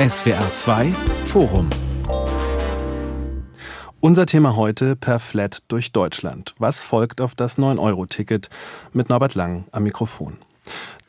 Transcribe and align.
SWR 0.00 0.40
2 0.54 0.92
Forum 1.26 1.68
unser 4.00 4.24
Thema 4.24 4.56
heute 4.56 4.96
per 4.96 5.18
Flat 5.18 5.58
durch 5.68 5.92
Deutschland. 5.92 6.54
Was 6.58 6.82
folgt 6.82 7.20
auf 7.20 7.34
das 7.34 7.58
9-Euro-Ticket 7.58 8.48
mit 8.94 9.10
Norbert 9.10 9.34
Lang 9.34 9.66
am 9.72 9.82
Mikrofon? 9.82 10.38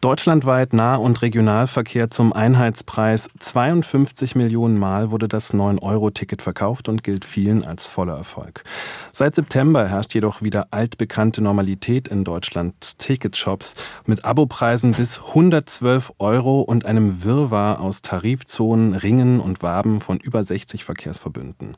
Deutschlandweit 0.01 0.73
Nah- 0.73 0.95
und 0.95 1.21
Regionalverkehr 1.21 2.09
zum 2.09 2.33
Einheitspreis. 2.33 3.29
52 3.37 4.33
Millionen 4.33 4.79
Mal 4.79 5.11
wurde 5.11 5.27
das 5.27 5.53
9-Euro-Ticket 5.53 6.41
verkauft 6.41 6.89
und 6.89 7.03
gilt 7.03 7.23
vielen 7.23 7.63
als 7.63 7.85
voller 7.85 8.17
Erfolg. 8.17 8.63
Seit 9.11 9.35
September 9.35 9.87
herrscht 9.87 10.15
jedoch 10.15 10.41
wieder 10.41 10.69
altbekannte 10.71 11.43
Normalität 11.43 12.07
in 12.07 12.23
Deutschlands 12.23 12.97
Ticketshops 12.97 13.75
mit 14.07 14.25
Abopreisen 14.25 14.93
bis 14.93 15.19
112 15.19 16.13
Euro 16.17 16.61
und 16.61 16.83
einem 16.85 17.23
Wirrwarr 17.23 17.79
aus 17.79 18.01
Tarifzonen, 18.01 18.95
Ringen 18.95 19.39
und 19.39 19.61
Waben 19.61 19.99
von 19.99 20.17
über 20.17 20.43
60 20.43 20.83
Verkehrsverbünden. 20.83 21.73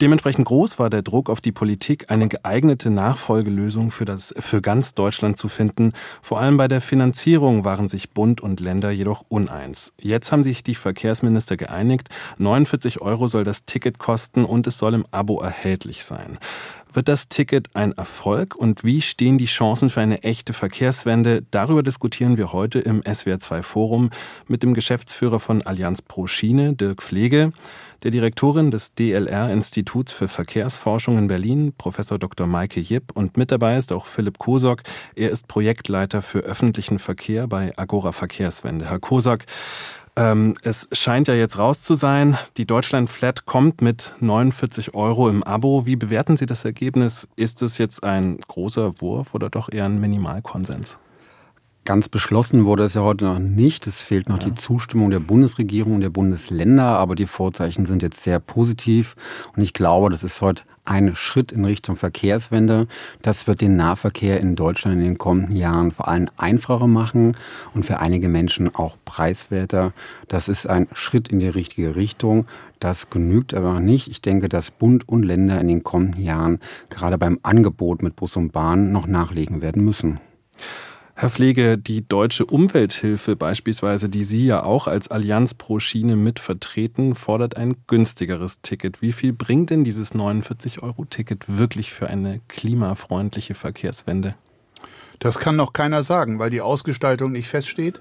Dementsprechend 0.00 0.46
groß 0.46 0.80
war 0.80 0.90
der 0.90 1.02
Druck 1.02 1.30
auf 1.30 1.40
die 1.40 1.52
Politik, 1.52 2.10
eine 2.10 2.26
geeignete 2.26 2.90
Nachfolgelösung 2.90 3.92
für, 3.92 4.06
das, 4.06 4.34
für 4.36 4.60
ganz 4.60 4.94
Deutschland 4.94 5.36
zu 5.36 5.46
finden, 5.46 5.92
vor 6.20 6.40
allem 6.40 6.56
bei 6.56 6.66
der 6.66 6.80
Finanzierung 6.80 7.59
waren 7.64 7.88
sich 7.88 8.10
Bund 8.10 8.40
und 8.40 8.60
Länder 8.60 8.90
jedoch 8.90 9.24
uneins. 9.28 9.92
Jetzt 10.00 10.32
haben 10.32 10.42
sich 10.42 10.62
die 10.62 10.74
Verkehrsminister 10.74 11.56
geeinigt. 11.56 12.08
49 12.38 13.00
Euro 13.00 13.26
soll 13.26 13.44
das 13.44 13.64
Ticket 13.64 13.98
kosten 13.98 14.44
und 14.44 14.66
es 14.66 14.78
soll 14.78 14.94
im 14.94 15.06
Abo 15.10 15.40
erhältlich 15.40 16.04
sein. 16.04 16.38
Wird 16.92 17.06
das 17.06 17.28
Ticket 17.28 17.68
ein 17.74 17.92
Erfolg 17.92 18.56
und 18.56 18.82
wie 18.82 19.00
stehen 19.00 19.38
die 19.38 19.44
Chancen 19.44 19.90
für 19.90 20.00
eine 20.00 20.24
echte 20.24 20.52
Verkehrswende? 20.52 21.44
Darüber 21.52 21.84
diskutieren 21.84 22.36
wir 22.36 22.52
heute 22.52 22.80
im 22.80 23.02
SWR2 23.02 23.62
Forum 23.62 24.10
mit 24.48 24.64
dem 24.64 24.74
Geschäftsführer 24.74 25.38
von 25.38 25.62
Allianz 25.62 26.02
Pro 26.02 26.26
Schiene, 26.26 26.74
Dirk 26.74 27.02
Pflege, 27.02 27.52
der 28.02 28.10
Direktorin 28.10 28.70
des 28.70 28.94
DLR-Instituts 28.94 30.12
für 30.12 30.28
Verkehrsforschung 30.28 31.18
in 31.18 31.26
Berlin, 31.26 31.72
Professor 31.76 32.18
Dr. 32.18 32.46
Maike 32.46 32.80
Jipp, 32.80 33.12
und 33.14 33.36
mit 33.36 33.50
dabei 33.50 33.76
ist 33.76 33.92
auch 33.92 34.06
Philipp 34.06 34.38
Kosok. 34.38 34.82
Er 35.14 35.30
ist 35.30 35.48
Projektleiter 35.48 36.22
für 36.22 36.40
öffentlichen 36.40 36.98
Verkehr 36.98 37.46
bei 37.46 37.72
Agora 37.76 38.12
Verkehrswende. 38.12 38.88
Herr 38.88 38.98
Kosok, 38.98 39.44
ähm, 40.16 40.54
es 40.62 40.88
scheint 40.92 41.28
ja 41.28 41.34
jetzt 41.34 41.58
raus 41.58 41.82
zu 41.82 41.94
sein. 41.94 42.36
Die 42.56 42.66
Deutschland 42.66 43.10
Flat 43.10 43.46
kommt 43.46 43.80
mit 43.80 44.14
49 44.20 44.94
Euro 44.94 45.28
im 45.28 45.42
Abo. 45.42 45.86
Wie 45.86 45.96
bewerten 45.96 46.36
Sie 46.36 46.46
das 46.46 46.64
Ergebnis? 46.64 47.28
Ist 47.36 47.62
es 47.62 47.78
jetzt 47.78 48.02
ein 48.02 48.38
großer 48.38 49.00
Wurf 49.00 49.34
oder 49.34 49.50
doch 49.50 49.72
eher 49.72 49.84
ein 49.84 50.00
Minimalkonsens? 50.00 50.98
Ganz 51.90 52.08
beschlossen 52.08 52.66
wurde 52.66 52.84
es 52.84 52.94
ja 52.94 53.00
heute 53.00 53.24
noch 53.24 53.40
nicht. 53.40 53.84
Es 53.88 54.00
fehlt 54.00 54.28
noch 54.28 54.40
ja. 54.40 54.48
die 54.48 54.54
Zustimmung 54.54 55.10
der 55.10 55.18
Bundesregierung 55.18 55.96
und 55.96 56.02
der 56.02 56.10
Bundesländer, 56.10 56.84
aber 56.84 57.16
die 57.16 57.26
Vorzeichen 57.26 57.84
sind 57.84 58.00
jetzt 58.00 58.22
sehr 58.22 58.38
positiv. 58.38 59.16
Und 59.56 59.62
ich 59.62 59.72
glaube, 59.72 60.08
das 60.08 60.22
ist 60.22 60.40
heute 60.40 60.62
ein 60.84 61.16
Schritt 61.16 61.50
in 61.50 61.64
Richtung 61.64 61.96
Verkehrswende. 61.96 62.86
Das 63.22 63.48
wird 63.48 63.60
den 63.60 63.74
Nahverkehr 63.74 64.38
in 64.38 64.54
Deutschland 64.54 64.98
in 64.98 65.02
den 65.02 65.18
kommenden 65.18 65.56
Jahren 65.56 65.90
vor 65.90 66.06
allem 66.06 66.28
einfacher 66.36 66.86
machen 66.86 67.36
und 67.74 67.84
für 67.84 67.98
einige 67.98 68.28
Menschen 68.28 68.72
auch 68.72 68.96
preiswerter. 69.04 69.92
Das 70.28 70.46
ist 70.46 70.68
ein 70.68 70.86
Schritt 70.92 71.26
in 71.26 71.40
die 71.40 71.48
richtige 71.48 71.96
Richtung. 71.96 72.46
Das 72.78 73.10
genügt 73.10 73.52
aber 73.52 73.72
noch 73.72 73.80
nicht. 73.80 74.06
Ich 74.06 74.22
denke, 74.22 74.48
dass 74.48 74.70
Bund 74.70 75.08
und 75.08 75.24
Länder 75.24 75.60
in 75.60 75.66
den 75.66 75.82
kommenden 75.82 76.22
Jahren 76.22 76.60
gerade 76.88 77.18
beim 77.18 77.40
Angebot 77.42 78.04
mit 78.04 78.14
Bus 78.14 78.36
und 78.36 78.52
Bahn 78.52 78.92
noch 78.92 79.08
nachlegen 79.08 79.60
werden 79.60 79.84
müssen. 79.84 80.20
Herr 81.20 81.28
Pflege, 81.28 81.76
die 81.76 82.08
deutsche 82.08 82.46
Umwelthilfe 82.46 83.36
beispielsweise, 83.36 84.08
die 84.08 84.24
Sie 84.24 84.46
ja 84.46 84.62
auch 84.62 84.86
als 84.86 85.08
Allianz 85.08 85.52
pro 85.52 85.78
Schiene 85.78 86.16
mit 86.16 86.38
vertreten, 86.38 87.14
fordert 87.14 87.58
ein 87.58 87.76
günstigeres 87.86 88.62
Ticket. 88.62 89.02
Wie 89.02 89.12
viel 89.12 89.34
bringt 89.34 89.68
denn 89.68 89.84
dieses 89.84 90.14
49-Euro-Ticket 90.14 91.58
wirklich 91.58 91.92
für 91.92 92.08
eine 92.08 92.40
klimafreundliche 92.48 93.54
Verkehrswende? 93.54 94.34
Das 95.18 95.38
kann 95.38 95.56
noch 95.56 95.74
keiner 95.74 96.02
sagen, 96.02 96.38
weil 96.38 96.48
die 96.48 96.62
Ausgestaltung 96.62 97.32
nicht 97.32 97.48
feststeht. 97.48 98.00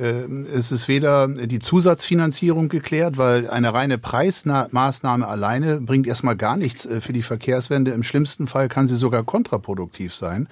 Ähm, 0.00 0.46
es 0.52 0.72
ist 0.72 0.88
weder 0.88 1.28
die 1.28 1.58
Zusatzfinanzierung 1.58 2.70
geklärt, 2.70 3.18
weil 3.18 3.50
eine 3.50 3.74
reine 3.74 3.98
Preismaßnahme 3.98 5.28
alleine 5.28 5.80
bringt 5.80 6.06
erstmal 6.06 6.36
gar 6.36 6.56
nichts 6.56 6.86
äh, 6.86 7.02
für 7.02 7.12
die 7.12 7.22
Verkehrswende. 7.22 7.90
Im 7.90 8.02
schlimmsten 8.02 8.48
Fall 8.48 8.68
kann 8.68 8.88
sie 8.88 8.96
sogar 8.96 9.24
kontraproduktiv 9.24 10.14
sein. 10.14 10.48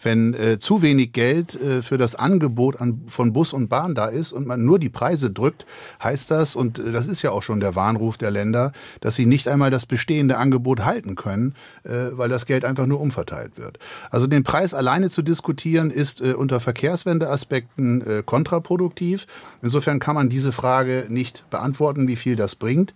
Wenn 0.00 0.34
äh, 0.34 0.58
zu 0.60 0.82
wenig 0.82 1.12
Geld 1.12 1.60
äh, 1.60 1.82
für 1.82 1.98
das 1.98 2.14
Angebot 2.14 2.80
an, 2.80 3.02
von 3.08 3.32
Bus 3.32 3.52
und 3.52 3.68
Bahn 3.68 3.96
da 3.96 4.06
ist 4.06 4.32
und 4.32 4.46
man 4.46 4.64
nur 4.64 4.78
die 4.78 4.88
Preise 4.88 5.30
drückt, 5.30 5.66
heißt 6.00 6.30
das, 6.30 6.54
und 6.54 6.78
das 6.78 7.08
ist 7.08 7.22
ja 7.22 7.32
auch 7.32 7.42
schon 7.42 7.58
der 7.58 7.74
Warnruf 7.74 8.18
der 8.18 8.30
Länder, 8.30 8.72
dass 9.00 9.16
sie 9.16 9.26
nicht 9.26 9.48
einmal 9.48 9.72
das 9.72 9.84
bestehende 9.86 10.38
Angebot 10.38 10.84
halten 10.84 11.16
können, 11.16 11.54
weil 11.84 12.28
das 12.28 12.46
Geld 12.46 12.64
einfach 12.64 12.86
nur 12.86 13.00
umverteilt 13.00 13.56
wird. 13.56 13.78
Also 14.10 14.26
den 14.26 14.44
Preis 14.44 14.74
alleine 14.74 15.10
zu 15.10 15.22
diskutieren, 15.22 15.90
ist 15.90 16.20
unter 16.20 16.60
Verkehrswendeaspekten 16.60 18.24
kontraproduktiv 18.26 18.91
kontraproduktiv. 18.92 19.26
Insofern 19.62 19.98
kann 19.98 20.14
man 20.14 20.28
diese 20.28 20.52
Frage 20.52 21.06
nicht 21.08 21.48
beantworten, 21.50 22.06
wie 22.08 22.16
viel 22.16 22.36
das 22.36 22.54
bringt. 22.54 22.92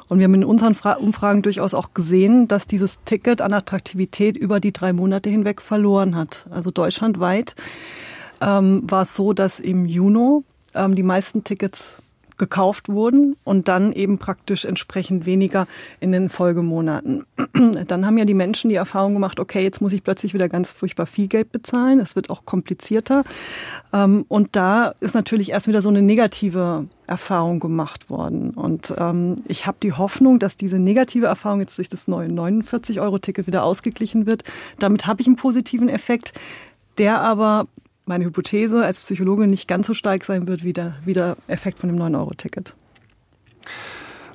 Und 0.07 0.19
wir 0.19 0.25
haben 0.25 0.35
in 0.35 0.43
unseren 0.43 0.75
Umfragen 0.99 1.41
durchaus 1.41 1.73
auch 1.73 1.93
gesehen, 1.93 2.47
dass 2.47 2.67
dieses 2.67 2.99
Ticket 3.05 3.41
an 3.41 3.53
Attraktivität 3.53 4.37
über 4.37 4.59
die 4.59 4.73
drei 4.73 4.93
Monate 4.93 5.29
hinweg 5.29 5.61
verloren 5.61 6.15
hat. 6.15 6.45
Also 6.49 6.71
deutschlandweit 6.71 7.55
ähm, 8.41 8.83
war 8.89 9.03
es 9.03 9.13
so, 9.13 9.33
dass 9.33 9.59
im 9.59 9.85
Juni 9.85 10.43
ähm, 10.73 10.95
die 10.95 11.03
meisten 11.03 11.43
Tickets 11.43 12.01
gekauft 12.37 12.89
wurden 12.89 13.35
und 13.43 13.67
dann 13.67 13.93
eben 13.93 14.17
praktisch 14.17 14.65
entsprechend 14.65 15.25
weniger 15.25 15.67
in 15.99 16.11
den 16.11 16.29
Folgemonaten. 16.29 17.25
Dann 17.87 18.05
haben 18.05 18.17
ja 18.17 18.25
die 18.25 18.33
Menschen 18.33 18.69
die 18.69 18.75
Erfahrung 18.75 19.13
gemacht, 19.13 19.39
okay, 19.39 19.63
jetzt 19.63 19.81
muss 19.81 19.93
ich 19.93 20.03
plötzlich 20.03 20.33
wieder 20.33 20.49
ganz 20.49 20.71
furchtbar 20.71 21.05
viel 21.05 21.27
Geld 21.27 21.51
bezahlen. 21.51 21.99
Es 21.99 22.15
wird 22.15 22.29
auch 22.29 22.45
komplizierter. 22.45 23.23
Ähm, 23.93 24.25
und 24.27 24.55
da 24.55 24.93
ist 24.99 25.15
natürlich 25.15 25.51
erst 25.51 25.67
wieder 25.67 25.81
so 25.81 25.89
eine 25.89 26.01
negative 26.01 26.87
Erfahrung 27.07 27.59
gemacht 27.59 28.09
worden. 28.09 28.51
Und 28.51 28.93
ähm, 28.97 29.35
ich 29.47 29.65
habe 29.65 29.77
die 29.81 29.93
Hoffnung, 29.93 30.39
dass 30.39 30.57
diese 30.57 30.79
negative 30.79 31.27
Erfahrung 31.27 31.59
jetzt 31.59 31.77
durch 31.77 31.89
das 31.89 32.07
neue 32.07 32.29
49-Euro-Ticket 32.29 33.47
wieder 33.47 33.63
ausgeglichen 33.63 34.25
wird. 34.25 34.43
Damit 34.79 35.07
habe 35.07 35.21
ich 35.21 35.27
einen 35.27 35.35
positiven 35.35 35.89
Effekt 35.89 36.33
der 36.97 37.19
aber 37.21 37.67
meine 38.05 38.25
Hypothese 38.25 38.83
als 38.83 38.99
Psychologe 39.01 39.47
nicht 39.47 39.67
ganz 39.67 39.87
so 39.87 39.93
stark 39.93 40.23
sein 40.23 40.47
wird 40.47 40.63
wie 40.63 40.73
der, 40.73 40.95
wie 41.05 41.13
der 41.13 41.37
Effekt 41.47 41.79
von 41.79 41.89
dem 41.89 41.99
9-Euro-Ticket. 41.99 42.73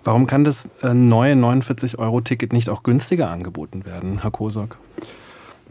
Warum 0.03 0.27
kann 0.27 0.45
das 0.45 0.69
äh, 0.83 0.95
neue 0.95 1.35
49-Euro-Ticket 1.35 2.53
nicht 2.53 2.69
auch 2.69 2.83
günstiger 2.83 3.31
angeboten 3.31 3.85
werden, 3.85 4.23
Herr 4.23 4.31
Kosok? 4.31 4.79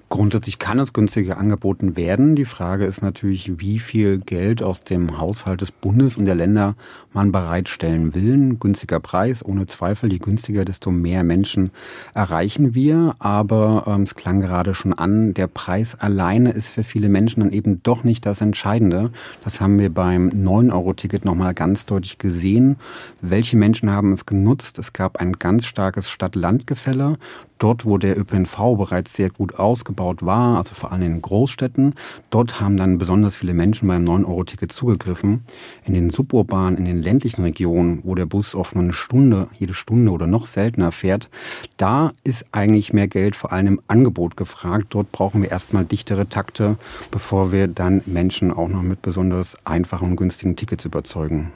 Grundsätzlich 0.10 0.58
kann 0.58 0.80
es 0.80 0.92
günstiger 0.92 1.38
angeboten 1.38 1.96
werden. 1.96 2.36
Die 2.36 2.46
Frage 2.46 2.86
ist 2.86 3.04
natürlich, 3.04 3.60
wie 3.60 3.78
viel 3.78 4.18
Geld 4.18 4.64
aus 4.64 4.82
dem 4.82 5.20
Haushalt 5.20 5.62
des 5.62 5.72
Bundes 5.72 6.18
und 6.18 6.26
der 6.26 6.34
Länder 6.34 6.76
man 7.14 7.32
bereitstellen 7.32 8.16
will. 8.16 8.34
Ein 8.34 8.60
günstiger 8.60 9.00
Preis, 9.00 9.46
ohne 9.46 9.68
Zweifel. 9.68 10.12
Je 10.12 10.18
günstiger, 10.18 10.66
desto 10.66 10.90
mehr 10.90 11.24
Menschen 11.24 11.70
erreichen 12.16 12.74
wir. 12.74 13.14
Aber 13.20 13.84
ähm, 13.86 14.02
es 14.02 14.16
klang 14.16 14.40
gerade 14.40 14.74
schon 14.74 14.94
an, 14.94 15.36
der 15.36 15.46
Preis 15.46 15.94
alleine 15.94 16.54
ist 16.54 16.72
für 16.72 16.84
viele 16.84 17.08
Menschen 17.08 17.42
dann 17.42 17.54
eben 17.54 17.84
doch 17.84 18.04
nicht 18.04 18.26
das 18.26 18.42
Entscheidende. 18.42 19.12
Das 19.44 19.62
haben 19.62 19.78
wir 19.78 19.94
beim 19.94 20.30
9-Euro-Ticket 20.30 21.24
nochmal 21.24 21.54
ganz 21.54 21.86
deutlich 21.86 22.18
gesehen. 22.18 22.78
Welche 23.22 23.58
Menschen 23.58 23.92
haben 23.92 24.14
es 24.14 24.26
genutzt? 24.26 24.80
Es 24.80 24.92
gab 24.92 25.18
ein 25.18 25.34
ganz 25.34 25.68
starkes 25.68 26.10
Stadt-Land-Gefälle 26.10 27.18
dort, 27.60 27.86
wo 27.86 27.98
der 27.98 28.18
ÖPNV 28.18 28.76
bereits 28.78 29.14
sehr 29.14 29.30
gut 29.30 29.60
ausgebaut 29.60 30.26
war, 30.26 30.58
also 30.58 30.74
vor 30.74 30.92
allem 30.92 31.04
in 31.04 31.22
Großstädten, 31.22 31.94
dort 32.30 32.60
haben 32.60 32.78
dann 32.78 32.98
besonders 32.98 33.36
viele 33.36 33.54
Menschen 33.54 33.88
beim 33.88 34.06
9-Euro-Ticket 34.06 34.72
zugegriffen. 34.72 35.44
In 35.84 35.94
den 35.94 36.10
suburbanen, 36.10 36.78
in 36.78 36.86
den 36.86 37.02
ländlichen 37.02 37.44
Regionen, 37.44 38.00
wo 38.04 38.16
der 38.16 38.26
Bus 38.26 38.56
oft 38.56 38.76
nur 38.76 38.84
eine 38.84 38.94
Stunde, 38.94 39.48
jede 39.58 39.74
Stunde 39.74 40.12
oder 40.12 40.26
noch 40.26 40.46
seltener 40.48 40.92
fährt, 40.92 41.30
da 41.78 42.14
ist 42.24 42.46
eigentlich 42.52 42.94
mehr 42.94 43.08
Geld 43.08 43.36
vor 43.36 43.52
allem 43.52 43.68
im 43.68 43.82
Angebot 43.88 44.38
gefragt. 44.38 44.88
Dort 44.90 45.12
brauchen 45.12 45.42
wir 45.42 45.52
erstmal 45.52 45.86
dichtere 45.86 46.28
Takte, 46.28 46.78
bevor 47.12 47.52
wir 47.52 47.68
dann 47.68 48.02
Menschen 48.06 48.52
auch 48.52 48.70
noch 48.70 48.82
mit 48.82 49.02
besonders 49.02 49.58
einfachen 49.66 50.10
und 50.10 50.16
günstigen 50.16 50.56
Tickets 50.56 50.86
überzeugen. 50.86 51.52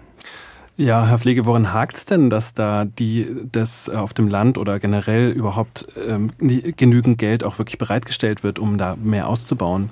Ja, 0.75 1.05
Herr 1.05 1.19
Pflege, 1.19 1.45
woran 1.45 1.71
hakt 1.71 1.97
es 1.97 2.05
denn, 2.05 2.31
dass 2.31 2.55
da 2.55 2.85
die 2.85 3.27
das 3.51 3.89
auf 3.89 4.15
dem 4.15 4.27
Land 4.27 4.57
oder 4.57 4.79
generell 4.79 5.29
überhaupt 5.29 5.85
ähm, 5.95 6.31
genügend 6.39 7.19
Geld 7.19 7.43
auch 7.43 7.59
wirklich 7.59 7.77
bereitgestellt 7.77 8.43
wird, 8.43 8.57
um 8.57 8.79
da 8.79 8.95
mehr 8.95 9.29
auszubauen? 9.29 9.91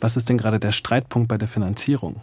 Was 0.00 0.16
ist 0.16 0.28
denn 0.28 0.38
gerade 0.38 0.60
der 0.60 0.70
Streitpunkt 0.70 1.26
bei 1.26 1.38
der 1.38 1.48
Finanzierung? 1.48 2.16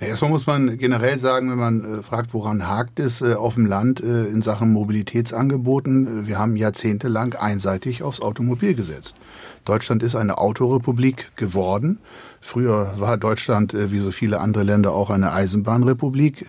Erstmal 0.00 0.32
muss 0.32 0.46
man 0.46 0.76
generell 0.76 1.16
sagen, 1.16 1.48
wenn 1.50 1.58
man 1.58 1.84
äh, 1.84 2.02
fragt, 2.02 2.34
woran 2.34 2.66
hakt 2.66 2.98
es 2.98 3.22
äh, 3.22 3.34
auf 3.34 3.54
dem 3.54 3.66
Land 3.66 4.00
äh, 4.00 4.24
in 4.24 4.42
Sachen 4.42 4.72
Mobilitätsangeboten, 4.72 6.26
wir 6.26 6.38
haben 6.38 6.56
jahrzehntelang 6.56 7.34
einseitig 7.34 8.02
aufs 8.02 8.20
Automobil 8.20 8.74
gesetzt. 8.74 9.16
Deutschland 9.64 10.02
ist 10.02 10.16
eine 10.16 10.38
Autorepublik 10.38 11.30
geworden. 11.36 12.00
Früher 12.44 12.94
war 12.98 13.16
Deutschland, 13.18 13.72
äh, 13.72 13.92
wie 13.92 14.00
so 14.00 14.10
viele 14.10 14.40
andere 14.40 14.64
Länder, 14.64 14.90
auch 14.90 15.10
eine 15.10 15.30
Eisenbahnrepublik. 15.32 16.46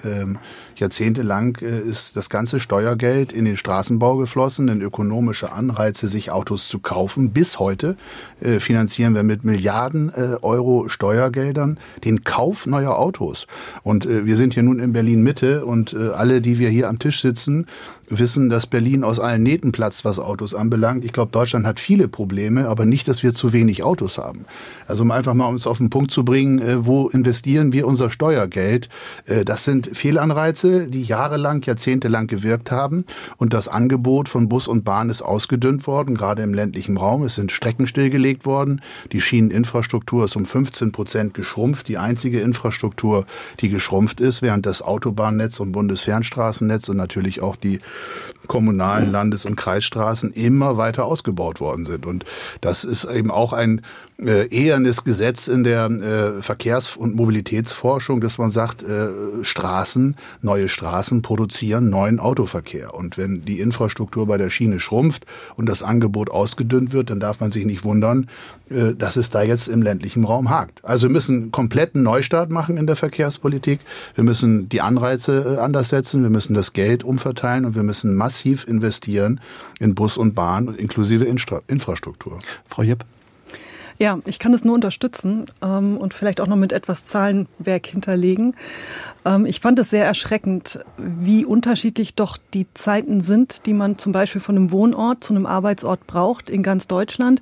Jahrzehntelang 0.75 1.57
äh, 1.61 1.79
ist 1.79 2.15
das 2.15 2.29
ganze 2.29 2.59
Steuergeld 2.59 3.31
in 3.31 3.45
den 3.45 3.57
Straßenbau 3.57 4.17
geflossen, 4.17 4.67
in 4.67 4.81
ökonomische 4.81 5.51
Anreize, 5.51 6.07
sich 6.07 6.31
Autos 6.31 6.67
zu 6.67 6.79
kaufen. 6.79 7.31
Bis 7.31 7.59
heute 7.59 7.95
äh, 8.41 8.59
finanzieren 8.59 9.15
wir 9.15 9.23
mit 9.23 9.43
Milliarden 9.43 10.11
Euro 10.41 10.89
Steuergeldern 10.89 11.79
den 12.03 12.23
Kauf 12.23 12.65
neuer 12.65 12.97
Autos. 12.97 13.47
Und 13.83 14.07
wir 14.07 14.35
sind 14.35 14.53
hier 14.53 14.63
nun 14.63 14.79
in 14.79 14.93
Berlin 14.93 15.23
Mitte 15.23 15.65
und 15.65 15.95
alle, 15.95 16.41
die 16.41 16.59
wir 16.59 16.69
hier 16.69 16.89
am 16.89 16.99
Tisch 16.99 17.21
sitzen, 17.21 17.65
wissen, 18.19 18.49
dass 18.49 18.67
Berlin 18.67 19.03
aus 19.03 19.19
allen 19.19 19.43
Nähten 19.43 19.71
platzt, 19.71 20.05
was 20.05 20.19
Autos 20.19 20.53
anbelangt. 20.53 21.05
Ich 21.05 21.13
glaube, 21.13 21.31
Deutschland 21.31 21.65
hat 21.65 21.79
viele 21.79 22.07
Probleme, 22.07 22.67
aber 22.67 22.85
nicht, 22.85 23.07
dass 23.07 23.23
wir 23.23 23.33
zu 23.33 23.53
wenig 23.53 23.83
Autos 23.83 24.17
haben. 24.17 24.45
Also 24.87 25.03
um 25.03 25.11
einfach 25.11 25.33
mal 25.33 25.47
uns 25.47 25.67
auf 25.67 25.77
den 25.77 25.89
Punkt 25.89 26.11
zu 26.11 26.25
bringen, 26.25 26.59
äh, 26.59 26.85
wo 26.85 27.09
investieren 27.09 27.73
wir 27.73 27.87
unser 27.87 28.09
Steuergeld? 28.09 28.89
Äh, 29.25 29.45
das 29.45 29.63
sind 29.63 29.89
Fehlanreize, 29.93 30.62
die 30.63 31.03
jahrelang, 31.03 31.61
jahrzehntelang 31.63 32.27
gewirkt 32.27 32.71
haben. 32.71 33.05
Und 33.37 33.53
das 33.53 33.67
Angebot 33.67 34.29
von 34.29 34.49
Bus 34.49 34.67
und 34.67 34.83
Bahn 34.83 35.09
ist 35.09 35.21
ausgedünnt 35.21 35.87
worden, 35.87 36.15
gerade 36.15 36.43
im 36.43 36.53
ländlichen 36.53 36.97
Raum. 36.97 37.23
Es 37.23 37.35
sind 37.35 37.51
Strecken 37.51 37.87
stillgelegt 37.87 38.45
worden. 38.45 38.81
Die 39.11 39.21
Schieneninfrastruktur 39.21 40.25
ist 40.25 40.35
um 40.35 40.45
15 40.45 40.91
Prozent 40.91 41.33
geschrumpft. 41.33 41.87
Die 41.87 41.97
einzige 41.97 42.39
Infrastruktur, 42.41 43.25
die 43.59 43.69
geschrumpft 43.69 44.21
ist, 44.21 44.41
während 44.41 44.65
das 44.65 44.81
Autobahnnetz 44.81 45.59
und 45.59 45.71
Bundesfernstraßennetz 45.71 46.89
und 46.89 46.97
natürlich 46.97 47.41
auch 47.41 47.55
die 47.55 47.79
kommunalen 48.47 49.11
Landes- 49.11 49.45
und 49.45 49.55
Kreisstraßen 49.55 50.31
immer 50.31 50.77
weiter 50.77 51.05
ausgebaut 51.05 51.59
worden 51.59 51.85
sind. 51.85 52.05
Und 52.05 52.25
das 52.61 52.83
ist 52.83 53.05
eben 53.05 53.31
auch 53.31 53.53
ein 53.53 53.81
äh, 54.19 54.47
ehernes 54.47 55.03
Gesetz 55.03 55.47
in 55.47 55.63
der 55.63 55.85
äh, 55.85 56.41
Verkehrs- 56.41 56.95
und 56.95 57.15
Mobilitätsforschung, 57.15 58.21
dass 58.21 58.37
man 58.37 58.51
sagt, 58.51 58.83
äh, 58.83 59.09
Straßen, 59.41 60.15
neue 60.41 60.69
Straßen 60.69 61.21
produzieren 61.21 61.89
neuen 61.89 62.19
Autoverkehr. 62.19 62.93
Und 62.93 63.17
wenn 63.17 63.43
die 63.45 63.59
Infrastruktur 63.59 64.27
bei 64.27 64.37
der 64.37 64.49
Schiene 64.49 64.79
schrumpft 64.79 65.25
und 65.55 65.67
das 65.67 65.83
Angebot 65.83 66.29
ausgedünnt 66.29 66.93
wird, 66.93 67.09
dann 67.09 67.19
darf 67.19 67.39
man 67.39 67.51
sich 67.51 67.65
nicht 67.65 67.83
wundern, 67.83 68.29
äh, 68.69 68.93
dass 68.95 69.15
es 69.15 69.29
da 69.29 69.41
jetzt 69.41 69.67
im 69.67 69.81
ländlichen 69.81 70.23
Raum 70.23 70.49
hakt. 70.49 70.83
Also 70.83 71.07
wir 71.07 71.13
müssen 71.13 71.51
kompletten 71.51 72.03
Neustart 72.03 72.49
machen 72.49 72.77
in 72.77 72.87
der 72.87 72.95
Verkehrspolitik. 72.95 73.79
Wir 74.15 74.23
müssen 74.23 74.69
die 74.69 74.81
Anreize 74.81 75.57
äh, 75.57 75.59
anders 75.59 75.89
setzen, 75.89 76.23
wir 76.23 76.29
müssen 76.29 76.53
das 76.53 76.73
Geld 76.73 77.03
umverteilen 77.03 77.65
und 77.65 77.75
wir 77.75 77.83
müssen 77.83 78.15
massiv 78.15 78.32
investieren 78.41 79.39
in 79.79 79.95
Bus 79.95 80.17
und 80.17 80.35
Bahn 80.35 80.75
inklusive 80.75 81.25
Infrastruktur. 81.25 82.39
Frau 82.65 82.83
Jepp. 82.83 83.05
Ja, 83.99 84.19
ich 84.25 84.39
kann 84.39 84.53
es 84.53 84.65
nur 84.65 84.73
unterstützen 84.73 85.45
ähm, 85.61 85.97
und 85.97 86.13
vielleicht 86.13 86.41
auch 86.41 86.47
noch 86.47 86.55
mit 86.55 86.73
etwas 86.73 87.05
Zahlenwerk 87.05 87.85
hinterlegen. 87.85 88.55
Ähm, 89.23 89.45
ich 89.45 89.59
fand 89.59 89.79
es 89.79 89.91
sehr 89.91 90.05
erschreckend, 90.05 90.83
wie 90.97 91.45
unterschiedlich 91.45 92.15
doch 92.15 92.37
die 92.53 92.67
Zeiten 92.73 93.21
sind, 93.21 93.65
die 93.65 93.73
man 93.73 93.97
zum 93.97 94.11
Beispiel 94.11 94.41
von 94.41 94.57
einem 94.57 94.71
Wohnort 94.71 95.23
zu 95.23 95.33
einem 95.33 95.45
Arbeitsort 95.45 96.07
braucht 96.07 96.49
in 96.49 96.63
ganz 96.63 96.87
Deutschland, 96.87 97.41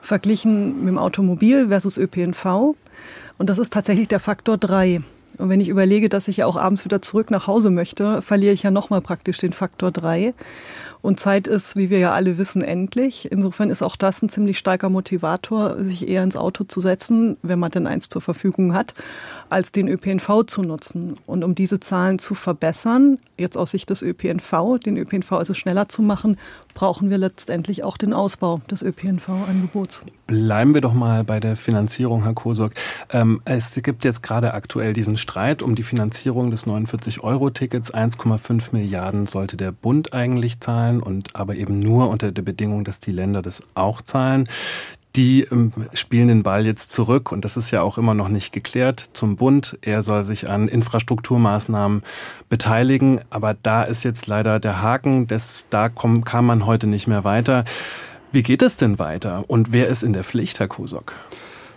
verglichen 0.00 0.80
mit 0.80 0.88
dem 0.88 0.98
Automobil 0.98 1.68
versus 1.68 1.98
ÖPNV. 1.98 2.74
Und 3.38 3.50
das 3.50 3.58
ist 3.58 3.72
tatsächlich 3.72 4.08
der 4.08 4.20
Faktor 4.20 4.58
drei. 4.58 5.02
Und 5.40 5.48
wenn 5.48 5.60
ich 5.60 5.68
überlege, 5.68 6.08
dass 6.08 6.28
ich 6.28 6.38
ja 6.38 6.46
auch 6.46 6.56
abends 6.56 6.84
wieder 6.84 7.00
zurück 7.00 7.30
nach 7.30 7.46
Hause 7.46 7.70
möchte, 7.70 8.22
verliere 8.22 8.52
ich 8.52 8.62
ja 8.62 8.70
nochmal 8.70 9.00
praktisch 9.00 9.38
den 9.38 9.52
Faktor 9.52 9.90
drei. 9.90 10.34
Und 11.02 11.18
Zeit 11.18 11.46
ist, 11.46 11.76
wie 11.76 11.88
wir 11.88 11.98
ja 11.98 12.12
alle 12.12 12.36
wissen, 12.36 12.62
endlich. 12.62 13.32
Insofern 13.32 13.70
ist 13.70 13.82
auch 13.82 13.96
das 13.96 14.20
ein 14.20 14.28
ziemlich 14.28 14.58
starker 14.58 14.90
Motivator, 14.90 15.82
sich 15.82 16.06
eher 16.06 16.22
ins 16.22 16.36
Auto 16.36 16.64
zu 16.64 16.80
setzen, 16.80 17.38
wenn 17.42 17.58
man 17.58 17.70
denn 17.70 17.86
eins 17.86 18.10
zur 18.10 18.20
Verfügung 18.20 18.74
hat, 18.74 18.92
als 19.50 19.72
den 19.72 19.88
ÖPNV 19.88 20.44
zu 20.46 20.62
nutzen. 20.62 21.14
Und 21.26 21.44
um 21.44 21.54
diese 21.54 21.80
Zahlen 21.80 22.18
zu 22.18 22.34
verbessern, 22.34 23.18
jetzt 23.36 23.56
aus 23.56 23.72
Sicht 23.72 23.90
des 23.90 24.02
ÖPNV, 24.02 24.78
den 24.84 24.96
ÖPNV 24.96 25.32
also 25.32 25.54
schneller 25.54 25.88
zu 25.88 26.02
machen, 26.02 26.36
brauchen 26.74 27.10
wir 27.10 27.18
letztendlich 27.18 27.82
auch 27.82 27.96
den 27.96 28.12
Ausbau 28.12 28.60
des 28.70 28.82
ÖPNV-Angebots. 28.82 30.04
Bleiben 30.26 30.74
wir 30.74 30.80
doch 30.80 30.94
mal 30.94 31.24
bei 31.24 31.40
der 31.40 31.56
Finanzierung, 31.56 32.22
Herr 32.22 32.34
Kosok. 32.34 32.72
Ähm, 33.10 33.42
es 33.44 33.74
gibt 33.82 34.04
jetzt 34.04 34.22
gerade 34.22 34.54
aktuell 34.54 34.92
diesen 34.92 35.16
Streit 35.16 35.62
um 35.62 35.74
die 35.74 35.82
Finanzierung 35.82 36.50
des 36.50 36.66
49-Euro-Tickets. 36.66 37.92
1,5 37.92 38.68
Milliarden 38.72 39.26
sollte 39.26 39.56
der 39.56 39.72
Bund 39.72 40.12
eigentlich 40.12 40.60
zahlen 40.60 41.02
und 41.02 41.34
aber 41.34 41.56
eben 41.56 41.80
nur 41.80 42.08
unter 42.08 42.30
der 42.30 42.42
Bedingung, 42.42 42.84
dass 42.84 43.00
die 43.00 43.12
Länder 43.12 43.42
das 43.42 43.62
auch 43.74 44.02
zahlen 44.02 44.48
die 45.16 45.42
ähm, 45.42 45.72
spielen 45.92 46.28
den 46.28 46.42
Ball 46.42 46.66
jetzt 46.66 46.92
zurück 46.92 47.32
und 47.32 47.44
das 47.44 47.56
ist 47.56 47.70
ja 47.70 47.82
auch 47.82 47.98
immer 47.98 48.14
noch 48.14 48.28
nicht 48.28 48.52
geklärt 48.52 49.10
zum 49.12 49.36
Bund. 49.36 49.78
Er 49.80 50.02
soll 50.02 50.22
sich 50.22 50.48
an 50.48 50.68
Infrastrukturmaßnahmen 50.68 52.02
beteiligen, 52.48 53.20
aber 53.30 53.54
da 53.54 53.82
ist 53.82 54.04
jetzt 54.04 54.26
leider 54.26 54.60
der 54.60 54.82
Haken, 54.82 55.26
das, 55.26 55.66
da 55.70 55.88
komm, 55.88 56.24
kam 56.24 56.46
man 56.46 56.66
heute 56.66 56.86
nicht 56.86 57.06
mehr 57.06 57.24
weiter. 57.24 57.64
Wie 58.32 58.42
geht 58.42 58.62
es 58.62 58.76
denn 58.76 58.98
weiter 58.98 59.44
und 59.48 59.72
wer 59.72 59.88
ist 59.88 60.04
in 60.04 60.12
der 60.12 60.24
Pflicht, 60.24 60.60
Herr 60.60 60.68
Kusok? 60.68 61.16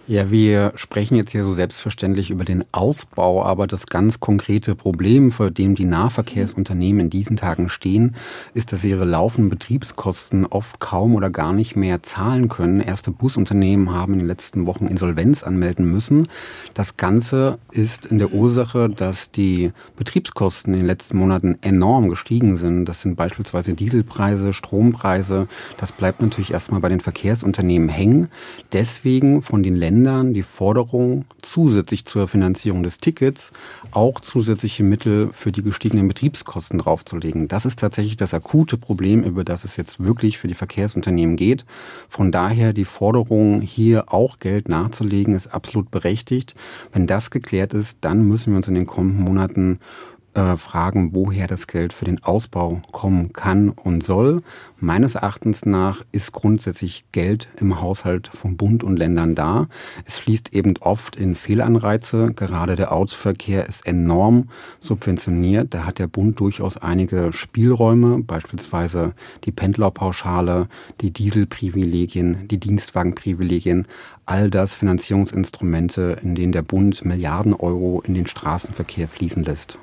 Ja, 0.05 0.29
wir 0.29 0.73
sprechen 0.75 1.15
jetzt 1.15 1.31
hier 1.31 1.45
so 1.45 1.53
selbstverständlich 1.53 2.29
über 2.29 2.43
den 2.43 2.65
Ausbau, 2.73 3.41
aber 3.45 3.67
das 3.67 3.87
ganz 3.87 4.19
konkrete 4.19 4.75
Problem, 4.75 5.31
vor 5.31 5.49
dem 5.49 5.75
die 5.75 5.85
Nahverkehrsunternehmen 5.85 7.05
in 7.05 7.09
diesen 7.09 7.37
Tagen 7.37 7.69
stehen, 7.69 8.13
ist, 8.53 8.73
dass 8.73 8.81
sie 8.81 8.89
ihre 8.89 9.05
laufenden 9.05 9.49
Betriebskosten 9.49 10.45
oft 10.45 10.81
kaum 10.81 11.15
oder 11.15 11.29
gar 11.29 11.53
nicht 11.53 11.77
mehr 11.77 12.03
zahlen 12.03 12.49
können. 12.49 12.81
Erste 12.81 13.11
Busunternehmen 13.11 13.93
haben 13.93 14.11
in 14.11 14.19
den 14.19 14.27
letzten 14.27 14.65
Wochen 14.65 14.87
Insolvenz 14.87 15.41
anmelden 15.41 15.89
müssen. 15.89 16.27
Das 16.73 16.97
Ganze 16.97 17.57
ist 17.71 18.05
in 18.05 18.19
der 18.19 18.33
Ursache, 18.33 18.89
dass 18.89 19.31
die 19.31 19.71
Betriebskosten 19.95 20.73
in 20.73 20.81
den 20.81 20.87
letzten 20.87 21.17
Monaten 21.17 21.57
enorm 21.61 22.09
gestiegen 22.09 22.57
sind. 22.57 22.83
Das 22.89 23.03
sind 23.03 23.15
beispielsweise 23.15 23.73
Dieselpreise, 23.73 24.51
Strompreise. 24.51 25.47
Das 25.77 25.93
bleibt 25.93 26.21
natürlich 26.21 26.51
erstmal 26.51 26.81
bei 26.81 26.89
den 26.89 26.99
Verkehrsunternehmen 26.99 27.87
hängen. 27.87 28.27
Deswegen 28.73 29.41
von 29.41 29.63
den 29.63 29.75
Ländern 29.75 29.92
Ländern 29.93 30.33
die 30.33 30.41
Forderung, 30.41 31.25
zusätzlich 31.43 32.05
zur 32.05 32.27
Finanzierung 32.27 32.81
des 32.81 32.97
Tickets 32.97 33.51
auch 33.91 34.19
zusätzliche 34.19 34.81
Mittel 34.81 35.29
für 35.31 35.51
die 35.51 35.61
gestiegenen 35.61 36.07
Betriebskosten 36.07 36.79
draufzulegen. 36.79 37.47
Das 37.47 37.67
ist 37.67 37.77
tatsächlich 37.77 38.17
das 38.17 38.33
akute 38.33 38.77
Problem, 38.77 39.23
über 39.23 39.43
das 39.43 39.65
es 39.65 39.77
jetzt 39.77 40.03
wirklich 40.03 40.39
für 40.39 40.47
die 40.47 40.55
Verkehrsunternehmen 40.55 41.35
geht. 41.35 41.65
Von 42.09 42.31
daher 42.31 42.73
die 42.73 42.85
Forderung, 42.85 43.61
hier 43.61 44.11
auch 44.11 44.39
Geld 44.39 44.67
nachzulegen, 44.67 45.35
ist 45.35 45.53
absolut 45.53 45.91
berechtigt. 45.91 46.55
Wenn 46.91 47.05
das 47.05 47.29
geklärt 47.29 47.75
ist, 47.75 47.99
dann 48.01 48.27
müssen 48.27 48.51
wir 48.51 48.57
uns 48.57 48.67
in 48.67 48.75
den 48.75 48.87
kommenden 48.87 49.23
Monaten 49.23 49.79
äh, 50.33 50.57
fragen, 50.57 51.11
woher 51.13 51.47
das 51.47 51.67
Geld 51.67 51.93
für 51.93 52.05
den 52.05 52.23
Ausbau 52.23 52.81
kommen 52.91 53.33
kann 53.33 53.69
und 53.69 54.03
soll. 54.03 54.41
Meines 54.79 55.15
Erachtens 55.15 55.65
nach 55.65 56.03
ist 56.11 56.31
grundsätzlich 56.31 57.05
Geld 57.11 57.47
im 57.57 57.79
Haushalt 57.81 58.29
von 58.33 58.57
Bund 58.57 58.83
und 58.83 58.97
Ländern 58.97 59.35
da. 59.35 59.67
Es 60.05 60.17
fließt 60.17 60.53
eben 60.53 60.75
oft 60.79 61.15
in 61.15 61.35
Fehlanreize. 61.35 62.33
Gerade 62.33 62.75
der 62.75 62.91
Autoverkehr 62.91 63.67
ist 63.67 63.85
enorm 63.85 64.49
subventioniert. 64.79 65.73
Da 65.73 65.85
hat 65.85 65.99
der 65.99 66.07
Bund 66.07 66.39
durchaus 66.39 66.77
einige 66.77 67.31
Spielräume, 67.31 68.23
beispielsweise 68.23 69.13
die 69.43 69.51
Pendlerpauschale, 69.51 70.67
die 71.01 71.11
Dieselprivilegien, 71.11 72.47
die 72.47 72.59
Dienstwagenprivilegien. 72.59 73.87
All 74.25 74.49
das 74.49 74.73
Finanzierungsinstrumente, 74.73 76.17
in 76.23 76.35
denen 76.35 76.51
der 76.53 76.61
Bund 76.61 77.05
Milliarden 77.05 77.53
Euro 77.53 78.01
in 78.05 78.13
den 78.13 78.27
Straßenverkehr 78.27 79.07
fließen 79.07 79.43
lässt. 79.43 79.77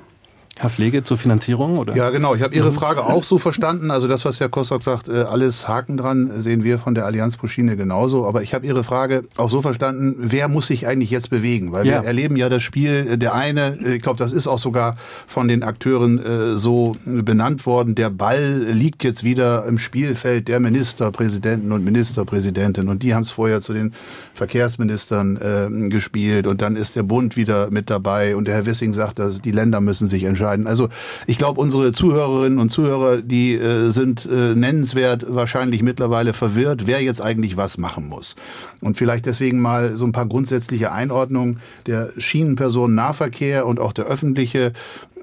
Herr 0.61 0.69
Pflege 0.69 1.01
zur 1.01 1.17
Finanzierung, 1.17 1.79
oder? 1.79 1.95
Ja, 1.95 2.11
genau. 2.11 2.35
Ich 2.35 2.43
habe 2.43 2.53
Ihre 2.53 2.69
mhm. 2.69 2.75
Frage 2.75 3.03
auch 3.03 3.23
so 3.23 3.39
verstanden. 3.39 3.89
Also 3.89 4.07
das, 4.07 4.25
was 4.25 4.39
Herr 4.39 4.47
Kostok 4.47 4.83
sagt, 4.83 5.07
äh, 5.07 5.23
alles 5.23 5.67
Haken 5.67 5.97
dran, 5.97 6.29
sehen 6.39 6.63
wir 6.63 6.77
von 6.77 6.93
der 6.93 7.07
Allianz 7.07 7.35
pro 7.35 7.47
Schiene 7.47 7.75
genauso. 7.75 8.27
Aber 8.27 8.43
ich 8.43 8.53
habe 8.53 8.67
Ihre 8.67 8.83
Frage 8.83 9.23
auch 9.37 9.49
so 9.49 9.63
verstanden, 9.63 10.17
wer 10.19 10.47
muss 10.47 10.67
sich 10.67 10.85
eigentlich 10.85 11.09
jetzt 11.09 11.31
bewegen? 11.31 11.71
Weil 11.71 11.87
ja. 11.87 12.01
wir 12.01 12.07
erleben 12.07 12.35
ja 12.35 12.47
das 12.47 12.61
Spiel, 12.61 13.07
äh, 13.09 13.17
der 13.17 13.33
eine, 13.33 13.79
äh, 13.83 13.95
ich 13.95 14.03
glaube, 14.03 14.19
das 14.19 14.33
ist 14.33 14.45
auch 14.45 14.59
sogar 14.59 14.97
von 15.25 15.47
den 15.47 15.63
Akteuren 15.63 16.21
so 16.55 16.95
benannt 17.05 17.65
worden, 17.65 17.95
der 17.95 18.09
Ball 18.09 18.63
liegt 18.71 19.03
jetzt 19.03 19.23
wieder 19.23 19.65
im 19.65 19.79
Spielfeld 19.79 20.47
der 20.47 20.59
Ministerpräsidenten 20.59 21.71
und 21.71 21.83
Ministerpräsidentinnen. 21.83 22.89
Und 22.89 23.01
die 23.01 23.15
haben 23.15 23.23
es 23.23 23.31
vorher 23.31 23.61
zu 23.61 23.73
den 23.73 23.93
Verkehrsministern 24.33 25.89
gespielt. 25.89 26.47
Und 26.47 26.61
dann 26.61 26.75
ist 26.75 26.95
der 26.95 27.03
Bund 27.03 27.35
wieder 27.37 27.71
mit 27.71 27.89
dabei. 27.89 28.35
Und 28.35 28.45
der 28.45 28.55
Herr 28.55 28.65
Wissing 28.65 28.93
sagt, 28.93 29.19
dass 29.19 29.41
die 29.41 29.51
Länder 29.51 29.81
müssen 29.81 30.07
sich 30.07 30.23
entscheiden 30.23 30.50
entscheiden. 30.51 30.67
Also 30.67 30.89
ich 31.27 31.37
glaube, 31.37 31.59
unsere 31.59 31.91
Zuhörerinnen 31.91 32.59
und 32.59 32.71
Zuhörer, 32.71 33.21
die 33.21 33.53
äh, 33.53 33.89
sind 33.89 34.25
äh, 34.25 34.55
nennenswert 34.55 35.25
wahrscheinlich 35.27 35.83
mittlerweile 35.83 36.33
verwirrt, 36.33 36.87
wer 36.87 37.01
jetzt 37.01 37.21
eigentlich 37.21 37.57
was 37.57 37.77
machen 37.77 38.07
muss. 38.09 38.35
Und 38.81 38.97
vielleicht 38.97 39.25
deswegen 39.25 39.59
mal 39.59 39.95
so 39.95 40.05
ein 40.05 40.11
paar 40.11 40.25
grundsätzliche 40.25 40.91
Einordnungen. 40.91 41.59
Der 41.85 42.09
Schienenpersonennahverkehr 42.17 43.65
und 43.65 43.79
auch 43.79 43.93
der 43.93 44.05
öffentliche 44.05 44.73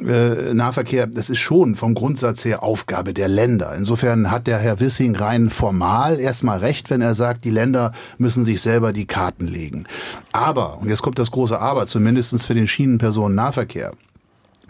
äh, 0.01 0.55
Nahverkehr, 0.55 1.07
das 1.07 1.29
ist 1.29 1.39
schon 1.39 1.75
vom 1.75 1.95
Grundsatz 1.95 2.45
her 2.45 2.63
Aufgabe 2.63 3.15
der 3.15 3.29
Länder. 3.29 3.75
Insofern 3.77 4.31
hat 4.31 4.47
der 4.47 4.59
Herr 4.59 4.79
Wissing 4.79 5.17
rein 5.17 5.51
formal 5.51 6.21
erstmal 6.21 6.59
recht, 6.59 6.91
wenn 6.91 7.01
er 7.01 7.15
sagt, 7.15 7.45
die 7.45 7.51
Länder 7.51 7.93
müssen 8.17 8.45
sich 8.45 8.61
selber 8.61 8.93
die 8.93 9.07
Karten 9.07 9.49
legen. 9.49 9.87
Aber, 10.33 10.79
und 10.81 10.89
jetzt 10.89 11.03
kommt 11.03 11.19
das 11.19 11.31
große 11.33 11.59
Aber, 11.59 11.87
zumindestens 11.87 12.45
für 12.47 12.55
den 12.55 12.69
Schienenpersonennahverkehr, 12.69 13.93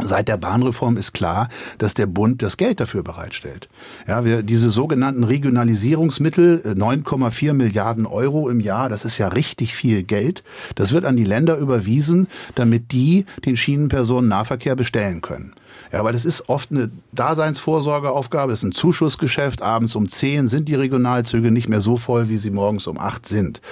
Seit 0.00 0.28
der 0.28 0.36
Bahnreform 0.36 0.96
ist 0.96 1.12
klar, 1.12 1.48
dass 1.78 1.94
der 1.94 2.06
Bund 2.06 2.42
das 2.42 2.56
Geld 2.56 2.78
dafür 2.78 3.02
bereitstellt. 3.02 3.68
Ja, 4.06 4.24
wir, 4.24 4.42
diese 4.42 4.70
sogenannten 4.70 5.24
Regionalisierungsmittel, 5.24 6.62
9,4 6.76 7.48
äh, 7.48 7.52
Milliarden 7.52 8.06
Euro 8.06 8.48
im 8.48 8.60
Jahr, 8.60 8.88
das 8.88 9.04
ist 9.04 9.18
ja 9.18 9.28
richtig 9.28 9.74
viel 9.74 10.04
Geld. 10.04 10.44
Das 10.76 10.92
wird 10.92 11.04
an 11.04 11.16
die 11.16 11.24
Länder 11.24 11.56
überwiesen, 11.56 12.28
damit 12.54 12.92
die 12.92 13.26
den 13.44 13.56
Schienenpersonennahverkehr 13.56 14.76
bestellen 14.76 15.20
können. 15.20 15.54
Ja, 15.92 16.04
weil 16.04 16.12
das 16.12 16.26
ist 16.26 16.48
oft 16.48 16.70
eine 16.70 16.90
Daseinsvorsorgeaufgabe, 17.12 18.52
es 18.52 18.60
ist 18.60 18.64
ein 18.64 18.72
Zuschussgeschäft. 18.72 19.62
Abends 19.62 19.96
um 19.96 20.08
10 20.08 20.46
sind 20.48 20.68
die 20.68 20.74
Regionalzüge 20.74 21.50
nicht 21.50 21.68
mehr 21.68 21.80
so 21.80 21.96
voll, 21.96 22.28
wie 22.28 22.36
sie 22.36 22.50
morgens 22.50 22.86
um 22.86 22.98
8 22.98 23.26
sind. 23.26 23.62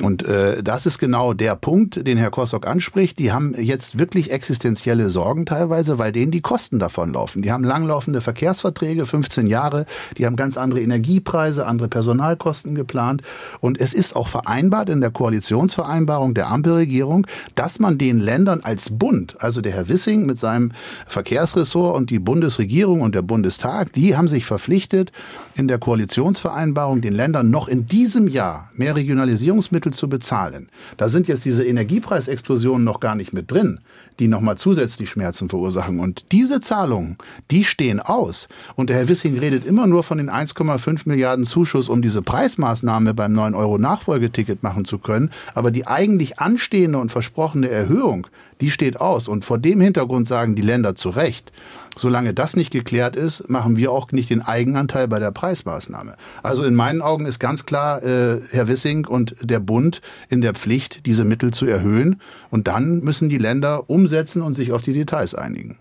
Und 0.00 0.24
äh, 0.24 0.62
das 0.62 0.86
ist 0.86 0.98
genau 0.98 1.34
der 1.34 1.54
Punkt, 1.54 2.06
den 2.06 2.16
Herr 2.16 2.30
Kossock 2.30 2.66
anspricht. 2.66 3.18
Die 3.18 3.30
haben 3.30 3.54
jetzt 3.58 3.98
wirklich 3.98 4.32
existenzielle 4.32 5.10
Sorgen 5.10 5.44
teilweise, 5.44 5.98
weil 5.98 6.12
denen 6.12 6.32
die 6.32 6.40
Kosten 6.40 6.78
davonlaufen. 6.78 7.42
Die 7.42 7.52
haben 7.52 7.64
langlaufende 7.64 8.22
Verkehrsverträge, 8.22 9.04
15 9.04 9.46
Jahre, 9.46 9.84
die 10.16 10.24
haben 10.24 10.36
ganz 10.36 10.56
andere 10.56 10.80
Energiepreise, 10.80 11.66
andere 11.66 11.88
Personalkosten 11.88 12.74
geplant. 12.74 13.20
Und 13.60 13.78
es 13.78 13.92
ist 13.92 14.16
auch 14.16 14.28
vereinbart 14.28 14.88
in 14.88 15.02
der 15.02 15.10
Koalitionsvereinbarung 15.10 16.32
der 16.32 16.48
Ampelregierung, 16.48 17.26
dass 17.54 17.78
man 17.78 17.98
den 17.98 18.18
Ländern 18.18 18.60
als 18.62 18.88
Bund, 18.90 19.36
also 19.40 19.60
der 19.60 19.72
Herr 19.72 19.88
Wissing 19.88 20.24
mit 20.24 20.38
seinem 20.38 20.72
Verkehrsressort, 21.06 21.65
Bundesressort 21.66 21.96
und 21.96 22.10
die 22.10 22.18
Bundesregierung 22.18 23.00
und 23.00 23.14
der 23.14 23.22
Bundestag, 23.22 23.92
die 23.92 24.16
haben 24.16 24.28
sich 24.28 24.46
verpflichtet, 24.46 25.10
in 25.56 25.68
der 25.68 25.78
Koalitionsvereinbarung 25.78 27.00
den 27.00 27.14
Ländern 27.14 27.50
noch 27.50 27.68
in 27.68 27.86
diesem 27.86 28.28
Jahr 28.28 28.70
mehr 28.74 28.94
Regionalisierungsmittel 28.94 29.92
zu 29.92 30.08
bezahlen. 30.08 30.68
Da 30.96 31.08
sind 31.08 31.26
jetzt 31.28 31.44
diese 31.44 31.64
Energiepreisexplosionen 31.64 32.84
noch 32.84 33.00
gar 33.00 33.14
nicht 33.14 33.32
mit 33.32 33.50
drin 33.50 33.80
die 34.18 34.28
nochmal 34.28 34.56
zusätzlich 34.56 35.10
Schmerzen 35.10 35.48
verursachen. 35.48 36.00
Und 36.00 36.32
diese 36.32 36.60
Zahlungen, 36.60 37.16
die 37.50 37.64
stehen 37.64 38.00
aus. 38.00 38.48
Und 38.74 38.90
der 38.90 38.96
Herr 38.96 39.08
Wissing 39.08 39.38
redet 39.38 39.64
immer 39.64 39.86
nur 39.86 40.02
von 40.02 40.18
den 40.18 40.30
1,5 40.30 41.02
Milliarden 41.04 41.44
Zuschuss, 41.44 41.88
um 41.88 42.02
diese 42.02 42.22
Preismaßnahme 42.22 43.14
beim 43.14 43.32
9 43.32 43.54
Euro 43.54 43.78
Nachfolgeticket 43.78 44.62
machen 44.62 44.84
zu 44.84 44.98
können. 44.98 45.30
Aber 45.54 45.70
die 45.70 45.86
eigentlich 45.86 46.38
anstehende 46.38 46.98
und 46.98 47.12
versprochene 47.12 47.68
Erhöhung, 47.68 48.26
die 48.60 48.70
steht 48.70 49.00
aus. 49.00 49.28
Und 49.28 49.44
vor 49.44 49.58
dem 49.58 49.80
Hintergrund 49.80 50.28
sagen 50.28 50.54
die 50.54 50.62
Länder 50.62 50.94
zu 50.94 51.10
Recht, 51.10 51.52
solange 51.96 52.34
das 52.34 52.56
nicht 52.56 52.70
geklärt 52.70 53.16
ist, 53.16 53.48
machen 53.48 53.76
wir 53.76 53.92
auch 53.92 54.12
nicht 54.12 54.30
den 54.30 54.42
Eigenanteil 54.42 55.08
bei 55.08 55.18
der 55.18 55.30
Preismaßnahme. 55.30 56.16
Also 56.42 56.64
in 56.64 56.74
meinen 56.74 57.02
Augen 57.02 57.26
ist 57.26 57.38
ganz 57.38 57.66
klar 57.66 58.02
äh, 58.02 58.40
Herr 58.50 58.68
Wissing 58.68 59.06
und 59.06 59.36
der 59.40 59.60
Bund 59.60 60.00
in 60.28 60.40
der 60.40 60.54
Pflicht, 60.54 61.06
diese 61.06 61.24
Mittel 61.24 61.52
zu 61.52 61.66
erhöhen. 61.66 62.20
Und 62.50 62.68
dann 62.68 63.00
müssen 63.00 63.28
die 63.28 63.38
Länder 63.38 63.88
umsetzen 63.88 64.42
und 64.42 64.54
sich 64.54 64.72
auf 64.72 64.82
die 64.82 64.92
Details 64.92 65.34
einigen. 65.34 65.78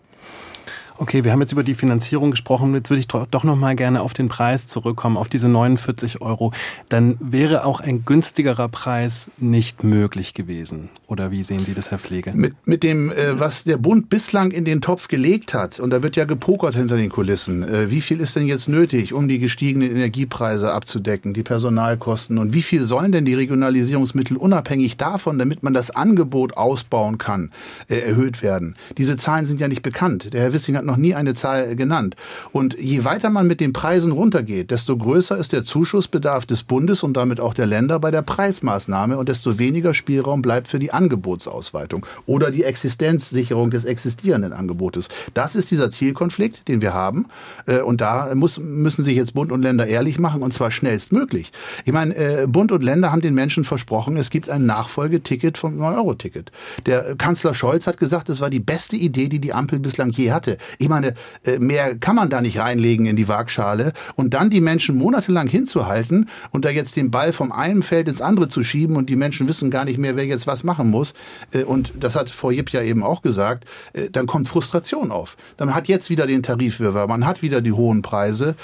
Okay, 0.98 1.26
wir 1.26 1.34
haben 1.34 1.42
jetzt 1.42 1.52
über 1.52 1.64
die 1.64 1.76
Finanzierung 1.76 2.32
gesprochen. 2.32 2.74
Jetzt 2.74 2.90
würde 2.90 3.02
ich 3.02 3.08
doch 3.08 3.44
noch 3.44 3.56
mal 3.58 3.76
gerne 3.76 4.02
auf 4.02 4.14
den 4.14 4.30
Preis 4.30 4.68
zurückkommen, 4.68 5.18
auf 5.18 5.28
diese 5.28 5.50
49 5.50 6.22
Euro. 6.22 6.54
Dann 6.88 7.18
wäre 7.20 7.66
auch 7.66 7.82
ein 7.82 8.06
günstigerer 8.06 8.70
Preis 8.70 9.30
nicht 9.38 9.84
möglich 9.84 10.34
gewesen. 10.34 10.90
Oder 11.08 11.32
wie 11.32 11.44
sehen 11.44 11.66
Sie 11.66 11.74
das, 11.74 11.92
Herr 11.92 12.00
Pflege? 12.00 12.32
Mit, 12.34 12.54
mit 12.66 12.84
dem, 12.84 13.12
äh, 13.12 13.38
was 13.38 13.66
der 13.66 13.76
Bund 13.76 14.10
bislang 14.10 14.52
in 14.52 14.64
den 14.64 14.80
Topf 14.80 15.10
gelegt 15.10 15.54
hat, 15.54 15.82
und 15.82 15.90
da 15.90 16.02
wird 16.02 16.16
ja 16.16 16.24
gepokert 16.24 16.76
hinter 16.76 16.96
den 16.96 17.10
Kulissen, 17.10 17.64
äh, 17.64 17.92
wie 17.92 18.00
viel 18.00 18.22
ist 18.22 18.38
denn 18.38 18.48
jetzt 18.48 18.70
nötig, 18.70 19.12
um 19.12 19.28
die 19.28 19.40
gestiegenen 19.40 19.92
Energiepreise 19.92 20.72
abzudecken, 20.72 21.34
die 21.34 21.44
Personalkosten? 21.44 22.38
Und 22.38 22.54
wie 22.54 22.62
viel 22.62 22.84
sollen 22.84 23.12
denn 23.12 23.26
die 23.26 23.34
Regionalisierungsmittel 23.34 24.38
unabhängig 24.38 24.96
davon, 24.96 25.40
damit 25.40 25.62
man 25.62 25.74
das 25.74 25.92
Angebot 25.92 26.56
ausbauen 26.56 27.18
kann, 27.18 27.52
äh, 27.90 27.98
erhöht 27.98 28.42
werden? 28.42 28.78
Diese 28.98 29.18
Zahlen 29.18 29.46
sind 29.46 29.60
ja 29.60 29.68
nicht 29.68 29.82
bekannt. 29.82 30.34
Der 30.34 30.42
Herr 30.42 30.54
Wissing 30.54 30.78
hat 30.78 30.85
noch 30.86 30.98
nie 30.98 31.16
eine 31.16 31.34
Zahl 31.34 31.76
genannt. 31.76 32.16
Und 32.52 32.78
je 32.80 33.04
weiter 33.04 33.30
man 33.30 33.48
mit 33.48 33.60
den 33.60 33.74
Preisen 33.74 34.12
runtergeht, 34.12 34.72
desto 34.72 34.98
größer 34.98 35.38
ist 35.38 35.54
der 35.54 35.64
Zuschussbedarf 35.64 36.46
des 36.46 36.64
Bundes 36.64 37.04
und 37.04 37.16
damit 37.16 37.40
auch 37.40 37.54
der 37.54 37.66
Länder 37.66 38.00
bei 38.00 38.12
der 38.12 38.22
Preismaßnahme 38.22 39.18
und 39.18 39.30
desto 39.30 39.60
weniger 39.60 39.94
Spielraum 39.94 40.42
bleibt 40.42 40.68
für 40.68 40.80
die 40.80 40.92
Angebotsausweitung 40.92 42.06
oder 42.26 42.52
die 42.52 42.64
Existenzsicherung 42.64 43.72
des 43.72 43.86
existierenden 43.86 44.54
Angebotes. 44.54 45.10
Das 45.34 45.56
ist 45.56 45.72
dieser 45.72 45.92
Zielkonflikt, 45.92 46.68
den 46.68 46.82
wir 46.82 46.94
haben. 46.94 47.28
Äh, 47.66 47.82
und 47.82 48.02
da 48.02 48.34
muss, 48.36 48.60
müssen 48.60 49.04
sich 49.04 49.16
jetzt 49.16 49.34
Bund 49.34 49.52
und 49.52 49.62
Länder 49.62 49.88
ehrlich 49.88 50.20
machen 50.20 50.42
und 50.42 50.54
zwar 50.54 50.72
schnellstmöglich. 50.72 51.52
Ich 51.86 51.94
meine, 51.94 52.16
äh, 52.16 52.48
Bund 52.48 52.72
und 52.72 52.84
Länder 52.84 53.12
haben 53.12 53.22
den 53.22 53.34
Menschen 53.34 53.64
versprochen, 53.64 54.18
es 54.18 54.30
gibt 54.30 54.50
ein 54.50 54.66
Nachfolgeticket 54.66 55.58
vom 55.58 55.80
9-Euro-Ticket. 55.80 56.52
Der 56.86 57.16
Kanzler 57.16 57.54
Scholz 57.54 57.88
hat 57.88 57.98
gesagt, 57.98 58.30
es 58.30 58.42
war 58.42 58.50
die 58.50 58.60
beste 58.60 58.96
Idee, 58.96 59.30
die 59.30 59.40
die 59.40 59.54
Ampel 59.54 59.80
bislang 59.80 60.12
je 60.12 60.32
hatte. 60.32 60.58
Ich 60.78 60.90
meine, 60.90 61.14
äh, 61.46 61.60
mehr 61.60 61.96
kann 61.98 62.16
man 62.16 62.30
da 62.30 62.42
nicht 62.42 62.60
reinlegen 62.60 63.06
in 63.06 63.16
die 63.16 63.28
Waagschale 63.28 63.94
und 64.16 64.34
dann 64.34 64.50
die 64.50 64.62
Menschen 64.62 64.98
monatelang 64.98 65.48
hinzuhalten 65.48 66.30
und 66.52 66.66
da 66.66 66.70
jetzt 66.70 66.96
den 66.96 67.12
Ball 67.12 67.34
vom 67.34 67.52
einen 67.52 67.84
Feld 67.84 68.08
ins 68.08 68.22
andere 68.22 68.48
zu 68.48 68.64
schieben 68.64 68.96
und 68.96 69.10
die 69.10 69.16
Menschen 69.16 69.48
wissen 69.48 69.72
gar 69.72 69.86
nicht 69.86 69.98
mehr, 69.98 70.16
wer 70.16 70.26
jetzt 70.26 70.48
was 70.48 70.64
machen 70.64 70.90
muss. 70.90 71.14
Äh, 71.52 71.64
und 71.64 71.94
das 72.00 72.16
hat 72.16 72.30
Frau 72.30 72.52
Jipp 72.52 72.72
ja 72.72 72.82
eben 72.82 73.04
auch 73.04 73.22
gesagt, 73.22 73.66
äh, 73.94 74.10
dann 74.12 74.28
kommt 74.28 74.48
Frustration 74.48 75.12
auf. 75.12 75.38
Dann 75.58 75.74
hat 75.74 75.88
jetzt 75.88 76.10
wieder 76.10 76.28
den 76.28 76.44
Tarifwirrwarr, 76.44 77.08
man 77.08 77.26
hat 77.26 77.42
wieder 77.42 77.62
die 77.62 77.72
hohen 77.72 78.02
Preise 78.02 78.56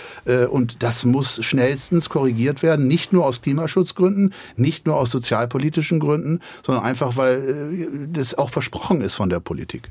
und 0.51 0.83
das 0.83 1.05
muss 1.05 1.43
schnellstens 1.43 2.09
korrigiert 2.09 2.63
werden, 2.63 2.87
nicht 2.87 3.13
nur 3.13 3.25
aus 3.25 3.41
Klimaschutzgründen, 3.41 4.33
nicht 4.55 4.85
nur 4.85 4.95
aus 4.95 5.11
sozialpolitischen 5.11 5.99
Gründen, 5.99 6.41
sondern 6.65 6.83
einfach, 6.83 7.17
weil 7.17 7.87
das 8.11 8.37
auch 8.37 8.49
versprochen 8.49 9.01
ist 9.01 9.15
von 9.15 9.29
der 9.29 9.39
Politik. 9.39 9.89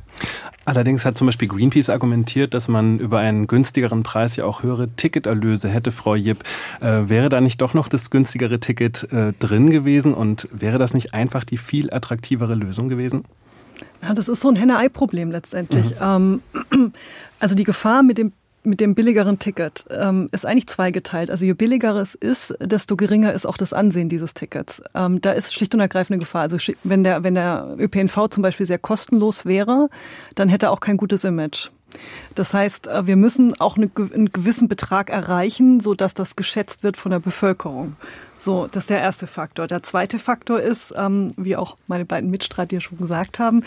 Allerdings 0.71 1.05
hat 1.05 1.19
zum 1.19 1.27
Beispiel 1.27 1.49
Greenpeace 1.49 1.91
argumentiert, 1.91 2.55
dass 2.55 2.69
man 2.69 3.01
über 3.01 3.19
einen 3.19 3.49
günstigeren 3.49 4.05
Preis 4.05 4.37
ja 4.37 4.45
auch 4.45 4.63
höhere 4.63 4.87
Ticketerlöse 4.87 5.69
hätte, 5.69 5.91
Frau 5.91 6.15
Jipp. 6.15 6.45
Äh, 6.81 7.09
wäre 7.09 7.29
da 7.29 7.41
nicht 7.41 7.61
doch 7.61 7.75
noch 7.75 7.89
das 7.89 8.11
günstigere 8.11 8.61
Ticket 8.61 9.13
äh, 9.13 9.33
drin 9.41 9.71
gewesen 9.71 10.15
und 10.15 10.47
wäre 10.53 10.79
das 10.79 10.95
nicht 10.95 11.13
einfach 11.13 11.43
die 11.43 11.57
viel 11.57 11.93
attraktivere 11.93 12.55
Lösung 12.55 12.89
gewesen? 12.89 13.25
Ja, 14.01 14.15
das 14.15 14.29
ist 14.29 14.43
so 14.43 14.49
ein 14.49 14.55
Henne-Ei-Problem 14.55 15.33
letztendlich. 15.33 15.91
Mhm. 15.99 16.41
Ähm, 16.73 16.93
also 17.41 17.57
die 17.57 17.65
Gefahr 17.65 18.05
mit 18.05 18.19
dem 18.19 18.33
mit 18.63 18.81
dem 18.81 18.95
billigeren 18.95 19.39
Ticket 19.39 19.87
ähm, 19.91 20.29
ist 20.33 20.45
eigentlich 20.45 20.67
zweigeteilt. 20.67 21.31
Also 21.31 21.45
je 21.45 21.55
billiger 21.55 21.95
es 21.97 22.15
ist, 22.15 22.55
desto 22.61 22.97
geringer 22.97 23.33
ist 23.33 23.47
auch 23.47 23.57
das 23.57 23.73
Ansehen 23.73 24.09
dieses 24.09 24.35
Tickets. 24.35 24.83
Ähm, 24.95 25.21
da 25.21 25.33
ist 25.33 25.55
schlicht 25.55 25.75
und 25.75 25.81
ergreifend 25.81 26.15
eine 26.15 26.21
Gefahr. 26.21 26.43
Also 26.43 26.59
wenn 26.85 27.05
der, 27.05 27.25
wenn 27.25 27.35
der 27.35 27.77
ÖPNV 27.79 28.29
zum 28.29 28.43
Beispiel 28.43 28.67
sehr 28.67 28.79
kostenlos 28.79 29.47
wäre, 29.47 29.89
dann 30.35 30.49
hätte 30.49 30.67
er 30.67 30.73
auch 30.73 30.81
kein 30.81 30.97
gutes 30.97 31.25
Image. 31.25 31.71
Das 32.35 32.55
heißt, 32.55 32.87
äh, 32.87 33.07
wir 33.07 33.17
müssen 33.17 33.59
auch 33.61 33.77
einen 33.77 33.93
gewissen 33.95 34.69
Betrag 34.69 35.11
erreichen, 35.11 35.81
so 35.81 35.95
dass 35.95 36.15
das 36.15 36.37
geschätzt 36.37 36.83
wird 36.83 36.97
von 36.97 37.11
der 37.11 37.19
Bevölkerung. 37.19 37.97
So, 38.39 38.69
das 38.69 38.85
ist 38.85 38.91
der 38.91 39.01
erste 39.01 39.27
Faktor. 39.27 39.67
Der 39.67 39.83
zweite 39.83 40.19
Faktor 40.19 40.61
ist, 40.61 40.95
ähm, 40.97 41.33
wie 41.37 41.57
auch 41.57 41.77
meine 41.89 42.07
beiden 42.07 42.31
Mitstreiter 42.31 42.81
schon 42.81 42.99
gesagt 42.99 43.39
haben, 43.39 43.65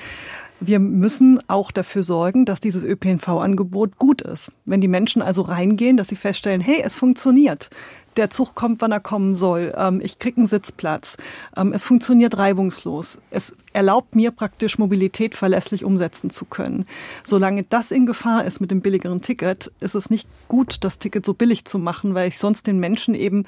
wir 0.59 0.79
müssen 0.79 1.39
auch 1.47 1.71
dafür 1.71 2.03
sorgen, 2.03 2.45
dass 2.45 2.61
dieses 2.61 2.83
ÖPNV-Angebot 2.83 3.97
gut 3.97 4.21
ist. 4.21 4.51
Wenn 4.65 4.81
die 4.81 4.87
Menschen 4.87 5.21
also 5.21 5.41
reingehen, 5.41 5.97
dass 5.97 6.07
sie 6.07 6.15
feststellen, 6.15 6.61
hey, 6.61 6.81
es 6.83 6.95
funktioniert. 6.95 7.69
Der 8.15 8.29
Zug 8.29 8.53
kommt, 8.53 8.79
wann 8.81 8.91
er 8.91 8.99
kommen 8.99 9.35
soll. 9.35 9.73
Ähm, 9.75 9.99
ich 10.03 10.19
kriege 10.19 10.37
einen 10.37 10.47
Sitzplatz. 10.47 11.17
Ähm, 11.57 11.73
es 11.73 11.83
funktioniert 11.83 12.37
reibungslos. 12.37 13.19
Es 13.31 13.55
erlaubt 13.73 14.15
mir 14.15 14.31
praktisch 14.31 14.77
Mobilität 14.77 15.33
verlässlich 15.33 15.83
umsetzen 15.83 16.29
zu 16.29 16.45
können. 16.45 16.85
Solange 17.23 17.63
das 17.63 17.89
in 17.89 18.05
Gefahr 18.05 18.45
ist 18.45 18.59
mit 18.59 18.69
dem 18.69 18.81
billigeren 18.81 19.21
Ticket, 19.21 19.71
ist 19.79 19.95
es 19.95 20.11
nicht 20.11 20.27
gut, 20.47 20.83
das 20.83 20.99
Ticket 20.99 21.25
so 21.25 21.33
billig 21.33 21.65
zu 21.65 21.79
machen, 21.79 22.13
weil 22.13 22.27
ich 22.27 22.37
sonst 22.37 22.67
den 22.67 22.79
Menschen 22.79 23.15
eben 23.15 23.45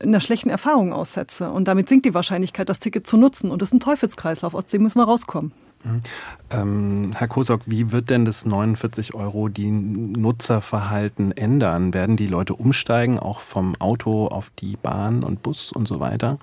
einer 0.00 0.20
schlechten 0.20 0.50
Erfahrung 0.50 0.92
aussetze. 0.92 1.50
Und 1.50 1.66
damit 1.66 1.88
sinkt 1.88 2.04
die 2.04 2.14
Wahrscheinlichkeit, 2.14 2.68
das 2.68 2.80
Ticket 2.80 3.06
zu 3.06 3.16
nutzen. 3.16 3.50
Und 3.50 3.62
das 3.62 3.70
ist 3.70 3.74
ein 3.74 3.80
Teufelskreislauf, 3.80 4.54
aus 4.54 4.66
dem 4.66 4.82
müssen 4.82 4.98
wir 4.98 5.04
rauskommen. 5.04 5.52
Mhm. 5.84 6.02
Ähm, 6.50 7.10
Herr 7.14 7.28
Kosok, 7.28 7.68
wie 7.68 7.92
wird 7.92 8.10
denn 8.10 8.24
das 8.24 8.46
49 8.46 9.14
Euro 9.14 9.48
die 9.48 9.70
Nutzerverhalten 9.70 11.32
ändern? 11.32 11.94
Werden 11.94 12.16
die 12.16 12.26
Leute 12.26 12.54
umsteigen, 12.54 13.18
auch 13.18 13.40
vom 13.40 13.76
Auto 13.76 14.26
auf 14.26 14.50
die 14.50 14.76
Bahn 14.76 15.22
und 15.22 15.42
Bus 15.42 15.72
und 15.72 15.86
so 15.86 16.00
weiter? 16.00 16.38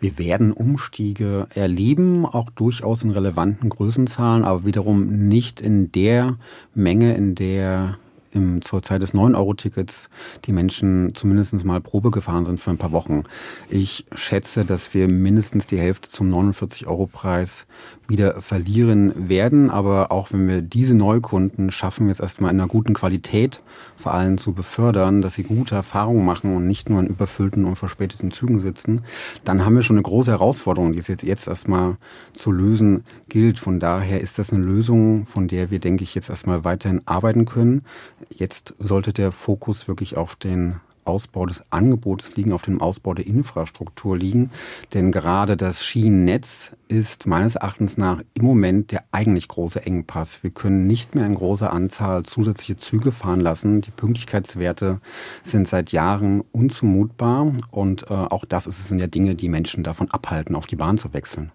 Wir 0.00 0.18
werden 0.18 0.52
Umstiege 0.52 1.46
erleben, 1.54 2.26
auch 2.26 2.50
durchaus 2.50 3.04
in 3.04 3.10
relevanten 3.10 3.68
Größenzahlen, 3.68 4.44
aber 4.44 4.64
wiederum 4.64 5.28
nicht 5.28 5.60
in 5.60 5.92
der 5.92 6.38
Menge, 6.74 7.14
in 7.14 7.36
der 7.36 7.98
im, 8.32 8.62
zur 8.62 8.82
Zeit 8.82 9.02
des 9.02 9.14
9-Euro-Tickets 9.14 10.10
die 10.44 10.52
Menschen 10.52 11.14
zumindest 11.14 11.64
mal 11.64 11.80
Probe 11.80 12.10
gefahren 12.10 12.44
sind 12.44 12.60
für 12.60 12.70
ein 12.70 12.78
paar 12.78 12.92
Wochen. 12.92 13.24
Ich 13.68 14.06
schätze, 14.14 14.64
dass 14.64 14.94
wir 14.94 15.08
mindestens 15.08 15.66
die 15.66 15.78
Hälfte 15.78 16.08
zum 16.08 16.32
49-Euro-Preis 16.32 17.66
wieder 18.08 18.40
verlieren 18.40 19.28
werden. 19.28 19.70
Aber 19.70 20.12
auch 20.12 20.32
wenn 20.32 20.46
wir 20.46 20.62
diese 20.62 20.94
Neukunden 20.94 21.70
schaffen, 21.70 22.08
es 22.10 22.20
erstmal 22.20 22.52
in 22.52 22.60
einer 22.60 22.68
guten 22.68 22.94
Qualität 22.94 23.62
vor 23.96 24.14
allem 24.14 24.38
zu 24.38 24.52
befördern, 24.52 25.22
dass 25.22 25.34
sie 25.34 25.42
gute 25.42 25.74
Erfahrungen 25.74 26.24
machen 26.24 26.54
und 26.54 26.66
nicht 26.66 26.90
nur 26.90 27.00
in 27.00 27.06
überfüllten 27.06 27.64
und 27.64 27.76
verspäteten 27.76 28.30
Zügen 28.30 28.60
sitzen, 28.60 29.02
dann 29.44 29.64
haben 29.64 29.74
wir 29.74 29.82
schon 29.82 29.96
eine 29.96 30.02
große 30.02 30.30
Herausforderung, 30.30 30.92
die 30.92 30.98
es 30.98 31.08
jetzt, 31.08 31.22
jetzt 31.22 31.48
erstmal 31.48 31.96
zu 32.34 32.52
lösen 32.52 33.04
gilt. 33.28 33.58
Von 33.58 33.80
daher 33.80 34.20
ist 34.20 34.38
das 34.38 34.52
eine 34.52 34.62
Lösung, 34.62 35.26
von 35.26 35.48
der 35.48 35.70
wir, 35.70 35.78
denke 35.78 36.04
ich, 36.04 36.14
jetzt 36.14 36.30
erstmal 36.30 36.64
weiterhin 36.64 37.02
arbeiten 37.06 37.44
können. 37.44 37.82
Jetzt 38.30 38.74
sollte 38.78 39.12
der 39.12 39.32
Fokus 39.32 39.88
wirklich 39.88 40.16
auf 40.16 40.36
den 40.36 40.80
Ausbau 41.04 41.46
des 41.46 41.64
Angebots 41.70 42.36
liegen, 42.36 42.52
auf 42.52 42.62
dem 42.62 42.80
Ausbau 42.80 43.14
der 43.14 43.26
Infrastruktur 43.26 44.16
liegen. 44.16 44.50
Denn 44.94 45.10
gerade 45.10 45.56
das 45.56 45.84
Schienennetz 45.84 46.72
ist 46.88 47.26
meines 47.26 47.56
Erachtens 47.56 47.96
nach 47.96 48.22
im 48.34 48.44
Moment 48.44 48.92
der 48.92 49.04
eigentlich 49.10 49.48
große 49.48 49.84
Engpass. 49.84 50.42
Wir 50.42 50.50
können 50.50 50.86
nicht 50.86 51.14
mehr 51.14 51.26
in 51.26 51.34
großer 51.34 51.72
Anzahl 51.72 52.22
zusätzliche 52.24 52.76
Züge 52.76 53.12
fahren 53.12 53.40
lassen. 53.40 53.80
Die 53.80 53.90
Pünktlichkeitswerte 53.90 55.00
sind 55.42 55.66
seit 55.66 55.92
Jahren 55.92 56.42
unzumutbar 56.52 57.52
und 57.70 58.04
äh, 58.04 58.14
auch 58.14 58.44
das 58.44 58.64
sind 58.64 58.98
ja 58.98 59.06
Dinge, 59.06 59.34
die 59.34 59.48
Menschen 59.48 59.82
davon 59.82 60.10
abhalten, 60.10 60.54
auf 60.54 60.66
die 60.66 60.76
Bahn 60.76 60.98
zu 60.98 61.12
wechseln. 61.12 61.50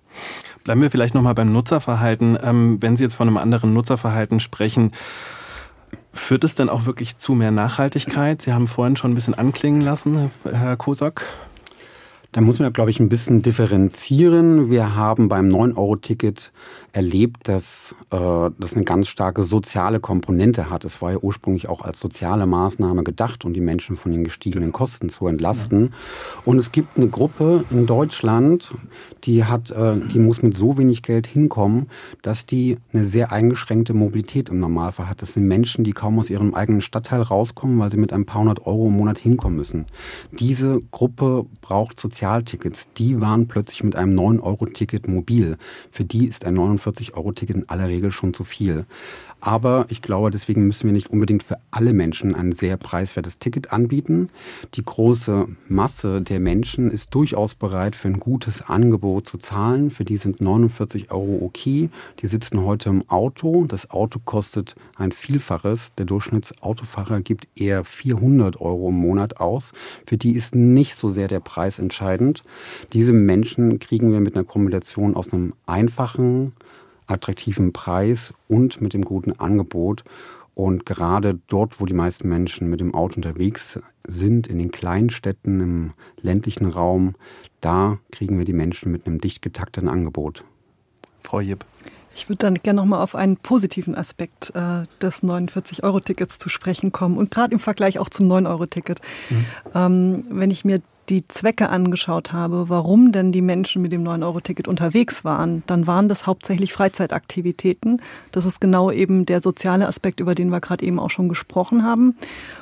Bleiben 0.63 0.81
wir 0.81 0.91
vielleicht 0.91 1.15
nochmal 1.15 1.35
beim 1.35 1.53
Nutzerverhalten. 1.53 2.37
Ähm, 2.43 2.77
wenn 2.81 2.97
Sie 2.97 3.03
jetzt 3.03 3.13
von 3.13 3.27
einem 3.27 3.37
anderen 3.37 3.73
Nutzerverhalten 3.73 4.39
sprechen, 4.39 4.91
Führt 6.17 6.43
es 6.43 6.55
denn 6.55 6.67
auch 6.67 6.85
wirklich 6.85 7.17
zu 7.17 7.33
mehr 7.33 7.51
Nachhaltigkeit? 7.51 8.41
Sie 8.41 8.51
haben 8.51 8.67
vorhin 8.67 8.95
schon 8.95 9.11
ein 9.11 9.15
bisschen 9.15 9.35
anklingen 9.35 9.81
lassen, 9.81 10.29
Herr 10.43 10.75
Kosak. 10.75 11.25
Da 12.33 12.41
muss 12.41 12.59
man, 12.59 12.73
glaube 12.73 12.91
ich, 12.91 12.99
ein 12.99 13.09
bisschen 13.09 13.41
differenzieren. 13.41 14.69
Wir 14.69 14.95
haben 14.95 15.29
beim 15.29 15.47
9-Euro-Ticket 15.47 16.51
erlebt, 16.91 17.47
dass 17.47 17.95
äh, 18.11 18.49
das 18.59 18.73
eine 18.73 18.83
ganz 18.83 19.07
starke 19.07 19.43
soziale 19.43 19.99
Komponente 19.99 20.69
hat. 20.69 20.83
Es 20.83 21.01
war 21.01 21.11
ja 21.11 21.17
ursprünglich 21.19 21.69
auch 21.69 21.81
als 21.81 21.99
soziale 21.99 22.45
Maßnahme 22.45 23.03
gedacht, 23.03 23.45
um 23.45 23.53
die 23.53 23.61
Menschen 23.61 23.95
von 23.95 24.11
den 24.11 24.23
gestiegenen 24.23 24.71
Kosten 24.71 25.09
zu 25.09 25.27
entlasten. 25.27 25.83
Ja. 25.83 25.89
Und 26.43 26.57
es 26.57 26.71
gibt 26.71 26.97
eine 26.97 27.07
Gruppe 27.07 27.63
in 27.69 27.85
Deutschland, 27.85 28.71
die 29.23 29.45
hat, 29.45 29.71
äh, 29.71 29.97
die 29.97 30.19
muss 30.19 30.41
mit 30.41 30.57
so 30.57 30.77
wenig 30.77 31.03
Geld 31.03 31.27
hinkommen, 31.27 31.87
dass 32.23 32.45
die 32.45 32.77
eine 32.93 33.05
sehr 33.05 33.31
eingeschränkte 33.31 33.93
Mobilität 33.93 34.49
im 34.49 34.59
Normalfall 34.59 35.07
hat. 35.07 35.21
Das 35.21 35.33
sind 35.33 35.47
Menschen, 35.47 35.83
die 35.83 35.93
kaum 35.93 36.19
aus 36.19 36.29
ihrem 36.29 36.53
eigenen 36.53 36.81
Stadtteil 36.81 37.21
rauskommen, 37.21 37.79
weil 37.79 37.91
sie 37.91 37.97
mit 37.97 38.11
ein 38.11 38.25
paar 38.25 38.41
hundert 38.41 38.65
Euro 38.65 38.87
im 38.87 38.97
Monat 38.97 39.17
hinkommen 39.17 39.57
müssen. 39.57 39.85
Diese 40.31 40.81
Gruppe 40.91 41.45
braucht 41.61 41.99
Sozialtickets. 42.17 42.89
Die 42.97 43.21
waren 43.21 43.47
plötzlich 43.47 43.83
mit 43.83 43.95
einem 43.95 44.17
9-Euro-Ticket 44.19 45.07
mobil. 45.07 45.55
Für 45.91 46.03
die 46.03 46.25
ist 46.25 46.45
ein 46.45 46.57
49-Euro-Ticket 46.57 47.55
in 47.55 47.69
aller 47.69 47.87
Regel 47.89 48.09
schon 48.11 48.33
zu 48.33 48.43
viel. 48.43 48.87
Aber 49.39 49.85
ich 49.89 50.01
glaube, 50.01 50.31
deswegen 50.31 50.65
müssen 50.65 50.87
wir 50.87 50.93
nicht 50.93 51.11
unbedingt 51.11 51.43
für 51.43 51.57
alle 51.69 51.93
Menschen 51.93 52.33
ein 52.33 52.53
sehr 52.53 52.75
preiswertes 52.75 53.37
Ticket 53.37 53.71
anbieten. 53.71 54.29
Die 54.73 54.83
große 54.83 55.47
Masse 55.67 56.21
der 56.21 56.39
Menschen 56.39 56.89
ist 56.89 57.13
durchaus 57.13 57.53
bereit, 57.53 57.95
für 57.95 58.07
ein 58.07 58.19
gutes 58.19 58.63
Angebot 58.63 59.27
zu 59.27 59.37
zahlen. 59.37 59.91
Für 59.91 60.05
die 60.05 60.17
sind 60.17 60.41
49 60.41 61.11
Euro 61.11 61.39
okay. 61.43 61.89
Die 62.19 62.27
sitzen 62.27 62.63
heute 62.63 62.89
im 62.89 63.07
Auto. 63.09 63.65
Das 63.65 63.91
Auto 63.91 64.19
kostet 64.23 64.75
ein 64.95 65.11
Vielfaches. 65.11 65.93
Der 65.97 66.05
Durchschnittsautofahrer 66.05 67.21
gibt 67.21 67.47
eher 67.55 67.83
400 67.83 68.59
Euro 68.59 68.89
im 68.89 68.95
Monat 68.95 69.39
aus. 69.39 69.73
Für 70.07 70.17
die 70.17 70.31
ist 70.31 70.55
nicht 70.55 70.97
so 70.97 71.09
sehr 71.09 71.27
der 71.27 71.41
Preis 71.41 71.77
entscheidend. 71.77 72.43
Diese 72.93 73.13
Menschen 73.13 73.77
kriegen 73.77 74.11
wir 74.11 74.19
mit 74.19 74.35
einer 74.35 74.45
Kombination 74.45 75.15
aus 75.15 75.31
einem 75.31 75.53
einfachen, 75.67 76.53
attraktiven 77.07 77.73
Preis 77.73 78.33
und 78.47 78.81
mit 78.81 78.93
dem 78.93 79.03
guten 79.03 79.33
Angebot. 79.39 80.03
Und 80.53 80.85
gerade 80.85 81.39
dort, 81.47 81.79
wo 81.79 81.85
die 81.85 81.93
meisten 81.93 82.27
Menschen 82.27 82.69
mit 82.69 82.79
dem 82.79 82.95
Auto 82.95 83.17
unterwegs 83.17 83.79
sind, 84.07 84.47
in 84.47 84.57
den 84.57 84.71
kleinen 84.71 85.09
Städten, 85.09 85.59
im 85.59 85.93
ländlichen 86.21 86.65
Raum, 86.65 87.15
da 87.61 87.99
kriegen 88.11 88.37
wir 88.37 88.45
die 88.45 88.53
Menschen 88.53 88.91
mit 88.91 89.05
einem 89.05 89.21
dicht 89.21 89.41
getakteten 89.41 89.89
Angebot. 89.89 90.43
Frau 91.21 91.41
Jipp. 91.41 91.65
Ich 92.15 92.27
würde 92.27 92.39
dann 92.39 92.55
gerne 92.55 92.77
nochmal 92.77 93.03
auf 93.03 93.13
einen 93.13 93.37
positiven 93.37 93.93
Aspekt 93.93 94.51
äh, 94.55 94.85
des 95.01 95.21
49-Euro-Tickets 95.21 96.39
zu 96.39 96.49
sprechen 96.49 96.91
kommen 96.91 97.15
und 97.15 97.29
gerade 97.29 97.53
im 97.53 97.59
Vergleich 97.59 97.99
auch 97.99 98.09
zum 98.09 98.27
9-Euro-Ticket. 98.27 99.01
Mhm. 99.29 99.45
Ähm, 99.75 100.25
wenn 100.29 100.49
ich 100.49 100.65
mir 100.65 100.81
die 101.09 101.25
Zwecke 101.27 101.69
angeschaut 101.69 102.33
habe, 102.33 102.67
warum 102.67 103.11
denn 103.13 103.31
die 103.31 103.41
Menschen 103.41 103.81
mit 103.81 103.93
dem 103.93 104.03
9-Euro-Ticket 104.03 104.67
unterwegs 104.67 105.23
waren, 105.23 105.63
dann 105.65 105.87
waren 105.87 106.09
das 106.09 106.27
hauptsächlich 106.27 106.73
Freizeitaktivitäten. 106.73 108.01
Das 108.31 108.45
ist 108.45 108.59
genau 108.59 108.91
eben 108.91 109.25
der 109.25 109.41
soziale 109.41 109.87
Aspekt, 109.87 110.19
über 110.19 110.35
den 110.35 110.49
wir 110.49 110.59
gerade 110.59 110.85
eben 110.85 110.99
auch 110.99 111.09
schon 111.09 111.29
gesprochen 111.29 111.83
haben. 111.83 112.17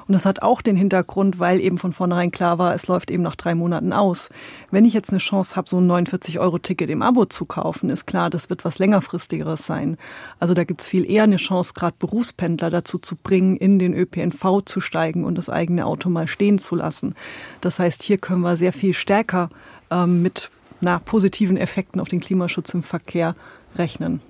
Und 0.07 0.13
das 0.13 0.25
hat 0.25 0.43
auch 0.43 0.61
den 0.61 0.75
Hintergrund, 0.75 1.39
weil 1.39 1.59
eben 1.59 1.79
von 1.79 1.91
vornherein 1.91 2.29
klar 2.29 2.59
war, 2.59 2.75
es 2.75 2.87
läuft 2.87 3.09
eben 3.09 3.23
nach 3.23 3.35
drei 3.35 3.55
Monaten 3.55 3.93
aus. 3.93 4.29
Wenn 4.69 4.85
ich 4.85 4.93
jetzt 4.93 5.09
eine 5.09 5.17
Chance 5.17 5.55
habe, 5.55 5.67
so 5.67 5.79
ein 5.79 5.89
49-Euro-Ticket 5.89 6.89
im 6.91 7.01
Abo 7.01 7.25
zu 7.25 7.45
kaufen, 7.45 7.89
ist 7.89 8.05
klar, 8.05 8.29
das 8.29 8.51
wird 8.51 8.63
was 8.63 8.77
längerfristigeres 8.77 9.65
sein. 9.65 9.97
Also 10.39 10.53
da 10.53 10.63
gibt's 10.63 10.87
viel 10.87 11.09
eher 11.09 11.23
eine 11.23 11.37
Chance, 11.37 11.73
gerade 11.73 11.95
Berufspendler 11.97 12.69
dazu 12.69 12.99
zu 12.99 13.15
bringen, 13.15 13.57
in 13.57 13.79
den 13.79 13.95
ÖPNV 13.95 14.61
zu 14.65 14.81
steigen 14.81 15.23
und 15.23 15.35
das 15.35 15.49
eigene 15.49 15.87
Auto 15.87 16.09
mal 16.09 16.27
stehen 16.27 16.59
zu 16.59 16.75
lassen. 16.75 17.15
Das 17.61 17.79
heißt, 17.79 18.03
hier 18.03 18.19
können 18.19 18.34
wir 18.41 18.57
sehr 18.57 18.73
viel 18.73 18.93
stärker 18.93 19.49
ähm, 19.91 20.21
mit 20.21 20.49
na, 20.81 20.99
positiven 20.99 21.57
Effekten 21.57 21.99
auf 21.99 22.07
den 22.07 22.19
Klimaschutz 22.19 22.73
im 22.73 22.83
Verkehr 22.83 23.35
rechnen. 23.75 24.21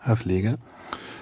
Herr 0.00 0.16
Pflege? 0.16 0.58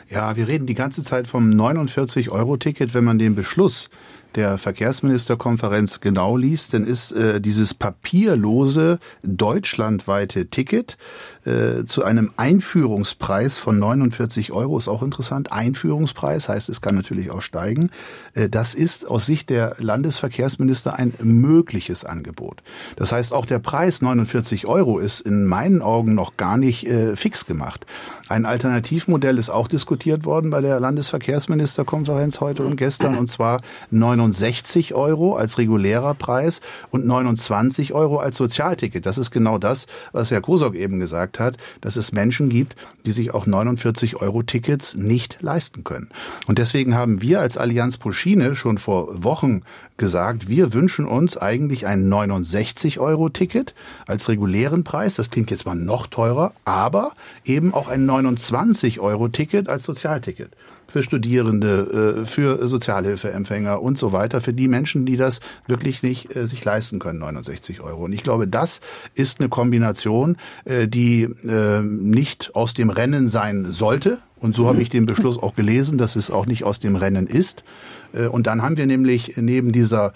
Ja, 0.08 0.36
wir 0.36 0.46
reden 0.46 0.66
die 0.66 0.74
ganze 0.74 1.02
Zeit 1.02 1.26
vom 1.26 1.50
49-Euro-Ticket. 1.50 2.92
Wenn 2.92 3.04
man 3.04 3.18
den 3.18 3.34
Beschluss 3.34 3.88
der 4.34 4.58
Verkehrsministerkonferenz 4.58 6.00
genau 6.00 6.36
liest, 6.36 6.74
dann 6.74 6.84
ist 6.84 7.12
äh, 7.12 7.40
dieses 7.40 7.74
papierlose 7.74 8.98
deutschlandweite 9.22 10.48
Ticket 10.48 10.96
äh, 11.44 11.84
zu 11.84 12.04
einem 12.04 12.30
Einführungspreis 12.36 13.58
von 13.58 13.78
49 13.78 14.52
Euro, 14.52 14.78
ist 14.78 14.88
auch 14.88 15.02
interessant. 15.02 15.52
Einführungspreis 15.52 16.48
heißt, 16.48 16.68
es 16.68 16.80
kann 16.80 16.94
natürlich 16.94 17.30
auch 17.30 17.42
steigen. 17.42 17.90
Äh, 18.34 18.48
das 18.48 18.74
ist 18.74 19.06
aus 19.08 19.26
Sicht 19.26 19.50
der 19.50 19.74
Landesverkehrsminister 19.78 20.94
ein 20.96 21.14
mögliches 21.20 22.04
Angebot. 22.04 22.62
Das 22.96 23.12
heißt, 23.12 23.32
auch 23.32 23.46
der 23.46 23.58
Preis 23.58 24.02
49 24.02 24.66
Euro 24.66 24.98
ist 24.98 25.20
in 25.20 25.46
meinen 25.46 25.82
Augen 25.82 26.14
noch 26.14 26.36
gar 26.36 26.56
nicht 26.56 26.86
äh, 26.86 27.16
fix 27.16 27.46
gemacht. 27.46 27.86
Ein 28.28 28.46
Alternativmodell 28.46 29.36
ist 29.36 29.50
auch 29.50 29.68
diskutiert 29.68 30.24
worden 30.24 30.50
bei 30.50 30.60
der 30.60 30.80
Landesverkehrsministerkonferenz 30.80 32.40
heute 32.40 32.64
und 32.64 32.76
gestern, 32.76 33.18
und 33.18 33.28
zwar 33.28 33.60
69 33.90 34.94
Euro 34.94 35.34
als 35.34 35.58
regulärer 35.58 36.14
Preis 36.14 36.60
und 36.90 37.04
29 37.04 37.92
Euro 37.92 38.18
als 38.18 38.36
Sozialticket. 38.36 39.06
Das 39.06 39.18
ist 39.18 39.30
genau 39.32 39.58
das, 39.58 39.86
was 40.12 40.30
Herr 40.30 40.40
Kosok 40.40 40.74
eben 40.74 40.98
gesagt 40.98 41.31
hat, 41.38 41.56
dass 41.80 41.96
es 41.96 42.12
Menschen 42.12 42.48
gibt, 42.48 42.76
die 43.06 43.12
sich 43.12 43.34
auch 43.34 43.46
49 43.46 44.16
Euro 44.16 44.42
Tickets 44.42 44.96
nicht 44.96 45.38
leisten 45.40 45.84
können. 45.84 46.10
Und 46.46 46.58
deswegen 46.58 46.94
haben 46.94 47.22
wir 47.22 47.40
als 47.40 47.56
Allianz 47.56 47.96
pro 47.96 48.12
Schiene 48.12 48.54
schon 48.54 48.78
vor 48.78 49.22
Wochen 49.22 49.62
gesagt, 49.96 50.48
wir 50.48 50.72
wünschen 50.72 51.04
uns 51.04 51.36
eigentlich 51.36 51.86
ein 51.86 52.08
69 52.08 52.98
Euro 52.98 53.28
Ticket 53.28 53.74
als 54.06 54.28
regulären 54.28 54.84
Preis. 54.84 55.16
Das 55.16 55.30
klingt 55.30 55.50
jetzt 55.50 55.66
mal 55.66 55.74
noch 55.74 56.06
teurer, 56.06 56.52
aber 56.64 57.12
eben 57.44 57.72
auch 57.74 57.88
ein 57.88 58.06
29 58.06 59.00
Euro 59.00 59.28
Ticket 59.28 59.68
als 59.68 59.84
Sozialticket 59.84 60.50
für 60.92 61.02
Studierende, 61.02 62.20
äh, 62.20 62.24
für 62.26 62.68
Sozialhilfeempfänger 62.68 63.80
und 63.80 63.96
so 63.96 64.12
weiter, 64.12 64.42
für 64.42 64.52
die 64.52 64.68
Menschen, 64.68 65.06
die 65.06 65.16
das 65.16 65.40
wirklich 65.66 66.02
nicht 66.02 66.36
äh, 66.36 66.46
sich 66.46 66.62
leisten 66.62 66.98
können, 66.98 67.18
69 67.18 67.80
Euro. 67.80 68.04
Und 68.04 68.12
ich 68.12 68.22
glaube, 68.22 68.46
das 68.46 68.82
ist 69.14 69.40
eine 69.40 69.48
Kombination, 69.48 70.36
äh, 70.64 70.86
die 70.86 71.28
nicht 71.82 72.54
aus 72.54 72.74
dem 72.74 72.90
Rennen 72.90 73.28
sein 73.28 73.72
sollte. 73.72 74.18
Und 74.38 74.54
so 74.54 74.68
habe 74.68 74.82
ich 74.82 74.88
den 74.88 75.06
Beschluss 75.06 75.38
auch 75.38 75.54
gelesen, 75.54 75.98
dass 75.98 76.16
es 76.16 76.30
auch 76.30 76.46
nicht 76.46 76.64
aus 76.64 76.78
dem 76.78 76.96
Rennen 76.96 77.26
ist. 77.26 77.64
Und 78.30 78.46
dann 78.46 78.62
haben 78.62 78.76
wir 78.76 78.86
nämlich 78.86 79.34
neben 79.36 79.72
dieser 79.72 80.12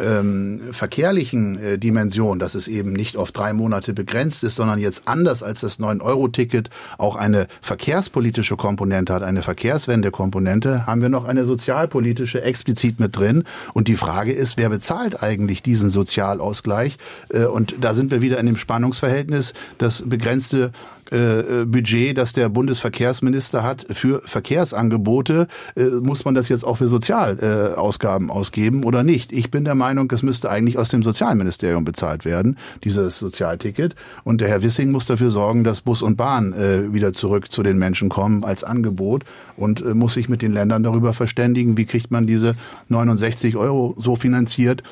ähm, 0.00 0.60
verkehrlichen 0.72 1.58
äh, 1.58 1.78
Dimension, 1.78 2.38
dass 2.38 2.54
es 2.54 2.68
eben 2.68 2.92
nicht 2.92 3.16
auf 3.16 3.32
drei 3.32 3.52
Monate 3.52 3.92
begrenzt 3.92 4.44
ist, 4.44 4.56
sondern 4.56 4.78
jetzt 4.78 5.02
anders 5.06 5.42
als 5.42 5.60
das 5.60 5.80
9-Euro-Ticket 5.80 6.70
auch 6.98 7.16
eine 7.16 7.46
verkehrspolitische 7.60 8.56
Komponente 8.56 9.12
hat, 9.12 9.22
eine 9.22 9.42
Verkehrswende-Komponente, 9.42 10.86
haben 10.86 11.02
wir 11.02 11.08
noch 11.08 11.24
eine 11.24 11.44
sozialpolitische 11.44 12.42
explizit 12.42 13.00
mit 13.00 13.16
drin. 13.16 13.44
Und 13.74 13.88
die 13.88 13.96
Frage 13.96 14.32
ist, 14.32 14.56
wer 14.56 14.68
bezahlt 14.68 15.22
eigentlich 15.22 15.62
diesen 15.62 15.90
Sozialausgleich? 15.90 16.98
Äh, 17.30 17.44
und 17.44 17.76
da 17.80 17.94
sind 17.94 18.10
wir 18.10 18.20
wieder 18.20 18.38
in 18.38 18.46
dem 18.46 18.56
Spannungsverhältnis, 18.56 19.54
das 19.78 20.02
begrenzte 20.06 20.72
äh, 21.12 21.64
Budget, 21.64 22.16
das 22.16 22.32
der 22.32 22.48
Bundesverkehrsminister 22.48 23.62
hat 23.62 23.86
für 23.90 24.22
Verkehrsangebote, 24.24 25.48
äh, 25.76 25.84
muss 26.02 26.24
man 26.24 26.34
das 26.34 26.48
jetzt 26.48 26.64
auch 26.64 26.78
für 26.78 26.88
Sozialausgaben 26.88 28.30
ausgeben 28.30 28.84
oder 28.84 29.02
nicht? 29.02 29.32
Ich 29.32 29.50
bin 29.50 29.64
der 29.64 29.74
Meinung, 29.74 30.10
es 30.12 30.22
müsste 30.22 30.50
eigentlich 30.50 30.78
aus 30.78 30.88
dem 30.88 31.02
Sozialministerium 31.02 31.84
bezahlt 31.84 32.24
werden, 32.24 32.58
dieses 32.84 33.18
Sozialticket. 33.18 33.94
Und 34.24 34.40
der 34.40 34.48
Herr 34.48 34.62
Wissing 34.62 34.90
muss 34.90 35.06
dafür 35.06 35.30
sorgen, 35.30 35.64
dass 35.64 35.80
Bus 35.80 36.02
und 36.02 36.16
Bahn 36.16 36.52
äh, 36.52 36.92
wieder 36.92 37.12
zurück 37.12 37.50
zu 37.52 37.62
den 37.62 37.78
Menschen 37.78 38.08
kommen 38.08 38.44
als 38.44 38.64
Angebot 38.64 39.24
und 39.56 39.80
äh, 39.80 39.94
muss 39.94 40.14
sich 40.14 40.28
mit 40.28 40.42
den 40.42 40.52
Ländern 40.52 40.82
darüber 40.82 41.12
verständigen, 41.12 41.76
wie 41.76 41.86
kriegt 41.86 42.10
man 42.10 42.26
diese 42.26 42.56
69 42.88 43.56
Euro 43.56 43.94
so 43.98 44.16
finanziert, 44.16 44.82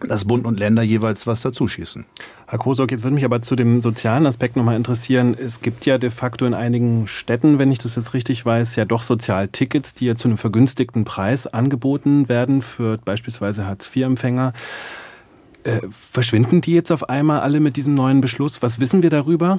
dass 0.00 0.24
Bund 0.24 0.44
und 0.44 0.58
Länder 0.58 0.82
jeweils 0.82 1.26
was 1.26 1.42
dazuschießen. 1.42 2.04
Herr 2.48 2.60
Kosok, 2.60 2.92
jetzt 2.92 3.02
würde 3.02 3.16
mich 3.16 3.24
aber 3.24 3.42
zu 3.42 3.56
dem 3.56 3.80
sozialen 3.80 4.24
Aspekt 4.24 4.54
nochmal 4.54 4.76
interessieren. 4.76 5.36
Es 5.36 5.62
gibt 5.62 5.84
ja 5.84 5.98
de 5.98 6.10
facto 6.10 6.46
in 6.46 6.54
einigen 6.54 7.08
Städten, 7.08 7.58
wenn 7.58 7.72
ich 7.72 7.80
das 7.80 7.96
jetzt 7.96 8.14
richtig 8.14 8.46
weiß, 8.46 8.76
ja 8.76 8.84
doch 8.84 9.02
Sozialtickets, 9.02 9.94
die 9.94 10.06
ja 10.06 10.14
zu 10.14 10.28
einem 10.28 10.36
vergünstigten 10.36 11.02
Preis 11.02 11.48
angeboten 11.48 12.28
werden 12.28 12.62
für 12.62 12.98
beispielsweise 13.04 13.66
Hartz-IV-Empfänger. 13.66 14.52
Äh, 15.66 15.80
verschwinden 15.90 16.60
die 16.60 16.74
jetzt 16.74 16.92
auf 16.92 17.08
einmal 17.08 17.40
alle 17.40 17.58
mit 17.58 17.76
diesem 17.76 17.94
neuen 17.94 18.20
Beschluss? 18.20 18.62
Was 18.62 18.78
wissen 18.78 19.02
wir 19.02 19.10
darüber? 19.10 19.58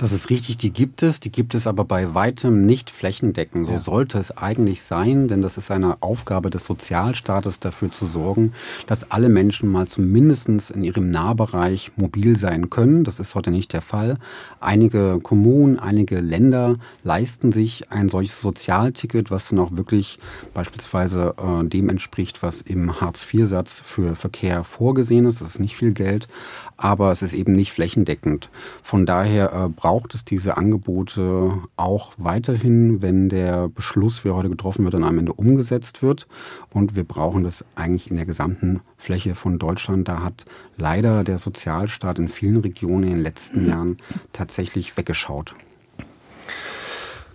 Das 0.00 0.12
ist 0.12 0.30
richtig, 0.30 0.56
die 0.56 0.70
gibt 0.70 1.02
es, 1.02 1.20
die 1.20 1.30
gibt 1.30 1.54
es 1.54 1.66
aber 1.66 1.84
bei 1.84 2.14
weitem 2.14 2.64
nicht 2.64 2.88
flächendeckend. 2.88 3.66
So 3.66 3.74
ja. 3.74 3.78
sollte 3.80 4.18
es 4.18 4.34
eigentlich 4.34 4.80
sein, 4.80 5.28
denn 5.28 5.42
das 5.42 5.58
ist 5.58 5.70
eine 5.70 5.98
Aufgabe 6.00 6.48
des 6.48 6.64
Sozialstaates, 6.64 7.60
dafür 7.60 7.92
zu 7.92 8.06
sorgen, 8.06 8.54
dass 8.86 9.10
alle 9.10 9.28
Menschen 9.28 9.70
mal 9.70 9.88
zumindest 9.88 10.48
in 10.48 10.84
ihrem 10.84 11.10
Nahbereich 11.10 11.92
mobil 11.96 12.38
sein 12.38 12.70
können. 12.70 13.04
Das 13.04 13.20
ist 13.20 13.34
heute 13.34 13.50
nicht 13.50 13.74
der 13.74 13.82
Fall. 13.82 14.16
Einige 14.58 15.18
Kommunen, 15.22 15.78
einige 15.78 16.20
Länder 16.20 16.76
leisten 17.02 17.52
sich 17.52 17.90
ein 17.90 18.08
solches 18.08 18.40
Sozialticket, 18.40 19.30
was 19.30 19.48
dann 19.48 19.58
auch 19.58 19.72
wirklich 19.72 20.18
beispielsweise 20.54 21.34
äh, 21.36 21.64
dem 21.66 21.90
entspricht, 21.90 22.42
was 22.42 22.62
im 22.62 23.02
Hartz-IV-Satz 23.02 23.82
für 23.84 24.16
Verkehr 24.16 24.64
vorgesehen 24.64 25.26
ist. 25.26 25.29
Das 25.38 25.48
ist 25.48 25.60
nicht 25.60 25.76
viel 25.76 25.92
Geld, 25.92 26.28
aber 26.76 27.12
es 27.12 27.22
ist 27.22 27.34
eben 27.34 27.52
nicht 27.52 27.72
flächendeckend. 27.72 28.50
Von 28.82 29.06
daher 29.06 29.52
äh, 29.52 29.68
braucht 29.68 30.14
es 30.14 30.24
diese 30.24 30.56
Angebote 30.56 31.58
auch 31.76 32.12
weiterhin, 32.16 33.02
wenn 33.02 33.28
der 33.28 33.68
Beschluss, 33.68 34.24
wie 34.24 34.30
heute 34.30 34.50
getroffen 34.50 34.84
wird, 34.84 34.94
dann 34.94 35.04
am 35.04 35.18
Ende 35.18 35.32
umgesetzt 35.32 36.02
wird. 36.02 36.26
Und 36.70 36.96
wir 36.96 37.04
brauchen 37.04 37.44
das 37.44 37.64
eigentlich 37.74 38.10
in 38.10 38.16
der 38.16 38.26
gesamten 38.26 38.80
Fläche 38.96 39.34
von 39.34 39.58
Deutschland. 39.58 40.08
Da 40.08 40.22
hat 40.22 40.44
leider 40.76 41.24
der 41.24 41.38
Sozialstaat 41.38 42.18
in 42.18 42.28
vielen 42.28 42.60
Regionen 42.60 43.04
in 43.04 43.10
den 43.10 43.22
letzten 43.22 43.66
Jahren 43.68 43.96
tatsächlich 44.32 44.96
weggeschaut. 44.96 45.54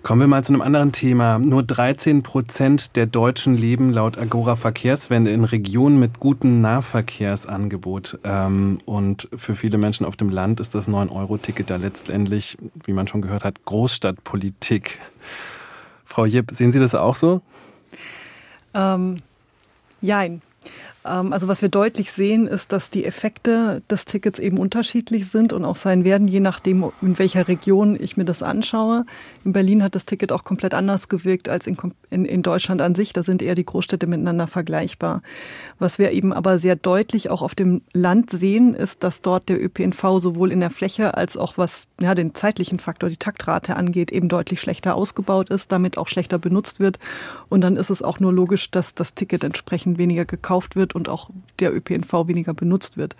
Kommen 0.05 0.21
wir 0.21 0.27
mal 0.27 0.43
zu 0.43 0.53
einem 0.53 0.61
anderen 0.61 0.91
Thema. 0.91 1.39
Nur 1.39 1.63
13 1.63 2.21
Prozent 2.21 2.95
der 2.95 3.07
Deutschen 3.07 3.57
leben 3.57 3.91
laut 3.91 4.19
Agora 4.19 4.55
Verkehrswende 4.55 5.31
in 5.31 5.43
Regionen 5.43 5.97
mit 5.97 6.19
gutem 6.19 6.61
Nahverkehrsangebot. 6.61 8.19
Ähm, 8.23 8.77
und 8.85 9.27
für 9.35 9.55
viele 9.55 9.79
Menschen 9.79 10.05
auf 10.05 10.15
dem 10.15 10.29
Land 10.29 10.59
ist 10.59 10.75
das 10.75 10.87
9-Euro-Ticket 10.87 11.71
da 11.71 11.77
letztendlich, 11.77 12.55
wie 12.83 12.93
man 12.93 13.07
schon 13.07 13.23
gehört 13.23 13.43
hat, 13.43 13.65
Großstadtpolitik. 13.65 14.99
Frau 16.05 16.25
Jipp, 16.25 16.51
sehen 16.51 16.71
Sie 16.71 16.79
das 16.79 16.93
auch 16.93 17.15
so? 17.15 17.41
Ähm, 18.75 19.17
jein. 20.01 20.43
Ähm, 21.05 21.33
also 21.33 21.47
was 21.47 21.61
wir 21.61 21.69
deutlich 21.69 22.11
sehen, 22.11 22.47
ist, 22.47 22.71
dass 22.71 22.89
die 22.89 23.05
Effekte 23.05 23.81
des 23.89 24.05
Tickets 24.05 24.39
eben 24.39 24.57
unterschiedlich 24.57 25.27
sind 25.29 25.53
und 25.53 25.65
auch 25.65 25.75
sein 25.75 26.03
werden, 26.03 26.27
je 26.27 26.39
nachdem, 26.39 26.91
in 27.01 27.19
welcher 27.19 27.47
Region 27.47 27.97
ich 27.99 28.17
mir 28.17 28.25
das 28.25 28.41
anschaue. 28.43 29.05
In 29.43 29.53
Berlin 29.53 29.83
hat 29.83 29.95
das 29.95 30.05
Ticket 30.05 30.31
auch 30.31 30.43
komplett 30.43 30.73
anders 30.73 31.07
gewirkt 31.07 31.49
als 31.49 31.67
in, 31.67 31.77
in, 32.09 32.25
in 32.25 32.41
Deutschland 32.41 32.81
an 32.81 32.95
sich. 32.95 33.13
Da 33.13 33.23
sind 33.23 33.41
eher 33.41 33.55
die 33.55 33.65
Großstädte 33.65 34.07
miteinander 34.07 34.47
vergleichbar. 34.47 35.21
Was 35.79 35.99
wir 35.99 36.11
eben 36.11 36.33
aber 36.33 36.59
sehr 36.59 36.75
deutlich 36.75 37.29
auch 37.29 37.41
auf 37.41 37.55
dem 37.55 37.81
Land 37.93 38.31
sehen, 38.31 38.73
ist, 38.73 39.03
dass 39.03 39.21
dort 39.21 39.49
der 39.49 39.63
ÖPNV 39.63 40.19
sowohl 40.19 40.51
in 40.51 40.59
der 40.59 40.69
Fläche 40.69 41.15
als 41.15 41.37
auch 41.37 41.57
was 41.57 41.87
ja, 42.01 42.13
den 42.13 42.35
zeitlichen 42.35 42.79
Faktor, 42.79 43.09
die 43.09 43.17
Taktrate 43.17 43.77
angeht, 43.77 44.11
eben 44.11 44.27
deutlich 44.27 44.59
schlechter 44.59 44.95
ausgebaut 44.95 45.49
ist, 45.49 45.71
damit 45.71 45.97
auch 45.97 46.09
schlechter 46.09 46.37
benutzt 46.37 46.81
wird. 46.81 46.99
Und 47.47 47.61
dann 47.61 47.77
ist 47.77 47.89
es 47.89 48.01
auch 48.01 48.19
nur 48.19 48.33
logisch, 48.33 48.69
dass 48.69 48.95
das 48.95 49.13
Ticket 49.13 49.45
entsprechend 49.45 49.97
weniger 49.97 50.25
gekauft 50.25 50.75
wird 50.75 50.93
und 50.93 51.07
auch 51.07 51.29
der 51.59 51.73
ÖPNV 51.73 52.27
weniger 52.27 52.53
benutzt 52.53 52.97
wird. 52.97 53.15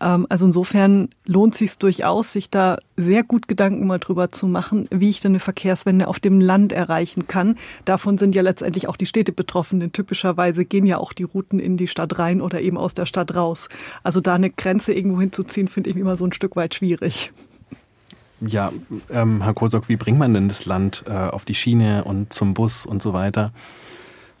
Ähm, 0.00 0.26
also 0.30 0.46
insofern 0.46 1.10
lohnt 1.26 1.54
sich 1.54 1.76
durchaus, 1.76 2.32
sich 2.32 2.48
da 2.48 2.78
sehr 2.96 3.22
gut 3.22 3.48
Gedanken 3.48 3.86
mal 3.86 3.98
drüber 3.98 4.32
zu 4.32 4.46
machen, 4.46 4.88
wie 4.90 5.10
ich 5.10 5.20
denn 5.20 5.32
eine 5.32 5.40
Verkehrswende 5.40 6.08
auf 6.08 6.20
dem 6.20 6.40
Land 6.40 6.72
erreichen 6.72 7.26
kann. 7.26 7.58
Davon 7.84 8.16
sind 8.16 8.34
ja 8.34 8.40
letztendlich 8.40 8.88
auch 8.88 8.96
die 8.96 9.06
Städte 9.06 9.32
betroffen, 9.32 9.78
denn 9.78 9.92
typischerweise 9.92 10.64
gehen 10.64 10.86
ja 10.86 10.96
auch 10.96 11.12
die 11.12 11.24
Routen 11.24 11.60
in 11.60 11.76
die 11.76 11.88
Stadt 11.88 12.18
rein 12.18 12.40
oder 12.40 12.62
eben 12.62 12.78
aus 12.78 12.94
der 12.94 13.04
Stadt 13.04 13.34
raus. 13.34 13.68
Also 14.02 14.22
da 14.22 14.36
eine 14.36 14.48
Grenze 14.50 14.94
irgendwo 14.94 15.20
hinzuziehen, 15.20 15.68
finde 15.68 15.90
ich 15.90 15.96
immer 15.96 16.16
so 16.16 16.24
ein 16.24 16.32
Stück 16.32 16.56
weit 16.56 16.74
schwierig. 16.74 17.30
Ja, 18.40 18.72
ähm, 19.10 19.42
Herr 19.42 19.54
Kosok, 19.54 19.88
wie 19.88 19.96
bringt 19.96 20.18
man 20.18 20.32
denn 20.32 20.48
das 20.48 20.64
Land 20.64 21.04
äh, 21.06 21.12
auf 21.12 21.44
die 21.44 21.54
Schiene 21.54 22.04
und 22.04 22.32
zum 22.32 22.54
Bus 22.54 22.86
und 22.86 23.02
so 23.02 23.12
weiter? 23.12 23.52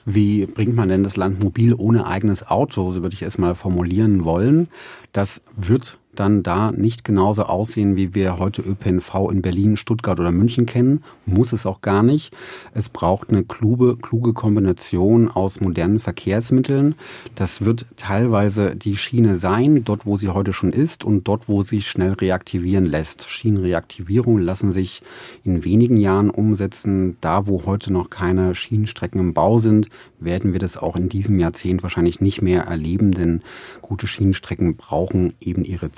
Wie 0.06 0.46
bringt 0.46 0.74
man 0.74 0.88
denn 0.88 1.02
das 1.02 1.16
Land 1.16 1.42
mobil 1.42 1.74
ohne 1.74 2.06
eigenes 2.06 2.46
Auto? 2.48 2.90
So 2.92 3.02
würde 3.02 3.14
ich 3.14 3.22
es 3.22 3.36
mal 3.36 3.54
formulieren 3.54 4.24
wollen. 4.24 4.68
Das 5.12 5.42
wird 5.54 5.98
dann 6.14 6.42
da 6.42 6.72
nicht 6.72 7.04
genauso 7.04 7.44
aussehen, 7.44 7.96
wie 7.96 8.14
wir 8.14 8.38
heute 8.38 8.62
ÖPNV 8.62 9.30
in 9.30 9.42
Berlin, 9.42 9.76
Stuttgart 9.76 10.18
oder 10.18 10.32
München 10.32 10.66
kennen. 10.66 11.04
Muss 11.24 11.52
es 11.52 11.66
auch 11.66 11.82
gar 11.82 12.02
nicht. 12.02 12.32
Es 12.74 12.88
braucht 12.88 13.30
eine 13.30 13.44
kluge, 13.44 13.96
kluge 13.96 14.32
Kombination 14.32 15.28
aus 15.28 15.60
modernen 15.60 16.00
Verkehrsmitteln. 16.00 16.96
Das 17.36 17.64
wird 17.64 17.86
teilweise 17.96 18.74
die 18.74 18.96
Schiene 18.96 19.36
sein, 19.36 19.84
dort 19.84 20.04
wo 20.04 20.16
sie 20.16 20.28
heute 20.28 20.52
schon 20.52 20.72
ist 20.72 21.04
und 21.04 21.28
dort 21.28 21.48
wo 21.48 21.62
sie 21.62 21.80
schnell 21.80 22.14
reaktivieren 22.14 22.86
lässt. 22.86 23.30
Schienenreaktivierungen 23.30 24.42
lassen 24.42 24.72
sich 24.72 25.02
in 25.44 25.64
wenigen 25.64 25.96
Jahren 25.96 26.30
umsetzen. 26.30 27.18
Da 27.20 27.46
wo 27.46 27.66
heute 27.66 27.92
noch 27.92 28.10
keine 28.10 28.54
Schienenstrecken 28.56 29.20
im 29.20 29.32
Bau 29.32 29.60
sind, 29.60 29.88
werden 30.18 30.52
wir 30.52 30.58
das 30.58 30.76
auch 30.76 30.96
in 30.96 31.08
diesem 31.08 31.38
Jahrzehnt 31.38 31.82
wahrscheinlich 31.82 32.20
nicht 32.20 32.42
mehr 32.42 32.64
erleben, 32.64 33.12
denn 33.12 33.42
gute 33.80 34.08
Schienenstrecken 34.08 34.76
brauchen 34.76 35.34
eben 35.40 35.64
ihre. 35.64 35.92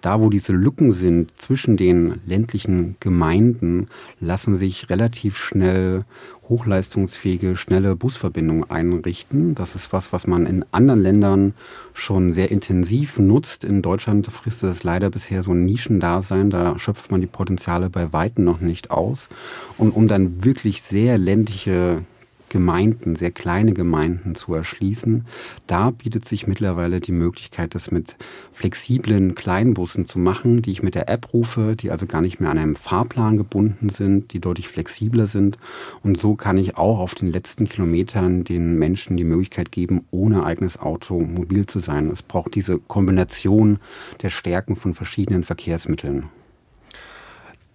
Da, 0.00 0.20
wo 0.20 0.30
diese 0.30 0.52
Lücken 0.52 0.92
sind 0.92 1.32
zwischen 1.36 1.76
den 1.76 2.20
ländlichen 2.26 2.96
Gemeinden, 3.00 3.88
lassen 4.20 4.56
sich 4.56 4.90
relativ 4.90 5.36
schnell 5.36 6.04
hochleistungsfähige, 6.48 7.56
schnelle 7.56 7.96
Busverbindungen 7.96 8.70
einrichten. 8.70 9.54
Das 9.54 9.74
ist 9.74 9.92
was, 9.92 10.12
was 10.12 10.26
man 10.26 10.46
in 10.46 10.64
anderen 10.72 11.00
Ländern 11.00 11.54
schon 11.92 12.32
sehr 12.32 12.50
intensiv 12.50 13.18
nutzt. 13.18 13.64
In 13.64 13.82
Deutschland 13.82 14.26
frisst 14.28 14.62
es 14.62 14.84
leider 14.84 15.10
bisher 15.10 15.42
so 15.42 15.52
ein 15.52 15.64
Nischendasein. 15.64 16.50
Da 16.50 16.78
schöpft 16.78 17.10
man 17.10 17.20
die 17.20 17.26
Potenziale 17.26 17.90
bei 17.90 18.12
Weitem 18.12 18.44
noch 18.44 18.60
nicht 18.60 18.90
aus. 18.90 19.28
Und 19.78 19.90
um 19.90 20.08
dann 20.08 20.44
wirklich 20.44 20.82
sehr 20.82 21.18
ländliche 21.18 22.02
Gemeinden, 22.56 23.16
sehr 23.16 23.32
kleine 23.32 23.74
Gemeinden 23.74 24.34
zu 24.34 24.54
erschließen. 24.54 25.26
Da 25.66 25.90
bietet 25.90 26.26
sich 26.26 26.46
mittlerweile 26.46 27.00
die 27.00 27.12
Möglichkeit, 27.12 27.74
das 27.74 27.90
mit 27.90 28.16
flexiblen 28.50 29.34
Kleinbussen 29.34 30.06
zu 30.06 30.18
machen, 30.18 30.62
die 30.62 30.70
ich 30.72 30.82
mit 30.82 30.94
der 30.94 31.10
App 31.10 31.34
rufe, 31.34 31.76
die 31.76 31.90
also 31.90 32.06
gar 32.06 32.22
nicht 32.22 32.40
mehr 32.40 32.50
an 32.50 32.56
einem 32.56 32.74
Fahrplan 32.74 33.36
gebunden 33.36 33.90
sind, 33.90 34.32
die 34.32 34.40
deutlich 34.40 34.68
flexibler 34.68 35.26
sind. 35.26 35.58
Und 36.02 36.16
so 36.16 36.34
kann 36.34 36.56
ich 36.56 36.78
auch 36.78 36.98
auf 36.98 37.14
den 37.14 37.30
letzten 37.30 37.68
Kilometern 37.68 38.42
den 38.42 38.78
Menschen 38.78 39.18
die 39.18 39.24
Möglichkeit 39.24 39.70
geben, 39.70 40.06
ohne 40.10 40.44
eigenes 40.44 40.78
Auto 40.78 41.20
mobil 41.20 41.66
zu 41.66 41.78
sein. 41.78 42.08
Es 42.10 42.22
braucht 42.22 42.54
diese 42.54 42.78
Kombination 42.78 43.80
der 44.22 44.30
Stärken 44.30 44.76
von 44.76 44.94
verschiedenen 44.94 45.42
Verkehrsmitteln. 45.42 46.30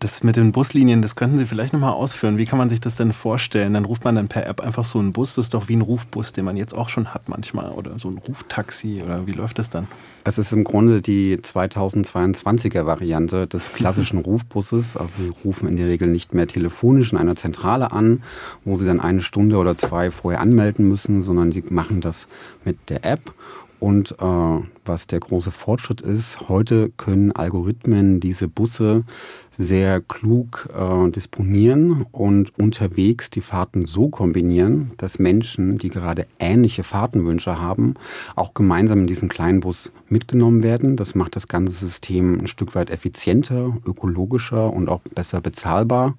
Das 0.02 0.24
mit 0.24 0.36
den 0.36 0.52
Buslinien, 0.52 1.04
das 1.04 1.16
könnten 1.16 1.38
Sie 1.38 1.46
vielleicht 1.46 1.74
nochmal 1.74 1.94
ausführen. 1.94 2.40
Wie 2.40 2.48
kann 2.48 2.58
man 2.58 2.72
sich 2.72 2.82
das 2.82 2.96
denn 2.96 3.14
vorstellen? 3.14 3.76
Dann 3.76 3.86
ruft 3.86 4.04
man 4.04 4.16
dann 4.16 4.30
per 4.30 4.48
App 4.48 4.60
einfach 4.60 4.84
so 4.84 4.98
einen 4.98 5.14
Bus. 5.14 5.36
Das 5.36 5.46
ist 5.46 5.54
doch 5.54 5.68
wie 5.68 5.76
ein 5.76 5.82
Rufbus, 5.82 6.34
den 6.34 6.44
man 6.44 6.58
jetzt 6.58 6.74
auch 6.74 6.90
schon 6.90 7.14
hat 7.14 7.30
manchmal. 7.30 7.70
Oder 7.70 8.00
so 8.00 8.10
ein 8.10 8.18
Ruftaxi. 8.18 9.04
Oder 9.06 9.28
wie 9.28 9.34
läuft 9.34 9.60
das 9.60 9.70
dann? 9.70 9.88
Es 10.24 10.40
ist 10.40 10.54
im 10.54 10.64
Grunde 10.64 11.04
die 11.04 11.38
2022er 11.38 12.88
Variante 12.88 13.46
des 13.46 13.74
klassischen 13.74 14.18
Rufbusses. 14.26 14.98
Also 14.98 15.22
Sie 15.22 15.32
rufen 15.46 15.68
in 15.68 15.78
der 15.78 15.86
Regel 15.86 16.08
nicht 16.08 16.34
mehr 16.34 16.48
telefonisch 16.48 17.12
in 17.12 17.20
einer 17.20 17.36
Zentrale 17.36 17.92
an, 17.92 18.24
wo 18.66 18.78
Sie 18.78 18.88
dann 18.88 19.02
eine 19.02 19.22
Stunde 19.22 19.58
oder 19.58 19.78
zwei 19.78 20.10
vorher 20.10 20.42
anmelden 20.42 20.88
müssen, 20.88 21.22
sondern 21.22 21.52
Sie 21.52 21.64
machen 21.70 22.02
das 22.02 22.28
mit 22.66 22.90
der 22.90 23.06
App. 23.06 23.36
Und 23.82 24.12
äh, 24.20 24.60
was 24.86 25.08
der 25.08 25.20
große 25.20 25.50
Fortschritt 25.50 26.02
ist, 26.02 26.50
heute 26.50 26.92
können 26.98 27.32
Algorithmen 27.32 28.20
diese 28.20 28.48
Busse 28.48 29.06
sehr 29.58 30.02
klug 30.02 30.70
äh, 30.74 31.10
disponieren 31.10 32.06
und 32.12 32.58
unterwegs 32.58 33.30
die 33.30 33.42
Fahrten 33.42 33.86
so 33.86 34.10
kombinieren, 34.10 34.92
dass 34.98 35.20
Menschen, 35.20 35.78
die 35.78 35.90
gerade 35.90 36.26
ähnliche 36.40 36.84
Fahrtenwünsche 36.84 37.60
haben, 37.60 37.96
auch 38.36 38.54
gemeinsam 38.54 39.02
in 39.02 39.08
diesen 39.08 39.30
kleinen 39.30 39.60
Bus 39.60 39.92
mitgenommen 40.10 40.64
werden. 40.64 40.96
Das 40.96 41.16
macht 41.16 41.36
das 41.36 41.48
ganze 41.48 41.74
System 41.74 42.40
ein 42.40 42.48
Stück 42.48 42.76
weit 42.76 42.90
effizienter, 42.90 43.78
ökologischer 43.86 44.72
und 44.72 44.90
auch 44.90 45.02
besser 45.14 45.42
bezahlbar. 45.42 46.16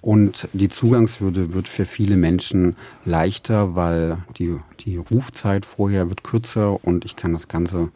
Und 0.00 0.48
die 0.52 0.68
Zugangshürde 0.68 1.52
wird 1.52 1.68
für 1.68 1.84
viele 1.84 2.16
Menschen 2.16 2.76
leichter, 3.04 3.74
weil 3.74 4.18
die, 4.38 4.54
die 4.80 4.98
Rufzeit 4.98 5.66
vorher 5.66 6.08
wird 6.08 6.22
kürzer 6.22 6.84
und 6.84 7.04
ich 7.04 7.16
kann 7.16 7.32
das 7.32 7.48
Ganze 7.48 7.88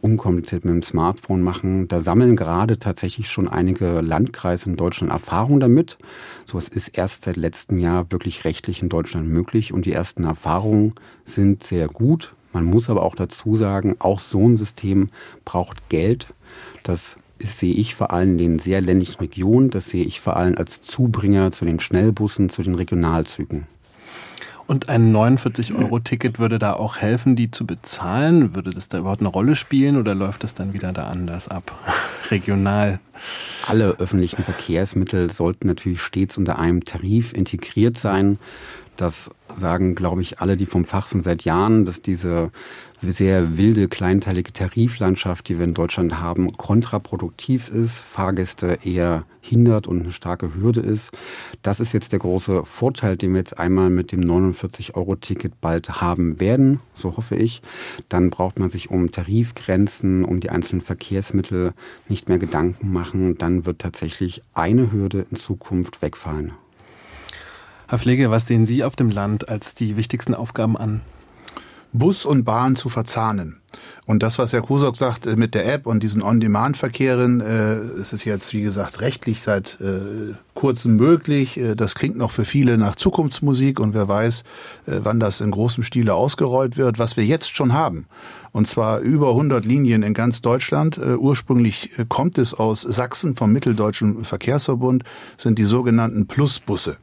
unkompliziert 0.00 0.64
mit 0.64 0.74
dem 0.74 0.82
Smartphone 0.82 1.42
machen. 1.42 1.88
Da 1.88 2.00
sammeln 2.00 2.36
gerade 2.36 2.78
tatsächlich 2.78 3.30
schon 3.30 3.48
einige 3.48 4.00
Landkreise 4.00 4.70
in 4.70 4.76
Deutschland 4.76 5.12
Erfahrung 5.12 5.60
damit. 5.60 5.98
So, 6.44 6.58
es 6.58 6.68
ist 6.68 6.88
erst 6.88 7.22
seit 7.22 7.36
letztem 7.36 7.78
Jahr 7.78 8.10
wirklich 8.10 8.44
rechtlich 8.44 8.82
in 8.82 8.88
Deutschland 8.88 9.28
möglich 9.28 9.72
und 9.72 9.86
die 9.86 9.92
ersten 9.92 10.24
Erfahrungen 10.24 10.94
sind 11.24 11.62
sehr 11.62 11.88
gut. 11.88 12.34
Man 12.52 12.64
muss 12.64 12.88
aber 12.88 13.02
auch 13.02 13.14
dazu 13.14 13.56
sagen, 13.56 13.96
auch 13.98 14.20
so 14.20 14.48
ein 14.48 14.56
System 14.56 15.10
braucht 15.44 15.88
Geld. 15.88 16.28
Das 16.82 17.16
sehe 17.38 17.74
ich 17.74 17.94
vor 17.94 18.12
allem 18.12 18.32
in 18.32 18.38
den 18.38 18.58
sehr 18.58 18.80
ländlichen 18.80 19.20
Regionen. 19.20 19.70
Das 19.70 19.90
sehe 19.90 20.04
ich 20.04 20.20
vor 20.20 20.36
allem 20.36 20.56
als 20.56 20.82
Zubringer 20.82 21.52
zu 21.52 21.64
den 21.64 21.80
Schnellbussen, 21.80 22.48
zu 22.48 22.62
den 22.62 22.74
Regionalzügen. 22.74 23.66
Und 24.66 24.88
ein 24.88 25.14
49-Euro-Ticket 25.14 26.40
würde 26.40 26.58
da 26.58 26.72
auch 26.72 26.96
helfen, 26.96 27.36
die 27.36 27.50
zu 27.50 27.66
bezahlen? 27.66 28.56
Würde 28.56 28.70
das 28.70 28.88
da 28.88 28.98
überhaupt 28.98 29.20
eine 29.20 29.28
Rolle 29.28 29.54
spielen 29.54 29.96
oder 29.96 30.14
läuft 30.14 30.42
das 30.42 30.54
dann 30.54 30.72
wieder 30.72 30.92
da 30.92 31.08
anders 31.08 31.48
ab? 31.48 31.78
Regional. 32.30 32.98
Alle 33.66 33.96
öffentlichen 33.98 34.42
Verkehrsmittel 34.42 35.30
sollten 35.30 35.68
natürlich 35.68 36.00
stets 36.00 36.36
unter 36.36 36.58
einem 36.58 36.84
Tarif 36.84 37.32
integriert 37.32 37.96
sein. 37.96 38.38
Das 38.96 39.30
sagen, 39.56 39.94
glaube 39.94 40.22
ich, 40.22 40.40
alle, 40.40 40.56
die 40.56 40.66
vom 40.66 40.84
Fach 40.84 41.06
sind 41.06 41.22
seit 41.22 41.44
Jahren, 41.44 41.84
dass 41.84 42.00
diese 42.00 42.50
sehr 43.02 43.56
wilde, 43.56 43.88
kleinteilige 43.88 44.52
Tariflandschaft, 44.52 45.48
die 45.48 45.58
wir 45.58 45.64
in 45.64 45.74
Deutschland 45.74 46.20
haben, 46.20 46.52
kontraproduktiv 46.52 47.68
ist, 47.68 47.98
Fahrgäste 47.98 48.78
eher 48.84 49.24
hindert 49.40 49.86
und 49.86 50.02
eine 50.02 50.12
starke 50.12 50.54
Hürde 50.54 50.80
ist. 50.80 51.10
Das 51.62 51.78
ist 51.78 51.92
jetzt 51.92 52.12
der 52.12 52.18
große 52.18 52.64
Vorteil, 52.64 53.16
den 53.16 53.32
wir 53.32 53.38
jetzt 53.38 53.58
einmal 53.58 53.90
mit 53.90 54.12
dem 54.12 54.20
49-Euro-Ticket 54.20 55.60
bald 55.60 56.00
haben 56.00 56.40
werden, 56.40 56.80
so 56.94 57.16
hoffe 57.16 57.36
ich. 57.36 57.62
Dann 58.08 58.30
braucht 58.30 58.58
man 58.58 58.70
sich 58.70 58.90
um 58.90 59.10
Tarifgrenzen, 59.10 60.24
um 60.24 60.40
die 60.40 60.50
einzelnen 60.50 60.82
Verkehrsmittel 60.82 61.74
nicht 62.08 62.28
mehr 62.28 62.38
Gedanken 62.38 62.92
machen. 62.92 63.38
Dann 63.38 63.66
wird 63.66 63.80
tatsächlich 63.80 64.42
eine 64.52 64.90
Hürde 64.90 65.26
in 65.30 65.36
Zukunft 65.36 66.02
wegfallen. 66.02 66.52
Herr 67.88 67.98
Pflege, 67.98 68.30
was 68.32 68.48
sehen 68.48 68.66
Sie 68.66 68.82
auf 68.82 68.96
dem 68.96 69.10
Land 69.10 69.48
als 69.48 69.76
die 69.76 69.96
wichtigsten 69.96 70.34
Aufgaben 70.34 70.76
an? 70.76 71.02
Bus 71.92 72.24
und 72.24 72.44
Bahn 72.44 72.76
zu 72.76 72.88
verzahnen. 72.88 73.60
Und 74.06 74.22
das, 74.22 74.38
was 74.38 74.52
Herr 74.52 74.62
Kusok 74.62 74.94
sagt 74.94 75.26
äh, 75.26 75.36
mit 75.36 75.54
der 75.54 75.72
App 75.72 75.86
und 75.86 76.02
diesen 76.02 76.22
On-Demand-Verkehren, 76.22 77.40
äh, 77.40 77.74
es 78.00 78.12
ist 78.12 78.24
jetzt, 78.24 78.52
wie 78.52 78.62
gesagt, 78.62 79.00
rechtlich 79.00 79.42
seit 79.42 79.78
äh, 79.80 80.34
kurzem 80.54 80.96
möglich. 80.96 81.58
Äh, 81.58 81.74
das 81.74 81.96
klingt 81.96 82.16
noch 82.16 82.30
für 82.30 82.44
viele 82.44 82.78
nach 82.78 82.94
Zukunftsmusik 82.94 83.80
und 83.80 83.94
wer 83.94 84.06
weiß, 84.06 84.44
äh, 84.86 85.00
wann 85.02 85.18
das 85.18 85.40
in 85.40 85.50
großem 85.50 85.82
Stile 85.82 86.14
ausgerollt 86.14 86.76
wird. 86.76 87.00
Was 87.00 87.16
wir 87.16 87.24
jetzt 87.24 87.56
schon 87.56 87.72
haben, 87.72 88.06
und 88.52 88.68
zwar 88.68 89.00
über 89.00 89.30
100 89.30 89.64
Linien 89.64 90.04
in 90.04 90.14
ganz 90.14 90.40
Deutschland. 90.40 90.98
Äh, 90.98 91.16
ursprünglich 91.16 91.90
kommt 92.08 92.38
es 92.38 92.54
aus 92.54 92.82
Sachsen 92.82 93.34
vom 93.34 93.52
Mitteldeutschen 93.52 94.24
Verkehrsverbund, 94.24 95.02
sind 95.36 95.58
die 95.58 95.64
sogenannten 95.64 96.28
Plusbusse. 96.28 96.96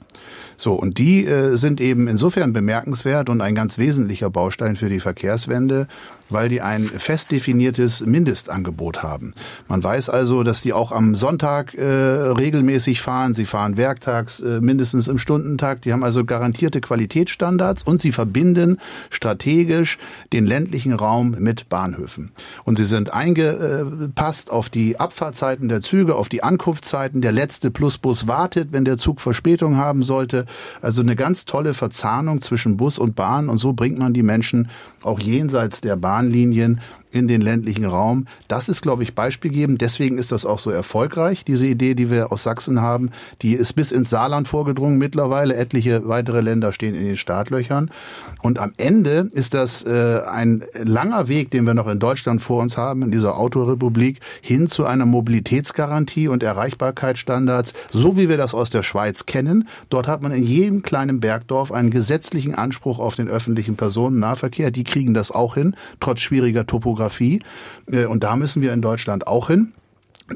So, 0.58 0.74
und 0.74 0.98
die 0.98 1.26
äh, 1.26 1.56
sind 1.56 1.82
eben 1.82 2.08
insofern 2.08 2.54
bemerkenswert 2.54 3.30
und 3.30 3.42
ein 3.42 3.56
ganz 3.56 3.78
wesentlicher 3.78 4.30
Baustein 4.30 4.76
für 4.76 4.90
die 4.90 5.00
Verkehrswende, 5.00 5.88
weil 6.30 6.50
die 6.50 6.62
ein 6.62 6.84
fest 6.84 7.32
definiertes 7.32 8.06
Mindestangebot 8.06 9.04
haben. 9.04 9.34
Man 9.68 9.84
weiß 9.84 10.10
also, 10.10 10.44
dass 10.44 10.62
die 10.62 10.74
auch 10.74 10.92
am 10.92 11.16
Sonntag 11.16 11.74
äh, 11.74 11.84
regelmäßig 11.84 13.02
fahren. 13.02 13.34
Sie 13.34 13.46
fahren 13.46 13.78
werktags 13.78 14.40
äh, 14.40 14.62
mindestens 14.62 15.08
im 15.08 15.18
Stundentag. 15.18 15.82
Die 15.82 15.94
haben 15.94 16.04
also 16.04 16.26
garantierte 16.26 16.82
Qualitätsstandards 16.82 17.84
und 17.84 18.02
sie 18.02 18.12
verbinden 18.12 18.78
strategisch 19.10 19.98
den 20.32 20.46
ländlichen 20.46 20.94
Raum 20.94 21.36
mit 21.40 21.70
Bahnhöfen. 21.70 22.32
Und 22.64 22.78
sie 22.78 22.86
sind 22.86 23.14
eingepasst 23.14 24.52
auf 24.52 24.70
die 24.70 25.00
Abfahrtzeiten 25.00 25.70
der 25.70 25.82
Züge, 25.82 26.16
auf 26.16 26.30
die 26.30 26.44
Ankunftszeiten. 26.44 27.22
Der 27.22 27.32
letzte 27.32 27.72
Plusbus 27.72 28.28
wartet, 28.28 28.70
wenn 28.72 28.86
der 28.86 28.98
Zug 28.98 29.22
Verspätung 29.22 29.78
haben 29.78 30.04
sollte. 30.04 30.46
Also 30.82 31.02
eine 31.02 31.16
ganz 31.16 31.46
tolle 31.46 31.74
Verzahnung 31.74 32.42
zwischen 32.42 32.78
Bus 32.78 32.98
und 32.98 33.16
Bahn 33.16 33.50
und 33.50 33.58
so 33.58 33.74
bringt 33.74 34.00
man 34.00 34.14
die 34.14 34.24
Menschen 34.24 34.70
auch 35.02 35.20
jenseits 35.20 35.82
der 35.82 35.96
Bahnlinien 36.14 36.80
in 37.14 37.28
den 37.28 37.42
ländlichen 37.42 37.86
Raum. 37.86 38.26
Das 38.48 38.70
ist, 38.70 38.82
glaube 38.82 39.04
ich, 39.04 39.14
beispielgebend. 39.14 39.82
Deswegen 39.82 40.18
ist 40.18 40.32
das 40.32 40.46
auch 40.46 40.58
so 40.58 40.72
erfolgreich, 40.72 41.46
diese 41.46 41.68
Idee, 41.68 41.94
die 41.94 42.10
wir 42.10 42.32
aus 42.32 42.44
Sachsen 42.44 42.82
haben. 42.82 43.12
Die 43.44 43.54
ist 43.54 43.74
bis 43.74 43.92
ins 43.92 44.10
Saarland 44.10 44.48
vorgedrungen 44.48 44.98
mittlerweile. 44.98 45.56
Etliche 45.56 46.08
weitere 46.08 46.42
Länder 46.42 46.74
stehen 46.74 46.96
in 46.96 47.06
den 47.06 47.18
Startlöchern. 47.18 47.92
Und 48.42 48.58
am 48.58 48.74
Ende 48.78 49.28
ist 49.32 49.54
das 49.54 49.86
äh, 49.86 50.22
ein 50.26 50.64
langer 50.74 51.28
Weg, 51.28 51.52
den 51.52 51.66
wir 51.66 51.76
noch 51.76 51.88
in 51.88 52.00
Deutschland 52.00 52.42
vor 52.42 52.64
uns 52.64 52.78
haben, 52.78 53.04
in 53.04 53.12
dieser 53.12 53.38
Autorepublik, 53.38 54.20
hin 54.42 54.68
zu 54.68 54.86
einer 54.86 55.06
Mobilitätsgarantie 55.06 56.28
und 56.28 56.42
Erreichbarkeitsstandards, 56.42 57.74
so 57.90 58.18
wie 58.18 58.28
wir 58.28 58.38
das 58.38 58.56
aus 58.56 58.72
der 58.72 58.82
Schweiz 58.82 59.28
kennen. 59.28 59.68
Dort 59.90 60.08
hat 60.08 60.24
man 60.24 60.32
in 60.32 60.44
jedem 60.44 60.82
kleinen 60.82 61.20
Bergdorf 61.20 61.72
einen 61.72 61.92
gesetzlichen 61.92 62.56
Anspruch 62.56 62.98
auf 62.98 63.16
den 63.16 63.28
öffentlichen 63.28 63.76
Personennahverkehr. 63.76 64.72
Die 64.72 64.84
kriegen 64.84 65.14
das 65.14 65.32
auch 65.32 65.54
hin, 65.54 65.76
trotz 66.00 66.22
schwieriger 66.22 66.66
Topografie 66.66 67.03
Demografie. 67.04 67.42
Äh, 67.92 68.06
und 68.06 68.24
da 68.24 68.36
müssen 68.36 68.62
wir 68.62 68.74
in 68.74 68.82
Deutschland 68.82 69.28
auch 69.28 69.48
hin 69.48 69.74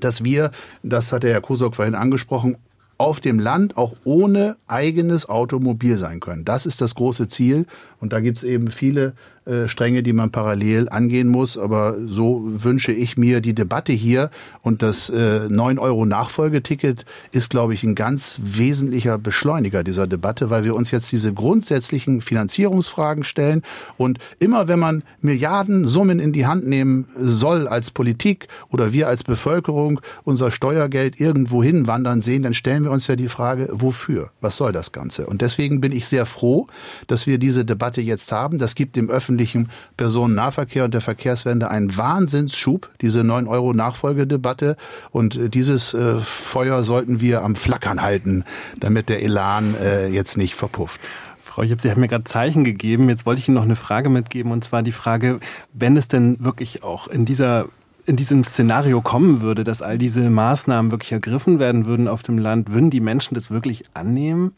dass 0.01 0.21
wir, 0.21 0.51
das 0.83 1.13
hat 1.13 1.23
der 1.23 1.31
Herr 1.31 1.41
Kusok 1.41 1.75
vorhin 1.75 1.95
angesprochen, 1.95 2.57
auf 2.97 3.21
dem 3.21 3.39
Land 3.39 3.77
auch 3.77 3.93
ohne 4.03 4.57
eigenes 4.67 5.29
Automobil 5.29 5.95
sein 5.97 6.19
können. 6.19 6.43
Das 6.43 6.65
ist 6.65 6.81
das 6.81 6.93
große 6.93 7.29
Ziel. 7.29 7.65
Und 7.99 8.13
da 8.13 8.19
gibt's 8.19 8.43
eben 8.43 8.69
viele 8.69 9.13
äh, 9.47 9.69
Stränge, 9.69 10.03
die 10.03 10.11
man 10.11 10.29
parallel 10.29 10.89
angehen 10.89 11.29
muss. 11.29 11.57
Aber 11.57 11.95
so 11.97 12.41
wünsche 12.43 12.91
ich 12.91 13.15
mir 13.15 13.39
die 13.39 13.55
Debatte 13.55 13.93
hier. 13.93 14.29
Und 14.61 14.83
das 14.83 15.09
äh, 15.09 15.47
9-Euro-Nachfolgeticket 15.47 17.05
ist, 17.31 17.49
glaube 17.49 17.73
ich, 17.73 17.83
ein 17.83 17.95
ganz 17.95 18.41
wesentlicher 18.43 19.17
Beschleuniger 19.17 19.85
dieser 19.85 20.05
Debatte, 20.05 20.49
weil 20.49 20.65
wir 20.65 20.75
uns 20.75 20.91
jetzt 20.91 21.13
diese 21.13 21.33
grundsätzlichen 21.33 22.19
Finanzierungsfragen 22.19 23.23
stellen. 23.23 23.63
Und 23.95 24.19
immer 24.39 24.67
wenn 24.67 24.79
man 24.79 25.03
Milliardensummen 25.21 26.19
in 26.19 26.33
die 26.33 26.45
Hand 26.45 26.67
nehmen 26.67 27.07
soll 27.17 27.69
als 27.69 27.89
Politik 27.89 28.49
oder 28.69 28.91
wir 28.91 29.07
als 29.07 29.23
Bevölkerung 29.23 30.01
unser 30.25 30.51
Steuergeld 30.51 31.21
irgendwo 31.21 31.63
hinwandern 31.63 32.21
sehen, 32.21 32.43
dann 32.43 32.53
stellen 32.53 32.83
wir 32.83 32.91
uns 32.91 33.07
ja 33.07 33.15
die 33.15 33.29
Frage, 33.29 33.69
wofür? 33.71 34.31
Was 34.41 34.57
soll 34.57 34.73
das 34.73 34.91
Ganze? 34.91 35.25
Und 35.25 35.41
deswegen 35.41 35.79
bin 35.79 35.93
ich 35.93 36.05
sehr 36.05 36.25
froh, 36.25 36.67
dass 37.07 37.27
wir 37.27 37.37
diese 37.37 37.63
Debatte 37.63 37.86
jetzt 38.01 38.31
haben. 38.31 38.57
Das 38.57 38.75
gibt 38.75 38.95
dem 38.95 39.09
öffentlichen 39.09 39.37
öffentlichen 39.37 39.69
Personennahverkehr 39.97 40.85
und 40.85 40.93
der 40.93 41.01
Verkehrswende 41.01 41.69
einen 41.69 41.95
Wahnsinnsschub, 41.95 42.89
diese 43.01 43.21
9-Euro-Nachfolgedebatte. 43.21 44.77
Und 45.11 45.35
äh, 45.35 45.49
dieses 45.49 45.93
äh, 45.93 46.19
Feuer 46.19 46.83
sollten 46.83 47.19
wir 47.19 47.43
am 47.43 47.55
Flackern 47.55 48.01
halten, 48.01 48.43
damit 48.79 49.09
der 49.09 49.21
Elan 49.21 49.75
äh, 49.81 50.07
jetzt 50.07 50.37
nicht 50.37 50.55
verpufft. 50.55 50.99
Frau 51.43 51.63
Jipp, 51.63 51.81
Sie 51.81 51.89
haben 51.89 52.01
mir 52.01 52.07
gerade 52.07 52.23
Zeichen 52.23 52.63
gegeben. 52.63 53.09
Jetzt 53.09 53.25
wollte 53.25 53.39
ich 53.39 53.47
Ihnen 53.47 53.55
noch 53.55 53.63
eine 53.63 53.75
Frage 53.75 54.09
mitgeben, 54.09 54.51
und 54.51 54.63
zwar 54.63 54.83
die 54.83 54.91
Frage, 54.91 55.39
wenn 55.73 55.97
es 55.97 56.07
denn 56.07 56.37
wirklich 56.39 56.83
auch 56.83 57.07
in 57.07 57.25
dieser 57.25 57.65
in 58.05 58.15
diesem 58.15 58.45
Szenario 58.45 59.01
kommen 59.01 59.41
würde, 59.41 59.65
dass 59.65 59.81
all 59.81 59.97
diese 59.97 60.29
Maßnahmen 60.29 60.91
wirklich 60.91 61.11
ergriffen 61.11 61.59
werden 61.59 61.85
würden 61.85 62.07
auf 62.07 62.23
dem 62.23 62.37
Land, 62.37 62.71
würden 62.71 62.89
die 62.89 63.01
Menschen 63.01 63.35
das 63.35 63.51
wirklich 63.51 63.83
annehmen? 63.95 64.53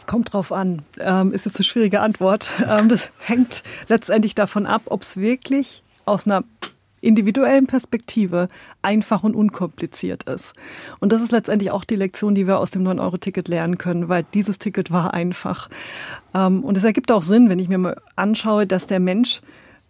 Es 0.00 0.06
kommt 0.06 0.32
drauf 0.32 0.50
an. 0.50 0.80
Ähm, 0.98 1.30
ist 1.30 1.44
jetzt 1.44 1.56
eine 1.56 1.64
schwierige 1.64 2.00
Antwort. 2.00 2.50
Ähm, 2.66 2.88
das 2.88 3.10
hängt 3.18 3.62
letztendlich 3.88 4.34
davon 4.34 4.64
ab, 4.64 4.82
ob 4.86 5.02
es 5.02 5.18
wirklich 5.18 5.82
aus 6.06 6.24
einer 6.24 6.42
individuellen 7.02 7.66
Perspektive 7.66 8.48
einfach 8.80 9.24
und 9.24 9.34
unkompliziert 9.34 10.22
ist. 10.22 10.54
Und 11.00 11.12
das 11.12 11.20
ist 11.20 11.32
letztendlich 11.32 11.70
auch 11.70 11.84
die 11.84 11.96
Lektion, 11.96 12.34
die 12.34 12.46
wir 12.46 12.58
aus 12.58 12.70
dem 12.70 12.82
9-Euro-Ticket 12.82 13.48
lernen 13.48 13.76
können, 13.76 14.08
weil 14.08 14.24
dieses 14.32 14.58
Ticket 14.58 14.90
war 14.90 15.12
einfach. 15.12 15.68
Ähm, 16.32 16.64
und 16.64 16.78
es 16.78 16.84
ergibt 16.84 17.12
auch 17.12 17.22
Sinn, 17.22 17.50
wenn 17.50 17.58
ich 17.58 17.68
mir 17.68 17.78
mal 17.78 18.00
anschaue, 18.16 18.66
dass 18.66 18.86
der 18.86 19.00
Mensch 19.00 19.42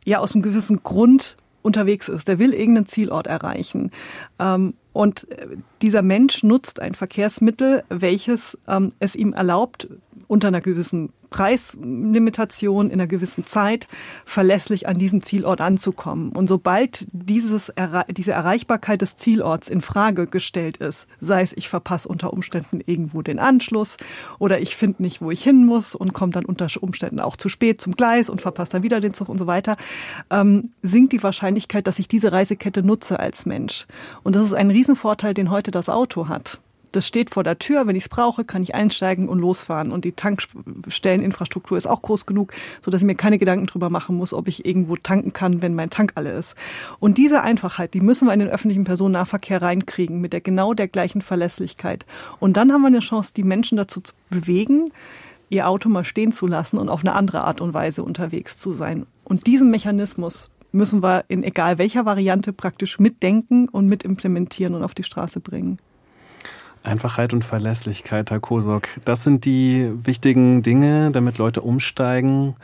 ja 0.04 0.18
aus 0.18 0.34
einem 0.34 0.42
gewissen 0.42 0.82
Grund 0.82 1.36
unterwegs 1.62 2.08
ist. 2.08 2.26
Der 2.26 2.40
will 2.40 2.52
irgendeinen 2.52 2.88
Zielort 2.88 3.28
erreichen. 3.28 3.92
Ähm, 4.40 4.74
und 4.92 5.30
äh, 5.30 5.46
dieser 5.82 6.02
Mensch 6.02 6.42
nutzt 6.42 6.80
ein 6.80 6.94
Verkehrsmittel, 6.94 7.84
welches 7.88 8.58
ähm, 8.68 8.92
es 8.98 9.16
ihm 9.16 9.32
erlaubt, 9.32 9.88
unter 10.26 10.48
einer 10.48 10.60
gewissen 10.60 11.12
Preislimitation 11.30 12.86
in 12.88 12.94
einer 12.94 13.06
gewissen 13.06 13.46
Zeit 13.46 13.88
verlässlich 14.24 14.88
an 14.88 14.98
diesem 14.98 15.22
Zielort 15.22 15.60
anzukommen. 15.60 16.30
Und 16.32 16.48
sobald 16.48 17.06
dieses, 17.12 17.72
diese 18.08 18.32
Erreichbarkeit 18.32 19.00
des 19.00 19.16
Zielorts 19.16 19.68
in 19.68 19.80
Frage 19.80 20.26
gestellt 20.26 20.76
ist, 20.76 21.06
sei 21.20 21.42
es 21.42 21.52
ich 21.56 21.68
verpasse 21.68 22.08
unter 22.08 22.32
Umständen 22.32 22.80
irgendwo 22.84 23.22
den 23.22 23.38
Anschluss 23.38 23.96
oder 24.38 24.60
ich 24.60 24.76
finde 24.76 25.02
nicht, 25.02 25.22
wo 25.22 25.30
ich 25.30 25.42
hin 25.42 25.64
muss 25.64 25.94
und 25.94 26.12
komme 26.12 26.32
dann 26.32 26.44
unter 26.44 26.68
Umständen 26.80 27.20
auch 27.20 27.36
zu 27.36 27.48
spät 27.48 27.80
zum 27.80 27.96
Gleis 27.96 28.28
und 28.28 28.40
verpasse 28.40 28.72
dann 28.72 28.82
wieder 28.82 29.00
den 29.00 29.14
Zug 29.14 29.28
und 29.28 29.38
so 29.38 29.46
weiter, 29.46 29.76
ähm, 30.30 30.70
sinkt 30.82 31.12
die 31.12 31.22
Wahrscheinlichkeit, 31.22 31.86
dass 31.86 31.98
ich 31.98 32.08
diese 32.08 32.32
Reisekette 32.32 32.82
nutze 32.82 33.20
als 33.20 33.46
Mensch. 33.46 33.86
Und 34.24 34.34
das 34.34 34.44
ist 34.44 34.54
ein 34.54 34.70
Riesenvorteil, 34.70 35.34
den 35.34 35.50
heute 35.50 35.69
das 35.70 35.88
Auto 35.88 36.28
hat 36.28 36.60
das 36.92 37.06
steht 37.06 37.30
vor 37.30 37.44
der 37.44 37.58
Tür. 37.58 37.86
Wenn 37.86 37.96
ich 37.96 38.04
es 38.04 38.08
brauche, 38.08 38.44
kann 38.44 38.62
ich 38.62 38.74
einsteigen 38.74 39.28
und 39.28 39.38
losfahren. 39.38 39.92
Und 39.92 40.04
die 40.04 40.12
Tankstelleninfrastruktur 40.12 41.78
ist 41.78 41.86
auch 41.86 42.02
groß 42.02 42.26
genug, 42.26 42.52
so 42.82 42.90
dass 42.90 43.00
ich 43.00 43.06
mir 43.06 43.14
keine 43.14 43.38
Gedanken 43.38 43.66
drüber 43.66 43.90
machen 43.90 44.16
muss, 44.16 44.34
ob 44.34 44.48
ich 44.48 44.64
irgendwo 44.64 44.96
tanken 44.96 45.32
kann, 45.32 45.62
wenn 45.62 45.74
mein 45.74 45.90
Tank 45.90 46.12
alle 46.14 46.32
ist. 46.32 46.54
Und 46.98 47.18
diese 47.18 47.42
Einfachheit, 47.42 47.94
die 47.94 48.00
müssen 48.00 48.26
wir 48.26 48.34
in 48.34 48.40
den 48.40 48.48
öffentlichen 48.48 48.84
Personennahverkehr 48.84 49.62
reinkriegen 49.62 50.20
mit 50.20 50.32
der 50.32 50.40
genau 50.40 50.74
der 50.74 50.88
gleichen 50.88 51.22
Verlässlichkeit. 51.22 52.06
Und 52.38 52.56
dann 52.56 52.72
haben 52.72 52.82
wir 52.82 52.88
eine 52.88 53.00
Chance, 53.00 53.32
die 53.36 53.44
Menschen 53.44 53.76
dazu 53.76 54.00
zu 54.00 54.12
bewegen, 54.30 54.92
ihr 55.48 55.68
Auto 55.68 55.88
mal 55.88 56.04
stehen 56.04 56.32
zu 56.32 56.46
lassen 56.46 56.78
und 56.78 56.88
auf 56.88 57.00
eine 57.00 57.14
andere 57.14 57.44
Art 57.44 57.60
und 57.60 57.74
Weise 57.74 58.02
unterwegs 58.02 58.56
zu 58.56 58.72
sein. 58.72 59.06
Und 59.24 59.46
diesen 59.46 59.70
Mechanismus 59.70 60.50
müssen 60.72 61.02
wir 61.02 61.24
in 61.28 61.42
egal 61.42 61.78
welcher 61.78 62.04
Variante 62.04 62.52
praktisch 62.52 62.98
mitdenken 62.98 63.68
und 63.68 63.86
mitimplementieren 63.86 64.74
und 64.74 64.82
auf 64.82 64.94
die 64.94 65.04
Straße 65.04 65.40
bringen. 65.40 65.78
Einfachheit 66.82 67.34
und 67.34 67.44
Verlässlichkeit, 67.44 68.30
Herr 68.30 68.40
Kosok. 68.40 68.88
Das 69.04 69.24
sind 69.24 69.44
die 69.44 69.90
wichtigen 69.94 70.62
Dinge, 70.62 71.10
damit 71.10 71.38
Leute 71.38 71.60
umsteigen. 71.60 72.56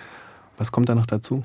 Was 0.56 0.72
kommt 0.72 0.88
da 0.88 0.94
noch 0.94 1.06
dazu? 1.06 1.44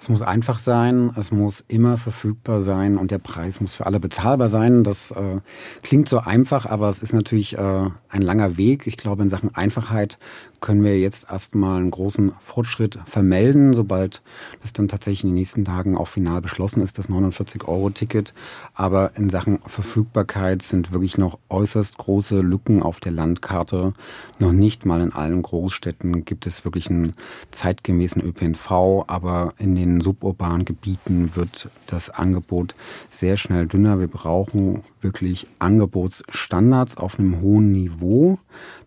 Es 0.00 0.08
muss 0.08 0.22
einfach 0.22 0.58
sein, 0.58 1.10
es 1.16 1.30
muss 1.30 1.62
immer 1.68 1.98
verfügbar 1.98 2.62
sein 2.62 2.96
und 2.96 3.10
der 3.10 3.18
Preis 3.18 3.60
muss 3.60 3.74
für 3.74 3.84
alle 3.84 4.00
bezahlbar 4.00 4.48
sein. 4.48 4.82
Das 4.82 5.10
äh, 5.10 5.40
klingt 5.82 6.08
so 6.08 6.20
einfach, 6.20 6.64
aber 6.64 6.88
es 6.88 7.00
ist 7.00 7.12
natürlich 7.12 7.58
äh, 7.58 7.90
ein 8.08 8.22
langer 8.22 8.56
Weg. 8.56 8.86
Ich 8.86 8.96
glaube, 8.96 9.22
in 9.22 9.28
Sachen 9.28 9.54
Einfachheit 9.54 10.18
können 10.60 10.84
wir 10.84 10.98
jetzt 10.98 11.30
erstmal 11.30 11.78
einen 11.78 11.90
großen 11.90 12.32
Fortschritt 12.38 12.98
vermelden, 13.04 13.74
sobald 13.74 14.22
das 14.60 14.72
dann 14.72 14.88
tatsächlich 14.88 15.24
in 15.24 15.30
den 15.30 15.34
nächsten 15.34 15.64
Tagen 15.64 15.96
auch 15.96 16.08
final 16.08 16.40
beschlossen 16.40 16.82
ist, 16.82 16.98
das 16.98 17.08
49-Euro-Ticket. 17.08 18.34
Aber 18.74 19.12
in 19.16 19.30
Sachen 19.30 19.60
Verfügbarkeit 19.64 20.62
sind 20.62 20.92
wirklich 20.92 21.18
noch 21.18 21.38
äußerst 21.48 21.98
große 21.98 22.40
Lücken 22.40 22.82
auf 22.82 23.00
der 23.00 23.12
Landkarte. 23.12 23.94
Noch 24.38 24.52
nicht 24.52 24.84
mal 24.84 25.00
in 25.00 25.12
allen 25.12 25.42
Großstädten 25.42 26.24
gibt 26.24 26.46
es 26.46 26.64
wirklich 26.64 26.90
einen 26.90 27.12
zeitgemäßen 27.50 28.22
ÖPNV, 28.22 29.04
aber 29.06 29.54
in 29.58 29.74
den 29.74 30.00
suburbanen 30.00 30.64
Gebieten 30.64 31.34
wird 31.34 31.68
das 31.86 32.10
Angebot 32.10 32.74
sehr 33.10 33.36
schnell 33.36 33.66
dünner. 33.66 33.98
Wir 33.98 34.08
brauchen 34.08 34.82
wirklich 35.00 35.46
Angebotsstandards 35.58 36.96
auf 36.96 37.18
einem 37.18 37.40
hohen 37.40 37.72
Niveau. 37.72 38.38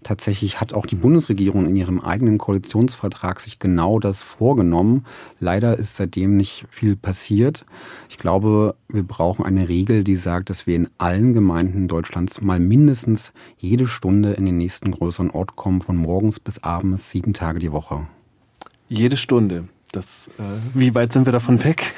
Tatsächlich 0.04 0.60
hat 0.60 0.74
auch 0.74 0.86
die 0.86 0.96
Bundesregierung 0.96 1.63
in 1.66 1.76
ihrem 1.76 2.00
eigenen 2.00 2.38
Koalitionsvertrag 2.38 3.40
sich 3.40 3.60
genau 3.60 4.00
das 4.00 4.24
vorgenommen. 4.24 5.06
Leider 5.40 5.78
ist 5.78 5.96
seitdem 5.96 6.38
nicht 6.38 6.66
viel 6.70 6.96
passiert. 6.96 7.66
Ich 8.10 8.18
glaube, 8.18 8.76
wir 8.88 9.04
brauchen 9.04 9.46
eine 9.46 9.70
Regel, 9.70 10.04
die 10.04 10.16
sagt, 10.16 10.50
dass 10.50 10.68
wir 10.68 10.76
in 10.76 10.90
allen 10.98 11.34
Gemeinden 11.34 11.88
Deutschlands 11.88 12.42
mal 12.42 12.60
mindestens 12.60 13.34
jede 13.58 13.88
Stunde 13.88 14.34
in 14.34 14.46
den 14.46 14.58
nächsten 14.58 14.92
größeren 14.92 15.32
Ort 15.32 15.56
kommen, 15.56 15.82
von 15.82 15.98
morgens 15.98 16.40
bis 16.40 16.64
abends, 16.64 17.12
sieben 17.12 17.34
Tage 17.34 17.60
die 17.60 17.72
Woche. 17.72 18.08
Jede 18.90 19.18
Stunde. 19.18 19.68
Das, 19.94 20.32
äh, 20.40 20.42
wie 20.74 20.96
weit 20.96 21.14
sind 21.14 21.28
wir 21.28 21.34
davon 21.34 21.64
weg? 21.64 21.94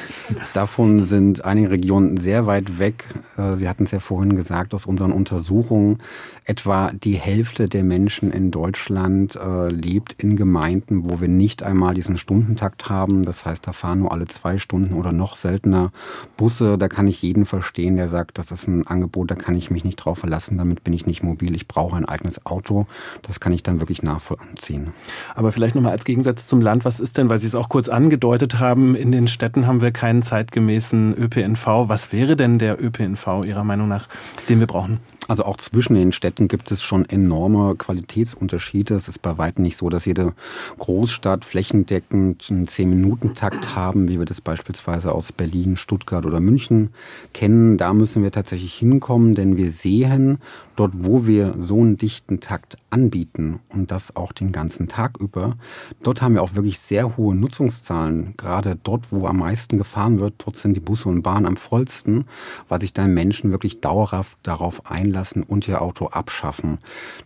Davon 0.54 1.02
sind 1.02 1.46
einige 1.46 1.72
Regionen 1.72 2.18
sehr 2.18 2.46
weit 2.46 2.78
weg. 2.78 3.06
Äh, 3.38 3.56
Sie 3.56 3.70
hatten 3.70 3.86
es 3.86 3.92
ja 3.92 4.00
vorhin 4.00 4.36
gesagt, 4.36 4.74
aus 4.74 4.86
unseren 4.86 5.14
Untersuchungen, 5.14 6.00
etwa 6.44 6.92
die 6.92 7.14
Hälfte 7.14 7.70
der 7.70 7.86
Menschen 7.86 8.32
in 8.32 8.52
Deutschland 8.52 9.38
äh, 9.38 9.70
lebt 9.70 10.12
in 10.22 10.36
Gemeinden, 10.36 11.10
wo 11.10 11.22
wir 11.22 11.30
nicht 11.30 11.64
einmal 11.64 11.94
diesen 11.94 12.18
Stundentakt 12.18 12.90
haben. 12.90 13.24
Das 13.24 13.46
heißt, 13.46 13.66
da 13.66 13.72
fahren 13.72 14.00
nur 14.00 14.12
alle 14.12 14.28
zwei 14.28 14.58
Stunden 14.58 14.94
oder 14.94 15.14
noch 15.14 15.38
seltener 15.38 15.94
Busse. 16.36 16.78
Da 16.78 16.90
kann 16.90 17.08
ich 17.08 17.22
jeden 17.22 17.46
verstehen, 17.46 17.96
der 17.96 18.10
sagt, 18.10 18.38
das 18.38 18.52
ist 18.52 18.68
ein 18.68 18.86
Angebot, 18.86 19.32
da 19.32 19.36
kann 19.36 19.56
ich 19.56 19.72
mich 19.72 19.86
nicht 19.86 19.96
drauf 19.96 20.20
verlassen, 20.20 20.58
damit 20.58 20.84
bin 20.84 20.92
ich 20.92 21.06
nicht 21.06 21.24
mobil, 21.24 21.56
ich 21.56 21.70
brauche 21.70 21.96
ein 21.96 22.04
eigenes 22.04 22.46
Auto. 22.46 22.88
Das 23.22 23.40
kann 23.40 23.54
ich 23.54 23.64
dann 23.64 23.80
wirklich 23.80 24.04
nachvollziehen. 24.04 24.94
Aber 25.34 25.54
vielleicht 25.54 25.76
nochmal 25.76 25.94
als 25.94 26.04
Gegensatz 26.04 26.46
zum 26.46 26.60
Land, 26.60 26.84
was 26.84 27.00
ist 27.00 27.18
denn, 27.18 27.30
weil 27.30 27.40
Sie 27.40 27.48
es 27.48 27.56
auch 27.56 27.70
kurz 27.70 27.85
kurz 27.86 27.90
angedeutet 27.90 28.58
haben, 28.58 28.96
in 28.96 29.12
den 29.12 29.28
Städten 29.28 29.68
haben 29.68 29.80
wir 29.80 29.92
keinen 29.92 30.24
zeitgemäßen 30.24 31.16
ÖPNV. 31.16 31.88
Was 31.88 32.12
wäre 32.12 32.36
denn 32.36 32.58
der 32.58 32.84
ÖPNV 32.84 33.44
Ihrer 33.46 33.64
Meinung 33.64 33.88
nach, 33.88 34.08
den 34.50 34.60
wir 34.60 34.66
brauchen? 34.66 35.00
Also 35.28 35.44
auch 35.46 35.58
zwischen 35.58 35.96
den 35.96 36.12
Städten 36.12 36.48
gibt 36.48 36.72
es 36.72 36.84
schon 36.84 37.06
enorme 37.06 37.76
Qualitätsunterschiede. 37.76 38.94
Es 38.94 39.08
ist 39.08 39.22
bei 39.22 39.38
weitem 39.38 39.64
nicht 39.64 39.76
so, 39.76 39.90
dass 39.90 40.06
jede 40.06 40.34
Großstadt 40.78 41.46
flächendeckend 41.46 42.48
einen 42.50 42.68
10-Minuten-Takt 42.68 43.76
haben, 43.76 44.08
wie 44.08 44.20
wir 44.20 44.26
das 44.26 44.42
beispielsweise 44.42 45.12
aus 45.12 45.32
Berlin, 45.32 45.78
Stuttgart 45.78 46.26
oder 46.26 46.40
München 46.40 46.90
kennen. 47.34 47.78
Da 47.78 47.94
müssen 47.94 48.22
wir 48.22 48.32
tatsächlich 48.32 48.76
hinkommen, 48.76 49.34
denn 49.34 49.58
wir 49.58 49.72
sehen, 49.72 50.38
dort 50.76 50.92
wo 50.94 51.26
wir 51.26 51.56
so 51.58 51.80
einen 51.82 51.98
dichten 51.98 52.40
Takt 52.40 52.78
anbieten 52.90 53.60
und 53.70 53.92
das 53.92 54.16
auch 54.16 54.32
den 54.32 54.52
ganzen 54.52 54.88
Tag 54.88 55.18
über, 55.20 55.58
dort 56.04 56.22
haben 56.22 56.36
wir 56.36 56.44
auch 56.44 56.56
wirklich 56.56 56.80
sehr 56.80 57.18
hohe 57.18 57.36
Nutzungszahlen. 57.36 58.36
Gerade 58.38 58.78
dort, 58.84 59.12
wo 59.12 59.26
am 59.28 59.38
meisten 59.38 59.78
gefahren 59.78 60.20
wird, 60.20 60.36
dort 60.46 60.58
sind 60.58 60.76
die 60.76 60.82
Busse 60.82 61.10
und 61.10 61.24
Bahnen 61.24 61.46
am 61.46 61.58
vollsten, 61.58 62.26
weil 62.68 62.82
sich 62.82 62.94
dann 62.94 63.14
Menschen 63.14 63.52
wirklich 63.52 63.82
dauerhaft 63.82 64.38
darauf 64.44 64.90
einlassen, 64.92 65.15
lassen 65.16 65.42
und 65.42 65.68
ihr 65.68 65.82
Auto 65.82 66.08
abschaffen. 66.08 66.78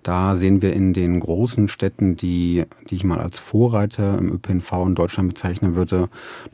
Da 0.04 0.38
sehen 0.38 0.62
wir 0.62 0.72
in 0.72 0.94
den 0.94 1.20
großen 1.20 1.68
Städten, 1.68 2.16
die, 2.16 2.64
die 2.90 2.96
ich 2.96 3.04
mal 3.04 3.20
als 3.20 3.40
Vorreiter 3.40 4.18
im 4.18 4.32
ÖPNV 4.32 4.72
in 4.86 4.96
Deutschland 4.96 5.28
bezeichnen 5.28 5.76
würde, 5.76 6.08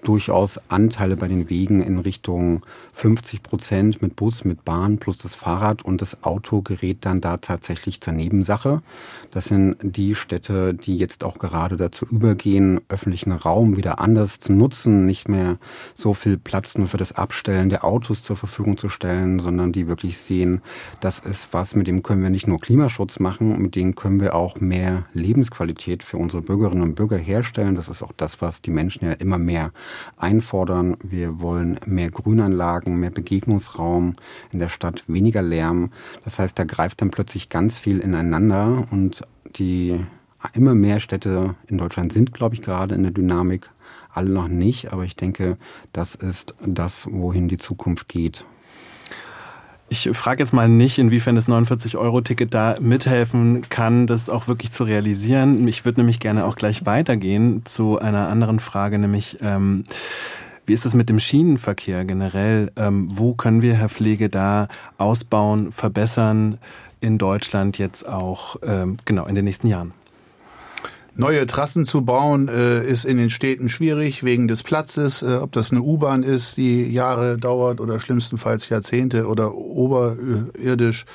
durchaus 0.03 0.59
Anteile 0.69 1.17
bei 1.17 1.27
den 1.27 1.49
Wegen 1.49 1.81
in 1.81 1.99
Richtung 1.99 2.65
50 2.93 3.43
Prozent 3.43 4.01
mit 4.01 4.15
Bus, 4.15 4.45
mit 4.45 4.65
Bahn 4.65 4.97
plus 4.97 5.19
das 5.19 5.35
Fahrrad 5.35 5.83
und 5.83 6.01
das 6.01 6.23
Auto 6.23 6.61
gerät 6.61 6.99
dann 7.01 7.21
da 7.21 7.37
tatsächlich 7.37 8.01
zur 8.01 8.13
Nebensache. 8.13 8.81
Das 9.31 9.45
sind 9.45 9.75
die 9.81 10.15
Städte, 10.15 10.73
die 10.73 10.97
jetzt 10.97 11.23
auch 11.23 11.37
gerade 11.37 11.75
dazu 11.75 12.05
übergehen, 12.05 12.81
öffentlichen 12.87 13.33
Raum 13.33 13.77
wieder 13.77 13.99
anders 13.99 14.39
zu 14.39 14.53
nutzen, 14.53 15.05
nicht 15.05 15.27
mehr 15.27 15.57
so 15.93 16.13
viel 16.13 16.37
Platz 16.37 16.77
nur 16.77 16.87
für 16.87 16.97
das 16.97 17.11
Abstellen 17.11 17.69
der 17.69 17.83
Autos 17.83 18.23
zur 18.23 18.37
Verfügung 18.37 18.77
zu 18.77 18.89
stellen, 18.89 19.39
sondern 19.39 19.71
die 19.71 19.87
wirklich 19.87 20.17
sehen, 20.17 20.61
das 21.01 21.19
ist 21.25 21.49
was, 21.51 21.75
mit 21.75 21.87
dem 21.87 22.03
können 22.03 22.23
wir 22.23 22.29
nicht 22.29 22.47
nur 22.47 22.59
Klimaschutz 22.59 23.19
machen, 23.19 23.61
mit 23.61 23.75
dem 23.75 23.95
können 23.95 24.19
wir 24.19 24.35
auch 24.35 24.61
mehr 24.61 25.05
Lebensqualität 25.13 26.03
für 26.03 26.17
unsere 26.17 26.41
Bürgerinnen 26.41 26.83
und 26.83 26.95
Bürger 26.95 27.17
herstellen. 27.17 27.75
Das 27.75 27.89
ist 27.89 28.03
auch 28.03 28.13
das, 28.15 28.41
was 28.41 28.61
die 28.61 28.71
Menschen 28.71 29.05
ja 29.05 29.13
immer 29.13 29.37
mehr 29.37 29.71
einfordern. 30.17 30.97
Wir 31.03 31.39
wollen 31.39 31.79
mehr 31.85 32.09
Grünanlagen, 32.11 32.99
mehr 32.99 33.11
Begegnungsraum 33.11 34.15
in 34.51 34.59
der 34.59 34.69
Stadt, 34.69 35.03
weniger 35.07 35.41
Lärm. 35.41 35.91
Das 36.23 36.39
heißt, 36.39 36.57
da 36.57 36.63
greift 36.63 37.01
dann 37.01 37.11
plötzlich 37.11 37.49
ganz 37.49 37.77
viel 37.77 37.99
ineinander 37.99 38.87
und 38.91 39.23
die 39.55 39.99
immer 40.53 40.75
mehr 40.75 40.99
Städte 40.99 41.55
in 41.67 41.77
Deutschland 41.77 42.13
sind, 42.13 42.33
glaube 42.33 42.55
ich, 42.55 42.61
gerade 42.61 42.95
in 42.95 43.03
der 43.03 43.11
Dynamik. 43.11 43.69
Alle 44.13 44.29
noch 44.29 44.47
nicht, 44.47 44.93
aber 44.93 45.03
ich 45.03 45.15
denke, 45.15 45.57
das 45.91 46.15
ist 46.15 46.55
das, 46.65 47.07
wohin 47.11 47.47
die 47.47 47.57
Zukunft 47.57 48.07
geht. 48.07 48.45
Ich 49.87 50.09
frage 50.13 50.41
jetzt 50.41 50.51
mal 50.51 50.67
nicht, 50.67 50.97
inwiefern 50.97 51.35
das 51.35 51.47
49-Euro-Ticket 51.47 52.53
da 52.53 52.77
mithelfen 52.79 53.61
kann, 53.69 54.07
das 54.07 54.31
auch 54.31 54.47
wirklich 54.47 54.71
zu 54.71 54.83
realisieren. 54.83 55.67
Ich 55.67 55.85
würde 55.85 55.99
nämlich 55.99 56.19
gerne 56.19 56.45
auch 56.45 56.55
gleich 56.55 56.87
weitergehen 56.87 57.61
zu 57.65 57.99
einer 57.99 58.27
anderen 58.27 58.59
Frage, 58.59 58.97
nämlich 58.97 59.37
ähm, 59.41 59.85
wie 60.65 60.73
ist 60.73 60.85
es 60.85 60.95
mit 60.95 61.09
dem 61.09 61.19
Schienenverkehr 61.19 62.05
generell? 62.05 62.71
Ähm, 62.75 63.05
wo 63.09 63.35
können 63.35 63.61
wir, 63.61 63.75
Herr 63.75 63.89
Pflege, 63.89 64.29
da 64.29 64.67
ausbauen, 64.97 65.71
verbessern 65.71 66.57
in 67.01 67.19
Deutschland 67.19 67.77
jetzt 67.77 68.07
auch 68.07 68.55
ähm, 68.63 68.97
genau 69.05 69.27
in 69.27 69.35
den 69.35 69.45
nächsten 69.45 69.67
Jahren? 69.67 69.93
Neue 71.17 71.45
Trassen 71.47 71.85
zu 71.85 72.03
bauen 72.03 72.49
äh, 72.49 72.85
ist 72.85 73.05
in 73.05 73.17
den 73.17 73.29
Städten 73.29 73.69
schwierig 73.69 74.25
wegen 74.25 74.49
des 74.49 74.63
Platzes. 74.63 75.21
Äh, 75.21 75.35
ob 75.35 75.53
das 75.53 75.71
eine 75.71 75.81
U-Bahn 75.81 76.23
ist, 76.23 76.57
die 76.57 76.91
Jahre 76.91 77.37
dauert 77.37 77.79
oder 77.79 78.01
schlimmstenfalls 78.01 78.67
Jahrzehnte 78.67 79.25
oder 79.27 79.55
oberirdisch 79.55 81.05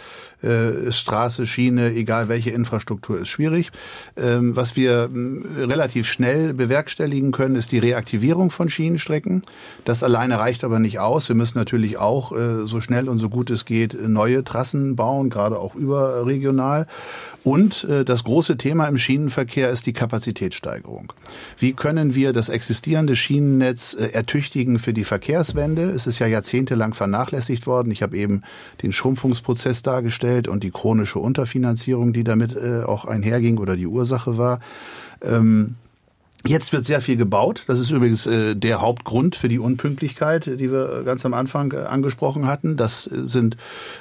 äh, 0.43 0.91
Straße, 0.91 1.47
Schiene, 1.47 1.93
egal 1.93 2.29
welche 2.29 2.51
Infrastruktur, 2.51 3.19
ist 3.19 3.29
schwierig. 3.29 3.71
Ähm, 4.17 4.57
was 4.57 4.75
wir 4.75 5.11
relativ 5.13 6.09
schnell 6.09 6.55
bewerkstelligen 6.55 7.31
können, 7.31 7.57
ist 7.57 7.73
die 7.73 7.79
Reaktivierung 7.79 8.51
von 8.51 8.71
Schienenstrecken. 8.71 9.43
Das 9.85 10.03
alleine 10.03 10.39
reicht 10.39 10.65
aber 10.65 10.79
nicht 10.79 10.99
aus. 10.99 11.29
Wir 11.29 11.37
müssen 11.37 11.59
natürlich 11.59 11.99
auch 11.99 12.33
äh, 12.33 12.67
so 12.67 12.81
schnell 12.81 13.09
und 13.09 13.19
so 13.19 13.29
gut 13.29 13.51
es 13.51 13.65
geht 13.65 13.97
neue 14.09 14.43
Trassen 14.43 14.97
bauen, 14.97 15.29
gerade 15.29 15.59
auch 15.59 15.75
überregional. 15.75 16.87
Und 17.43 17.85
äh, 17.85 18.05
das 18.05 18.25
große 18.25 18.57
Thema 18.59 18.87
im 18.87 18.99
Schienenverkehr 18.99 19.71
ist 19.71 19.87
die 19.87 19.95
Kapazitätssteigerung. 19.95 21.13
Wie 21.59 21.73
können 21.73 22.15
wir 22.15 22.33
das 22.33 22.51
existierende 22.51 23.17
Schienennetz 23.17 23.95
ertüchtigen 23.95 24.79
für 24.79 24.93
die 24.93 25.05
Verkehrswende? 25.05 25.91
Es 25.91 26.07
ist 26.07 26.19
ja 26.19 26.27
jahrzehntelang 26.27 26.93
vernachlässigt 26.93 27.67
worden. 27.67 27.93
Ich 27.93 28.03
habe 28.03 28.17
eben 28.17 28.43
den 28.83 28.93
Schrumpfungsprozess 28.93 29.83
dargestellt 29.83 30.30
und 30.49 30.63
die 30.63 30.71
chronische 30.71 31.19
Unterfinanzierung, 31.19 32.13
die 32.13 32.25
damit 32.25 32.57
äh, 32.57 32.83
auch 32.83 33.05
einherging 33.05 33.59
oder 33.59 33.77
die 33.77 33.87
Ursache 33.87 34.39
war. 34.39 34.61
Ähm, 35.23 35.77
Jetzt 36.47 36.73
wird 36.73 36.87
sehr 36.87 37.03
viel 37.03 37.19
gebaut. 37.19 37.65
Das 37.67 37.79
ist 37.79 37.91
übrigens 37.91 38.27
äh, 38.27 38.57
der 38.57 38.81
Hauptgrund 38.81 39.37
für 39.37 39.49
die 39.49 39.59
Unpünktlichkeit, 39.59 40.47
die 40.47 40.73
wir 40.73 41.03
ganz 41.05 41.27
am 41.27 41.35
Anfang 41.35 41.73
äh, 41.73 41.77
angesprochen 41.77 42.47
hatten. 42.47 42.79
Das 42.79 43.07
äh, 43.07 43.27
sind 43.27 43.59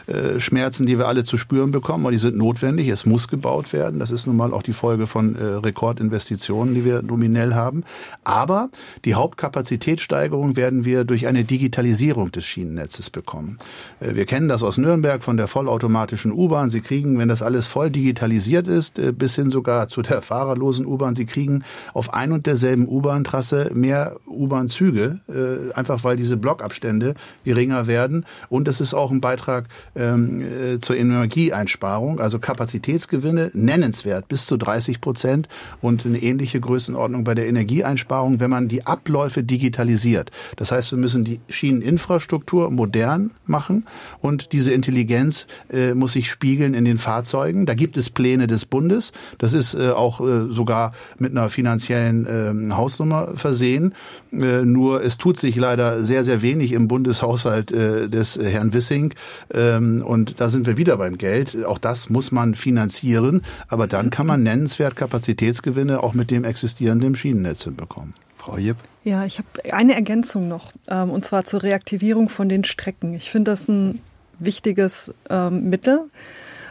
äh, 0.07 0.39
Schmerzen, 0.39 0.85
die 0.85 0.97
wir 0.97 1.09
alle 1.09 1.25
zu 1.25 1.37
spüren 1.37 1.71
bekommen, 1.71 2.05
aber 2.05 2.13
die 2.13 2.17
sind 2.17 2.37
notwendig. 2.37 2.87
Es 2.87 3.05
muss 3.05 3.27
gebaut 3.27 3.73
werden. 3.73 3.99
Das 3.99 4.09
ist 4.09 4.25
nun 4.25 4.37
mal 4.37 4.53
auch 4.53 4.63
die 4.63 4.71
Folge 4.71 5.05
von 5.05 5.35
äh, 5.35 5.43
Rekordinvestitionen, 5.43 6.75
die 6.75 6.85
wir 6.85 7.01
nominell 7.01 7.55
haben. 7.55 7.83
Aber 8.23 8.69
die 9.03 9.15
Hauptkapazitätssteigerung 9.15 10.55
werden 10.55 10.85
wir 10.85 11.03
durch 11.03 11.27
eine 11.27 11.43
Digitalisierung 11.43 12.31
des 12.31 12.45
Schienennetzes 12.45 13.09
bekommen. 13.09 13.57
Äh, 13.99 14.15
wir 14.15 14.25
kennen 14.25 14.47
das 14.47 14.63
aus 14.63 14.77
Nürnberg 14.77 15.23
von 15.23 15.35
der 15.35 15.49
vollautomatischen 15.49 16.31
U-Bahn. 16.31 16.69
Sie 16.69 16.79
kriegen, 16.79 17.19
wenn 17.19 17.27
das 17.27 17.41
alles 17.41 17.67
voll 17.67 17.89
digitalisiert 17.89 18.69
ist, 18.69 18.97
äh, 18.97 19.11
bis 19.11 19.35
hin 19.35 19.51
sogar 19.51 19.89
zu 19.89 20.01
der 20.01 20.21
fahrerlosen 20.21 20.85
U-Bahn, 20.85 21.17
Sie 21.17 21.25
kriegen 21.25 21.65
auf 21.93 22.13
ein 22.13 22.28
und 22.31 22.45
derselben 22.45 22.87
U-Bahn-Trasse 22.87 23.71
mehr 23.73 24.17
U-Bahn-Züge, 24.27 25.19
äh, 25.27 25.73
einfach 25.73 26.03
weil 26.03 26.15
diese 26.15 26.37
Blockabstände 26.37 27.15
geringer 27.43 27.87
werden. 27.87 28.25
Und 28.49 28.67
es 28.67 28.81
ist 28.81 28.93
auch 28.93 29.11
ein 29.11 29.21
Beitrag 29.21 29.65
ähm, 29.95 30.41
äh, 30.41 30.79
zur 30.79 30.95
Energieeinsparung, 30.97 32.19
also 32.19 32.39
Kapazitätsgewinne 32.39 33.51
nennenswert 33.53 34.27
bis 34.27 34.45
zu 34.45 34.57
30 34.57 35.01
Prozent 35.01 35.49
und 35.81 36.05
eine 36.05 36.21
ähnliche 36.21 36.59
Größenordnung 36.59 37.23
bei 37.23 37.35
der 37.35 37.47
Energieeinsparung, 37.47 38.39
wenn 38.39 38.49
man 38.49 38.67
die 38.67 38.85
Abläufe 38.85 39.43
digitalisiert. 39.43 40.31
Das 40.55 40.71
heißt, 40.71 40.91
wir 40.91 40.97
müssen 40.99 41.23
die 41.23 41.39
Schieneninfrastruktur 41.49 42.71
modern 42.71 43.31
machen 43.45 43.85
und 44.21 44.51
diese 44.51 44.71
Intelligenz 44.71 45.47
äh, 45.71 45.93
muss 45.93 46.13
sich 46.13 46.29
spiegeln 46.29 46.73
in 46.73 46.85
den 46.85 46.97
Fahrzeugen. 46.97 47.65
Da 47.65 47.73
gibt 47.73 47.97
es 47.97 48.09
Pläne 48.09 48.47
des 48.47 48.65
Bundes. 48.65 49.11
Das 49.37 49.53
ist 49.53 49.73
äh, 49.73 49.89
auch 49.89 50.21
äh, 50.21 50.51
sogar 50.51 50.93
mit 51.17 51.31
einer 51.31 51.49
finanziellen 51.49 52.18
ähm, 52.29 52.75
Hausnummer 52.75 53.35
versehen. 53.35 53.93
Äh, 54.31 54.63
nur 54.63 55.03
es 55.03 55.17
tut 55.17 55.39
sich 55.39 55.55
leider 55.55 56.01
sehr, 56.01 56.23
sehr 56.23 56.41
wenig 56.41 56.71
im 56.71 56.87
Bundeshaushalt 56.87 57.71
äh, 57.71 58.09
des 58.09 58.37
Herrn 58.37 58.73
Wissing. 58.73 59.13
Ähm, 59.53 60.03
und 60.05 60.39
da 60.39 60.49
sind 60.49 60.67
wir 60.67 60.77
wieder 60.77 60.97
beim 60.97 61.17
Geld. 61.17 61.63
Auch 61.65 61.77
das 61.77 62.09
muss 62.09 62.31
man 62.31 62.55
finanzieren. 62.55 63.43
Aber 63.67 63.87
dann 63.87 64.09
kann 64.09 64.27
man 64.27 64.43
nennenswert 64.43 64.95
Kapazitätsgewinne 64.95 66.01
auch 66.03 66.13
mit 66.13 66.31
dem 66.31 66.43
existierenden 66.43 67.15
Schienennetz 67.15 67.63
hinbekommen. 67.63 68.13
Frau 68.35 68.57
Jipp. 68.57 68.77
Ja, 69.03 69.25
ich 69.25 69.37
habe 69.37 69.73
eine 69.73 69.95
Ergänzung 69.95 70.47
noch, 70.47 70.71
ähm, 70.87 71.09
und 71.09 71.25
zwar 71.25 71.43
zur 71.43 71.63
Reaktivierung 71.63 72.29
von 72.29 72.47
den 72.47 72.63
Strecken. 72.63 73.13
Ich 73.13 73.29
finde 73.29 73.51
das 73.51 73.67
ein 73.67 73.99
wichtiges 74.39 75.13
ähm, 75.29 75.69
Mittel 75.69 76.09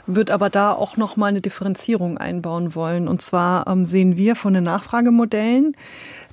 wird 0.09 0.31
aber 0.31 0.51
da 0.51 0.73
auch 0.73 0.97
noch 0.97 1.17
mal 1.17 1.27
eine 1.27 1.41
Differenzierung 1.41 2.19
einbauen 2.19 2.75
wollen. 2.75 3.07
Und 3.07 3.23
zwar 3.23 3.67
ähm, 3.67 3.85
sehen 3.85 4.17
wir 4.17 4.35
von 4.35 4.55
den 4.55 4.65
Nachfragemodellen, 4.65 5.77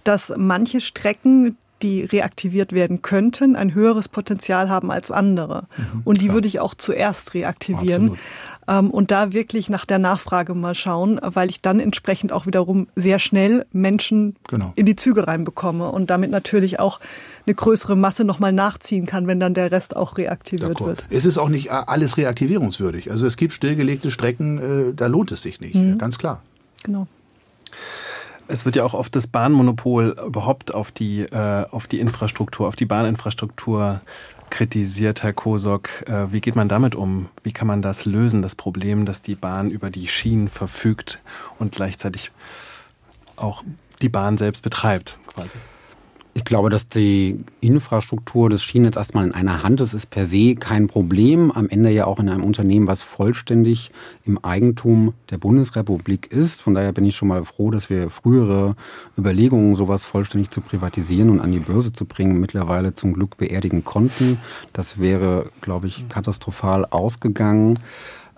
dass 0.03 0.33
manche 0.35 0.81
Strecken 0.81 1.57
die 1.81 2.03
reaktiviert 2.03 2.71
werden 2.71 3.01
könnten, 3.01 3.57
ein 3.57 3.73
höheres 3.73 4.07
Potenzial 4.07 4.69
haben 4.69 4.91
als 4.91 5.11
andere. 5.11 5.67
Mhm, 5.75 6.01
und 6.05 6.21
die 6.21 6.25
klar. 6.25 6.35
würde 6.35 6.47
ich 6.47 6.59
auch 6.61 6.73
zuerst 6.73 7.33
reaktivieren. 7.33 8.11
Absolut 8.11 8.19
und 8.67 9.11
da 9.11 9.31
wirklich 9.31 9.69
nach 9.69 9.85
der 9.85 9.99
Nachfrage 9.99 10.53
mal 10.55 10.73
schauen, 10.73 11.19
weil 11.21 11.49
ich 11.49 11.61
dann 11.61 11.79
entsprechend 11.79 12.31
auch 12.31 12.47
wiederum 12.47 12.87
sehr 12.95 13.19
schnell 13.19 13.65
Menschen 13.71 14.35
genau. 14.47 14.73
in 14.75 14.85
die 14.85 14.95
Züge 14.95 15.27
reinbekomme 15.27 15.89
und 15.89 16.09
damit 16.09 16.31
natürlich 16.31 16.79
auch 16.79 16.99
eine 17.45 17.53
größere 17.55 17.95
Masse 17.95 18.23
nochmal 18.23 18.53
nachziehen 18.53 19.05
kann, 19.05 19.27
wenn 19.27 19.39
dann 19.39 19.53
der 19.53 19.71
Rest 19.71 19.95
auch 19.95 20.17
reaktiviert 20.17 20.81
wird. 20.81 21.05
Es 21.09 21.25
ist 21.25 21.37
auch 21.37 21.49
nicht 21.49 21.71
alles 21.71 22.17
reaktivierungswürdig. 22.17 23.11
Also 23.11 23.27
es 23.27 23.37
gibt 23.37 23.53
stillgelegte 23.53 24.09
Strecken, 24.09 24.89
äh, 24.89 24.93
da 24.95 25.07
lohnt 25.07 25.31
es 25.31 25.41
sich 25.41 25.59
nicht, 25.61 25.75
mhm. 25.75 25.97
ganz 25.97 26.17
klar. 26.17 26.41
Genau. 26.83 27.07
Es 28.47 28.65
wird 28.65 28.75
ja 28.75 28.83
auch 28.83 28.93
oft 28.93 29.15
das 29.15 29.27
Bahnmonopol 29.27 30.17
überhaupt 30.25 30.73
auf 30.73 30.91
die, 30.91 31.21
äh, 31.21 31.65
auf 31.71 31.87
die 31.87 31.99
Infrastruktur, 31.99 32.67
auf 32.67 32.75
die 32.75 32.85
Bahninfrastruktur 32.85 34.01
kritisiert, 34.49 35.23
Herr 35.23 35.33
Kosok. 35.33 36.07
Äh, 36.07 36.31
wie 36.31 36.41
geht 36.41 36.55
man 36.55 36.69
damit 36.69 36.95
um? 36.95 37.29
Wie 37.43 37.51
kann 37.51 37.67
man 37.67 37.81
das 37.81 38.05
lösen, 38.05 38.41
das 38.41 38.55
Problem, 38.55 39.05
dass 39.05 39.21
die 39.21 39.35
Bahn 39.35 39.71
über 39.71 39.89
die 39.89 40.07
Schienen 40.07 40.49
verfügt 40.49 41.21
und 41.59 41.75
gleichzeitig 41.75 42.31
auch 43.35 43.63
die 44.01 44.09
Bahn 44.09 44.37
selbst 44.37 44.61
betreibt, 44.61 45.17
quasi? 45.33 45.57
Ich 46.37 46.43
glaube, 46.43 46.69
dass 46.69 46.89
die 46.89 47.39
Infrastruktur 47.61 48.49
des 48.49 48.61
Schienennetz 48.61 48.97
erstmal 48.97 49.25
in 49.25 49.31
einer 49.31 49.63
Hand 49.63 49.79
ist, 49.79 49.93
ist 49.93 50.09
per 50.09 50.25
se 50.25 50.55
kein 50.55 50.87
Problem. 50.87 51.49
Am 51.49 51.69
Ende 51.69 51.91
ja 51.91 52.07
auch 52.07 52.19
in 52.19 52.27
einem 52.27 52.43
Unternehmen, 52.43 52.87
was 52.87 53.03
vollständig 53.03 53.89
im 54.25 54.43
Eigentum 54.43 55.13
der 55.29 55.37
Bundesrepublik 55.37 56.29
ist. 56.29 56.61
Von 56.61 56.73
daher 56.73 56.91
bin 56.91 57.05
ich 57.05 57.15
schon 57.15 57.29
mal 57.29 57.45
froh, 57.45 57.71
dass 57.71 57.89
wir 57.89 58.09
frühere 58.09 58.75
Überlegungen, 59.17 59.75
sowas 59.75 60.03
vollständig 60.03 60.49
zu 60.49 60.59
privatisieren 60.59 61.29
und 61.29 61.39
an 61.39 61.53
die 61.53 61.59
Börse 61.59 61.93
zu 61.93 62.03
bringen, 62.03 62.41
mittlerweile 62.41 62.93
zum 62.93 63.13
Glück 63.13 63.37
beerdigen 63.37 63.85
konnten. 63.85 64.37
Das 64.73 64.99
wäre, 64.99 65.49
glaube 65.61 65.87
ich, 65.87 66.09
katastrophal 66.09 66.83
ausgegangen. 66.83 67.79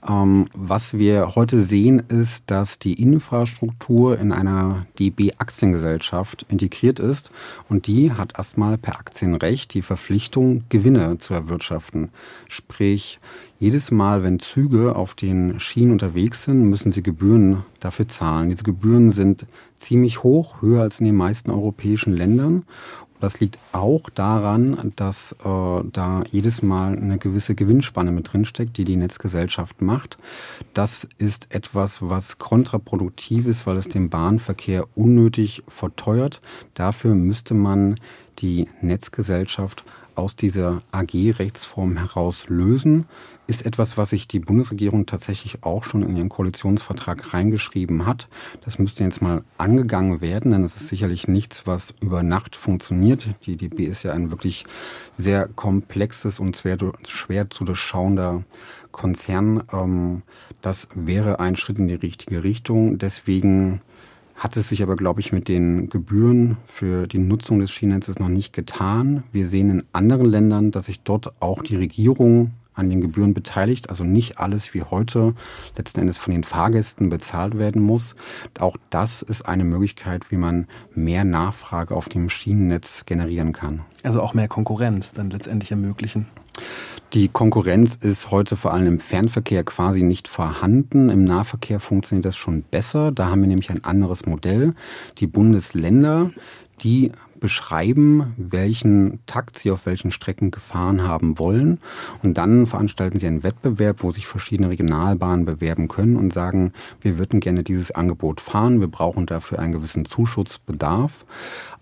Ähm, 0.09 0.47
was 0.53 0.97
wir 0.97 1.35
heute 1.35 1.59
sehen, 1.61 2.01
ist, 2.07 2.43
dass 2.47 2.79
die 2.79 3.01
Infrastruktur 3.01 4.17
in 4.17 4.31
einer 4.31 4.85
DB-Aktiengesellschaft 4.99 6.45
integriert 6.49 6.99
ist 6.99 7.31
und 7.67 7.87
die 7.87 8.13
hat 8.13 8.37
erstmal 8.37 8.77
per 8.77 8.97
Aktienrecht 8.99 9.73
die 9.73 9.81
Verpflichtung, 9.81 10.63
Gewinne 10.69 11.17
zu 11.17 11.33
erwirtschaften. 11.33 12.09
Sprich, 12.47 13.19
jedes 13.59 13.89
Mal, 13.89 14.23
wenn 14.23 14.39
Züge 14.39 14.95
auf 14.95 15.15
den 15.15 15.59
Schienen 15.59 15.91
unterwegs 15.91 16.43
sind, 16.43 16.69
müssen 16.69 16.91
sie 16.91 17.01
Gebühren 17.01 17.63
dafür 17.79 18.07
zahlen. 18.07 18.49
Diese 18.49 18.63
Gebühren 18.63 19.11
sind 19.11 19.47
ziemlich 19.77 20.23
hoch, 20.23 20.61
höher 20.61 20.81
als 20.83 20.99
in 20.99 21.05
den 21.05 21.15
meisten 21.15 21.51
europäischen 21.51 22.13
Ländern. 22.13 22.63
Das 23.19 23.39
liegt 23.39 23.57
auch 23.71 24.09
daran, 24.09 24.93
dass 24.95 25.33
äh, 25.43 25.83
da 25.91 26.23
jedes 26.31 26.61
Mal 26.61 26.95
eine 26.95 27.17
gewisse 27.17 27.55
Gewinnspanne 27.55 28.11
mit 28.11 28.31
drinsteckt, 28.31 28.77
die 28.77 28.85
die 28.85 28.95
Netzgesellschaft 28.95 29.81
macht. 29.81 30.17
Das 30.73 31.07
ist 31.17 31.53
etwas, 31.53 32.01
was 32.01 32.37
kontraproduktiv 32.37 33.47
ist, 33.47 33.65
weil 33.65 33.77
es 33.77 33.89
den 33.89 34.09
Bahnverkehr 34.09 34.85
unnötig 34.95 35.63
verteuert. 35.67 36.41
Dafür 36.75 37.15
müsste 37.15 37.53
man 37.53 37.99
die 38.39 38.67
Netzgesellschaft 38.81 39.83
aus 40.17 40.35
dieser 40.35 40.81
AG-Rechtsform 40.91 41.97
heraus 41.97 42.49
lösen 42.49 43.05
ist 43.47 43.65
etwas, 43.65 43.97
was 43.97 44.09
sich 44.09 44.27
die 44.27 44.39
Bundesregierung 44.39 45.05
tatsächlich 45.05 45.63
auch 45.63 45.85
schon 45.85 46.03
in 46.03 46.17
ihren 46.17 46.29
Koalitionsvertrag 46.29 47.33
reingeschrieben 47.33 48.05
hat. 48.05 48.27
Das 48.63 48.77
müsste 48.77 49.05
jetzt 49.05 49.21
mal 49.21 49.43
angegangen 49.57 50.19
werden, 50.19 50.51
denn 50.51 50.65
es 50.65 50.75
ist 50.75 50.89
sicherlich 50.89 51.27
nichts, 51.29 51.65
was 51.65 51.93
über 52.01 52.23
Nacht 52.23 52.57
funktioniert. 52.57 53.27
Die 53.45 53.55
DB 53.55 53.85
ist 53.85 54.03
ja 54.03 54.11
ein 54.11 54.31
wirklich 54.31 54.65
sehr 55.13 55.47
komplexes 55.47 56.39
und 56.39 56.57
schwer, 56.57 56.77
schwer 57.07 57.49
zu 57.49 57.63
durchschauender 57.63 58.43
Konzern. 58.91 59.63
Ähm, 59.71 60.23
das 60.61 60.89
wäre 60.93 61.39
ein 61.39 61.55
Schritt 61.55 61.79
in 61.79 61.87
die 61.87 61.95
richtige 61.95 62.43
Richtung. 62.43 62.97
Deswegen 62.97 63.81
hat 64.37 64.55
es 64.55 64.69
sich 64.69 64.83
aber, 64.83 64.95
glaube 64.95 65.19
ich, 65.19 65.33
mit 65.33 65.47
den 65.47 65.89
Gebühren 65.89 66.57
für 66.67 67.07
die 67.07 67.17
Nutzung 67.17 67.59
des 67.59 67.71
Schienennetzes 67.71 68.19
noch 68.19 68.29
nicht 68.29 68.53
getan. 68.53 69.23
Wir 69.31 69.47
sehen 69.47 69.69
in 69.71 69.83
anderen 69.93 70.27
Ländern, 70.27 70.71
dass 70.71 70.85
sich 70.85 71.01
dort 71.01 71.33
auch 71.41 71.63
die 71.63 71.75
Regierung 71.75 72.51
an 72.77 72.89
den 72.89 73.01
Gebühren 73.01 73.33
beteiligt, 73.33 73.89
also 73.89 74.03
nicht 74.03 74.39
alles 74.39 74.73
wie 74.73 74.83
heute 74.83 75.33
letzten 75.75 76.01
Endes 76.01 76.17
von 76.17 76.33
den 76.33 76.43
Fahrgästen 76.43 77.09
bezahlt 77.09 77.57
werden 77.57 77.81
muss. 77.81 78.15
Auch 78.59 78.77
das 78.89 79.21
ist 79.21 79.47
eine 79.47 79.63
Möglichkeit, 79.63 80.31
wie 80.31 80.37
man 80.37 80.67
mehr 80.93 81.23
Nachfrage 81.23 81.95
auf 81.95 82.09
dem 82.09 82.29
Schienennetz 82.29 83.05
generieren 83.05 83.53
kann. 83.53 83.81
Also 84.03 84.21
auch 84.21 84.33
mehr 84.33 84.47
Konkurrenz 84.47 85.11
dann 85.11 85.29
letztendlich 85.29 85.71
ermöglichen. 85.71 86.27
Die 87.13 87.29
Konkurrenz 87.29 87.95
ist 87.95 88.31
heute 88.31 88.57
vor 88.57 88.73
allem 88.73 88.87
im 88.87 88.99
Fernverkehr 88.99 89.63
quasi 89.63 90.03
nicht 90.03 90.27
vorhanden. 90.27 91.09
Im 91.09 91.23
Nahverkehr 91.23 91.79
funktioniert 91.79 92.25
das 92.25 92.35
schon 92.35 92.63
besser. 92.63 93.13
Da 93.13 93.27
haben 93.29 93.41
wir 93.41 93.47
nämlich 93.47 93.69
ein 93.69 93.85
anderes 93.85 94.25
Modell. 94.25 94.73
Die 95.19 95.27
Bundesländer, 95.27 96.31
die 96.81 97.13
beschreiben, 97.39 98.33
welchen 98.37 99.19
Takt 99.25 99.57
sie 99.59 99.71
auf 99.71 99.85
welchen 99.85 100.11
Strecken 100.11 100.51
gefahren 100.51 101.03
haben 101.07 101.39
wollen. 101.39 101.79
Und 102.23 102.37
dann 102.37 102.67
veranstalten 102.67 103.19
sie 103.19 103.27
einen 103.27 103.43
Wettbewerb, 103.43 104.03
wo 104.03 104.11
sich 104.11 104.27
verschiedene 104.27 104.69
Regionalbahnen 104.69 105.45
bewerben 105.45 105.87
können 105.87 106.15
und 106.15 106.33
sagen, 106.33 106.73
wir 107.01 107.17
würden 107.17 107.39
gerne 107.39 107.63
dieses 107.63 107.91
Angebot 107.91 108.41
fahren, 108.41 108.79
wir 108.79 108.87
brauchen 108.87 109.25
dafür 109.25 109.59
einen 109.59 109.73
gewissen 109.73 110.05
Zuschussbedarf. 110.05 111.25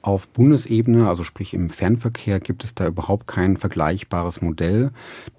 Auf 0.06 0.28
Bundesebene, 0.28 1.10
also 1.10 1.24
sprich 1.24 1.56
im 1.56 1.72
Fernverkehr, 1.72 2.40
gibt 2.40 2.64
es 2.64 2.76
da 2.76 2.86
überhaupt 2.86 3.26
kein 3.26 3.58
vergleichbares 3.58 4.40
Modell. 4.40 4.92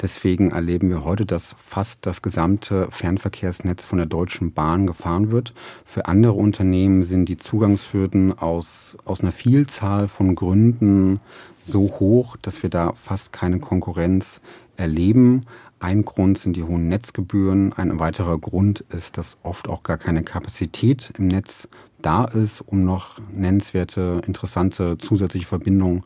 Deswegen 0.03 0.51
erleben 0.51 0.91
wir 0.91 1.05
heute, 1.05 1.25
dass 1.25 1.55
fast 1.57 2.05
das 2.05 2.21
gesamte 2.21 2.89
Fernverkehrsnetz 2.91 3.85
von 3.85 3.99
der 3.99 4.09
Deutschen 4.09 4.55
Bahn 4.55 4.89
gefahren 4.89 5.31
wird. 5.31 5.55
Für 5.85 6.07
andere 6.07 6.33
Unternehmen 6.33 7.05
sind 7.05 7.29
die 7.29 7.37
Zugangshürden 7.37 8.37
aus, 8.37 8.97
aus 9.05 9.21
einer 9.21 9.31
Vielzahl 9.31 10.09
von 10.09 10.35
Gründen 10.35 11.21
so 11.63 11.83
hoch, 12.01 12.37
dass 12.43 12.65
wir 12.65 12.71
da 12.71 12.93
fast 12.95 13.33
keine 13.33 13.61
Konkurrenz 13.61 14.41
erleben. 14.77 15.47
Ein 15.79 16.05
Grund 16.05 16.39
sind 16.39 16.57
die 16.57 16.65
hohen 16.65 16.89
Netzgebühren. 16.89 17.73
Ein 17.73 18.01
weiterer 18.01 18.37
Grund 18.39 18.81
ist, 18.89 19.17
dass 19.17 19.39
oft 19.45 19.69
auch 19.69 19.85
gar 19.85 19.99
keine 19.99 20.25
Kapazität 20.25 21.13
im 21.19 21.29
Netz 21.29 21.69
da 22.07 22.25
ist, 22.25 22.61
um 22.61 22.85
noch 22.85 23.19
nennenswerte, 23.33 24.23
interessante 24.27 24.97
zusätzliche 24.97 25.47
Verbindungen 25.47 26.05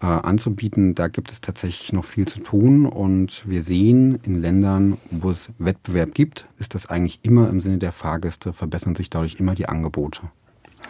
äh, 0.00 0.06
anzubieten. 0.06 0.94
Da 0.94 1.08
gibt 1.08 1.30
es 1.30 1.42
tatsächlich 1.42 1.92
noch 1.92 2.06
viel 2.06 2.26
zu 2.26 2.40
tun 2.40 2.86
und 2.86 3.42
wir 3.46 3.62
sehen 3.62 4.18
in 4.22 4.40
Ländern, 4.40 4.96
wo 5.10 5.30
es 5.30 5.50
Wettbewerb 5.58 6.14
gibt, 6.14 6.46
ist 6.58 6.74
das 6.74 6.86
eigentlich 6.86 7.20
immer 7.22 7.50
im 7.50 7.60
Sinne 7.60 7.76
der 7.76 7.92
Fahrgäste, 7.92 8.54
verbessern 8.54 8.96
sich 8.96 9.10
dadurch 9.10 9.34
immer 9.34 9.54
die 9.54 9.68
Angebote. 9.68 10.22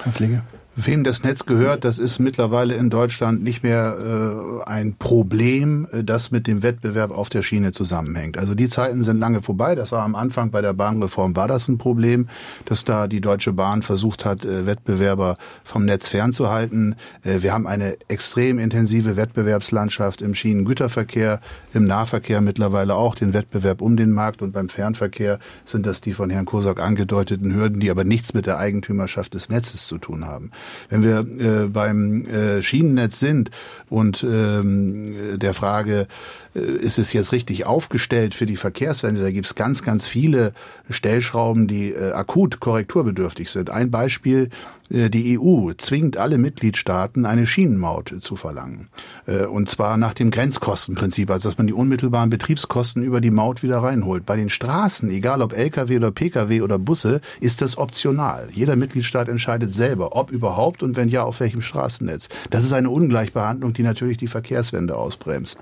Herr 0.05 0.13
Pflege. 0.13 0.43
Wem 0.77 1.05
das 1.05 1.23
Netz 1.23 1.47
gehört, 1.47 1.85
das 1.85 2.01
ist 2.01 2.19
mittlerweile 2.19 2.75
in 2.75 2.91
Deutschland 2.91 3.45
nicht 3.45 3.63
mehr 3.63 4.65
äh, 4.67 4.69
ein 4.69 4.97
Problem, 4.99 5.87
äh, 5.93 6.03
das 6.03 6.33
mit 6.33 6.49
dem 6.49 6.65
Wettbewerb 6.65 7.13
auf 7.13 7.29
der 7.29 7.43
Schiene 7.43 7.71
zusammenhängt. 7.71 8.39
Also 8.39 8.57
die 8.57 8.69
Zeiten 8.69 9.05
sind 9.05 9.21
lange 9.21 9.41
vorbei. 9.41 9.77
Das 9.77 9.93
war 9.93 10.03
am 10.03 10.17
Anfang 10.17 10.51
bei 10.51 10.63
der 10.63 10.73
Bahnreform 10.73 11.37
war 11.37 11.47
das 11.47 11.69
ein 11.69 11.79
Problem, 11.79 12.29
dass 12.65 12.85
da 12.85 13.07
die 13.07 13.21
Deutsche 13.21 13.53
Bahn 13.53 13.83
versucht 13.83 14.25
hat, 14.25 14.45
äh, 14.45 14.67
Wettbewerber 14.67 15.39
vom 15.63 15.85
Netz 15.85 16.09
fernzuhalten. 16.09 16.97
Äh, 17.23 17.43
wir 17.43 17.53
haben 17.53 17.69
eine 17.69 17.97
extrem 18.09 18.59
intensive 18.59 19.17
Wettbewerbslandschaft 19.17 20.23
im 20.23 20.35
Schienengüterverkehr, 20.35 21.41
im 21.73 21.87
Nahverkehr 21.87 22.41
mittlerweile 22.41 22.97
auch 22.97 23.15
den 23.15 23.33
Wettbewerb 23.33 23.81
um 23.81 23.97
den 23.97 24.11
Markt 24.11 24.43
und 24.43 24.53
beim 24.53 24.69
Fernverkehr 24.69 25.39
sind 25.65 25.87
das 25.87 26.01
die 26.01 26.15
von 26.15 26.31
Herrn 26.31 26.47
Kosak 26.47 26.81
angedeuteten 26.81 27.55
Hürden, 27.55 27.79
die 27.79 27.93
aber 27.93 28.03
nichts 28.03 28.35
mit 28.35 28.47
der 28.47 28.59
Eigentümerschaft 28.59 29.35
des 29.35 29.49
Netzes 29.49 29.87
zu 29.87 29.99
tun 29.99 30.25
haben. 30.27 30.51
Wenn 30.89 31.03
wir 31.03 31.19
äh, 31.19 31.67
beim 31.69 32.27
äh, 32.27 32.63
Schienennetz 32.63 33.21
sind 33.21 33.51
und 33.89 34.25
ähm, 34.25 35.39
der 35.39 35.55
Frage, 35.55 36.07
ist 36.55 36.99
es 36.99 37.13
jetzt 37.13 37.33
richtig 37.33 37.67
aufgestellt 37.67 38.35
für 38.35 38.47
die 38.47 38.57
Verkehrswende, 38.57 39.21
da 39.21 39.31
gibt 39.31 39.47
es 39.47 39.55
ganz, 39.55 39.83
ganz 39.83 40.07
viele 40.07 40.55
Stellschrauben, 40.91 41.67
die 41.67 41.93
äh, 41.93 42.13
akut 42.13 42.61
korrekturbedürftig 42.61 43.51
sind. 43.51 43.71
Ein 43.71 43.91
Beispiel, 43.91 44.51
äh, 44.91 45.09
die 45.09 45.39
EU 45.39 45.73
zwingt 45.79 46.19
alle 46.19 46.37
Mitgliedstaaten, 46.37 47.25
eine 47.25 47.47
Schienenmaut 47.47 48.15
zu 48.21 48.37
verlangen. 48.37 48.89
Äh, 49.27 49.47
und 49.47 49.69
zwar 49.69 49.97
nach 49.97 50.13
dem 50.13 50.31
Grenzkostenprinzip, 50.31 51.31
also 51.31 51.49
dass 51.49 51.57
man 51.59 51.67
die 51.67 51.73
unmittelbaren 51.73 52.29
Betriebskosten 52.29 53.03
über 53.03 53.21
die 53.21 53.31
Maut 53.31 53.63
wieder 53.63 53.79
reinholt. 53.79 54.27
Bei 54.27 54.37
den 54.37 54.51
Straßen, 54.51 55.11
egal 55.11 55.41
ob 55.41 55.55
Lkw 55.55 55.97
oder 55.97 56.11
Pkw 56.11 56.61
oder 56.61 56.79
Busse, 56.79 57.21
ist 57.41 57.63
das 57.63 57.79
optional. 57.79 58.49
Jeder 58.53 58.77
Mitgliedstaat 58.77 59.29
entscheidet 59.29 59.75
selber, 59.75 60.15
ob 60.15 60.31
überhaupt 60.31 60.83
und 60.83 60.97
wenn 60.97 61.09
ja, 61.09 61.23
auf 61.25 61.41
welchem 61.41 61.63
Straßennetz. 61.63 62.29
Das 62.51 62.65
ist 62.65 62.75
eine 62.75 62.91
Ungleichbehandlung, 62.91 63.73
die 63.73 63.83
natürlich 63.83 64.19
die 64.19 64.27
Verkehrswende 64.27 64.97
ausbremst. 64.97 65.59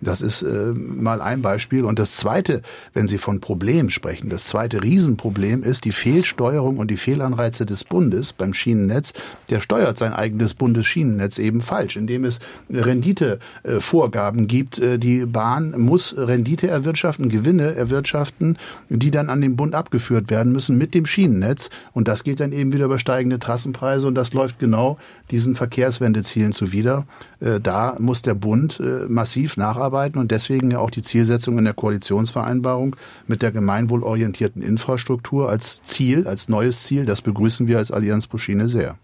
Das 0.00 0.22
ist 0.22 0.31
äh, 0.40 0.72
mal 0.72 1.20
ein 1.20 1.42
Beispiel. 1.42 1.84
Und 1.84 1.98
das 1.98 2.16
Zweite, 2.16 2.62
wenn 2.94 3.06
Sie 3.06 3.18
von 3.18 3.40
Problem 3.40 3.90
sprechen, 3.90 4.30
das 4.30 4.46
zweite 4.46 4.82
Riesenproblem 4.82 5.62
ist 5.62 5.84
die 5.84 5.92
Fehlsteuerung 5.92 6.78
und 6.78 6.90
die 6.90 6.96
Fehlanreize 6.96 7.66
des 7.66 7.84
Bundes 7.84 8.32
beim 8.32 8.54
Schienennetz. 8.54 9.12
Der 9.50 9.60
steuert 9.60 9.98
sein 9.98 10.14
eigenes 10.14 10.54
Bundesschienennetz 10.54 11.38
eben 11.38 11.60
falsch, 11.60 11.96
indem 11.96 12.24
es 12.24 12.40
Renditevorgaben 12.70 14.46
gibt. 14.46 14.78
Äh, 14.78 14.98
die 14.98 15.26
Bahn 15.26 15.74
muss 15.78 16.14
Rendite 16.16 16.68
erwirtschaften, 16.68 17.28
Gewinne 17.28 17.74
erwirtschaften, 17.74 18.56
die 18.88 19.10
dann 19.10 19.28
an 19.28 19.42
den 19.42 19.56
Bund 19.56 19.74
abgeführt 19.74 20.30
werden 20.30 20.52
müssen 20.52 20.78
mit 20.78 20.94
dem 20.94 21.04
Schienennetz. 21.04 21.68
Und 21.92 22.08
das 22.08 22.24
geht 22.24 22.40
dann 22.40 22.52
eben 22.52 22.72
wieder 22.72 22.86
über 22.86 22.98
steigende 22.98 23.38
Trassenpreise 23.38 24.06
und 24.06 24.14
das 24.14 24.32
läuft 24.32 24.58
genau 24.58 24.98
diesen 25.30 25.56
Verkehrswendezielen 25.56 26.52
zuwider. 26.52 27.06
Äh, 27.40 27.58
da 27.60 27.96
muss 27.98 28.22
der 28.22 28.34
Bund 28.34 28.80
äh, 28.80 29.08
massiv 29.08 29.56
nacharbeiten 29.56 30.20
und 30.22 30.30
deswegen 30.30 30.70
ja 30.70 30.78
auch 30.78 30.90
die 30.90 31.02
Zielsetzung 31.02 31.58
in 31.58 31.64
der 31.64 31.74
Koalitionsvereinbarung 31.74 32.96
mit 33.26 33.42
der 33.42 33.52
gemeinwohlorientierten 33.52 34.62
Infrastruktur 34.62 35.50
als 35.50 35.82
Ziel, 35.82 36.26
als 36.26 36.48
neues 36.48 36.84
Ziel. 36.84 37.04
Das 37.04 37.20
begrüßen 37.20 37.66
wir 37.66 37.78
als 37.78 37.90
Allianz 37.90 38.26
Puschine 38.26 38.68
sehr. 38.68 38.96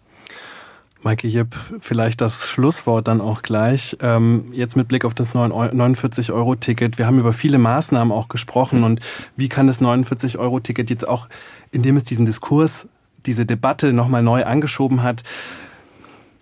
Maike 1.03 1.29
Jipp, 1.29 1.55
vielleicht 1.79 2.21
das 2.21 2.49
Schlusswort 2.49 3.07
dann 3.07 3.21
auch 3.21 3.43
gleich. 3.43 3.97
Ähm, 4.01 4.47
jetzt 4.53 4.77
mit 4.77 4.89
Blick 4.89 5.05
auf 5.05 5.15
das 5.15 5.33
49-Euro-Ticket. 5.33 6.99
Wir 6.99 7.07
haben 7.07 7.21
über 7.21 7.33
viele 7.33 7.59
Maßnahmen 7.59 8.13
auch 8.13 8.29
gesprochen 8.29 8.83
und 8.83 9.01
wie 9.37 9.49
kann 9.49 9.69
das 9.69 9.81
49-Euro-Ticket 9.81 10.91
jetzt 10.91 11.07
auch, 11.07 11.29
indem 11.71 11.97
es 11.97 12.05
diesen 12.05 12.25
Diskurs, 12.25 12.89
diese 13.27 13.47
Debatte 13.47 13.93
nochmal 13.93 14.23
neu 14.23 14.45
angeschoben 14.45 15.03
hat, 15.03 15.23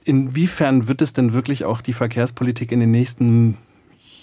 inwiefern 0.04 0.88
wird 0.88 1.02
es 1.02 1.12
denn 1.12 1.34
wirklich 1.34 1.64
auch 1.64 1.82
die 1.82 1.92
Verkehrspolitik 1.92 2.72
in 2.72 2.80
den 2.80 2.90
nächsten 2.90 3.58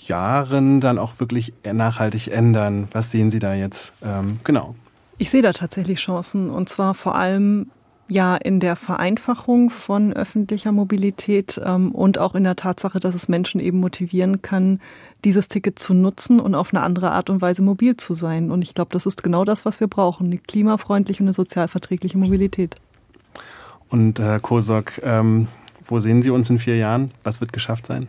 Jahren 0.07 0.81
dann 0.81 0.97
auch 0.97 1.19
wirklich 1.19 1.53
nachhaltig 1.71 2.27
ändern? 2.27 2.87
Was 2.91 3.11
sehen 3.11 3.31
Sie 3.31 3.39
da 3.39 3.53
jetzt? 3.53 3.93
Ähm, 4.03 4.39
genau. 4.43 4.75
Ich 5.17 5.29
sehe 5.29 5.41
da 5.41 5.53
tatsächlich 5.53 5.99
Chancen 5.99 6.49
und 6.49 6.69
zwar 6.69 6.93
vor 6.93 7.15
allem 7.15 7.67
ja 8.07 8.35
in 8.35 8.59
der 8.59 8.75
Vereinfachung 8.75 9.69
von 9.69 10.13
öffentlicher 10.13 10.71
Mobilität 10.71 11.59
ähm, 11.63 11.91
und 11.91 12.17
auch 12.17 12.35
in 12.35 12.43
der 12.43 12.55
Tatsache, 12.55 12.99
dass 12.99 13.15
es 13.15 13.27
Menschen 13.27 13.59
eben 13.59 13.79
motivieren 13.79 14.41
kann, 14.41 14.79
dieses 15.23 15.47
Ticket 15.47 15.79
zu 15.79 15.93
nutzen 15.93 16.39
und 16.39 16.55
auf 16.55 16.73
eine 16.73 16.83
andere 16.83 17.11
Art 17.11 17.29
und 17.29 17.41
Weise 17.41 17.61
mobil 17.61 17.95
zu 17.95 18.13
sein. 18.13 18.51
Und 18.51 18.61
ich 18.61 18.73
glaube, 18.73 18.89
das 18.91 19.05
ist 19.05 19.23
genau 19.23 19.45
das, 19.45 19.65
was 19.65 19.79
wir 19.79 19.87
brauchen, 19.87 20.27
eine 20.27 20.37
klimafreundliche 20.37 21.23
und 21.23 21.27
eine 21.27 21.33
sozialverträgliche 21.33 22.17
Mobilität. 22.17 22.75
Und 23.89 24.19
Herr 24.19 24.39
Kosok, 24.39 25.01
ähm, 25.03 25.47
wo 25.85 25.99
sehen 25.99 26.23
Sie 26.23 26.29
uns 26.29 26.49
in 26.49 26.59
vier 26.59 26.77
Jahren? 26.77 27.11
Was 27.23 27.41
wird 27.41 27.53
geschafft 27.53 27.85
sein? 27.85 28.07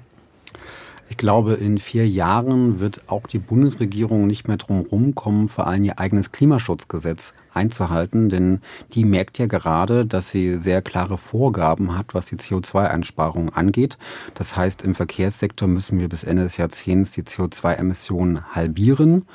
Ich 1.11 1.19
glaube, 1.19 1.55
in 1.55 1.77
vier 1.77 2.09
Jahren 2.09 2.81
wird 2.81 3.03
auch 3.09 3.27
die 3.27 3.39
Bundesregierung 3.39 4.27
nicht 4.27 4.49
mehr 4.49 4.57
drum 4.57 4.81
rumkommen, 4.81 5.51
vor 5.51 5.67
allem 5.67 5.85
ihr 5.85 5.99
eigenes 5.99 6.33
Klimaschutzgesetz 6.33 7.35
einzuhalten, 7.53 8.31
denn 8.31 8.61
die 8.95 9.05
merkt 9.05 9.39
ja 9.39 9.47
gerade, 9.47 10.07
dass 10.07 10.31
sie 10.31 10.57
sehr 10.57 10.81
klare 10.81 11.19
Vorgaben 11.19 11.97
hat, 11.97 12.15
was 12.15 12.27
die 12.27 12.37
CO2-Einsparung 12.37 13.51
angeht. 13.51 13.99
Das 14.33 14.57
heißt, 14.57 14.83
im 14.83 14.95
Verkehrssektor 14.95 15.69
müssen 15.69 16.01
wir 16.01 16.09
bis 16.09 16.25
Ende 16.25 16.43
des 16.43 16.57
Jahrzehnts 16.57 17.13
die 17.13 17.23
CO2-Emissionen 17.23 18.55
halbieren. 18.55 19.27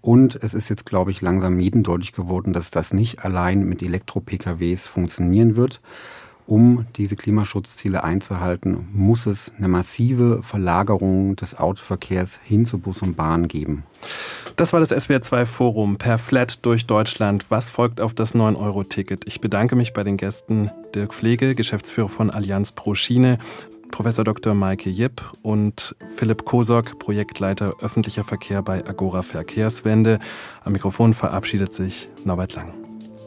Und 0.00 0.36
es 0.40 0.54
ist 0.54 0.68
jetzt, 0.68 0.86
glaube 0.86 1.10
ich, 1.10 1.22
langsam 1.22 1.58
jedem 1.58 1.82
deutlich 1.82 2.12
geworden, 2.12 2.52
dass 2.52 2.70
das 2.70 2.92
nicht 2.92 3.24
allein 3.24 3.68
mit 3.68 3.82
Elektro-PKWs 3.82 4.86
funktionieren 4.86 5.56
wird. 5.56 5.80
Um 6.46 6.86
diese 6.96 7.16
Klimaschutzziele 7.16 8.04
einzuhalten, 8.04 8.88
muss 8.92 9.26
es 9.26 9.52
eine 9.58 9.66
massive 9.66 10.42
Verlagerung 10.44 11.34
des 11.34 11.58
Autoverkehrs 11.58 12.38
hin 12.44 12.66
zu 12.66 12.78
Bus 12.78 13.02
und 13.02 13.16
Bahn 13.16 13.48
geben. 13.48 13.82
Das 14.54 14.72
war 14.72 14.78
das 14.78 14.92
SWR2 14.92 15.44
Forum 15.44 15.96
per 15.96 16.18
Flat 16.18 16.64
durch 16.64 16.86
Deutschland. 16.86 17.46
Was 17.48 17.70
folgt 17.70 18.00
auf 18.00 18.14
das 18.14 18.34
9-Euro-Ticket? 18.34 19.26
Ich 19.26 19.40
bedanke 19.40 19.74
mich 19.74 19.92
bei 19.92 20.04
den 20.04 20.16
Gästen 20.16 20.70
Dirk 20.94 21.14
Pflege, 21.14 21.56
Geschäftsführer 21.56 22.08
von 22.08 22.30
Allianz 22.30 22.70
Pro 22.72 22.94
Schiene, 22.94 23.38
Professor 23.90 24.24
Dr. 24.24 24.54
Maike 24.54 24.90
Jipp 24.90 25.22
und 25.42 25.96
Philipp 26.16 26.44
Kosok, 26.44 26.98
Projektleiter 27.00 27.74
öffentlicher 27.80 28.24
Verkehr 28.24 28.62
bei 28.62 28.86
Agora 28.86 29.22
Verkehrswende. 29.22 30.20
Am 30.64 30.72
Mikrofon 30.72 31.12
verabschiedet 31.12 31.74
sich 31.74 32.08
Norbert 32.24 32.54
Lang. 32.54 32.85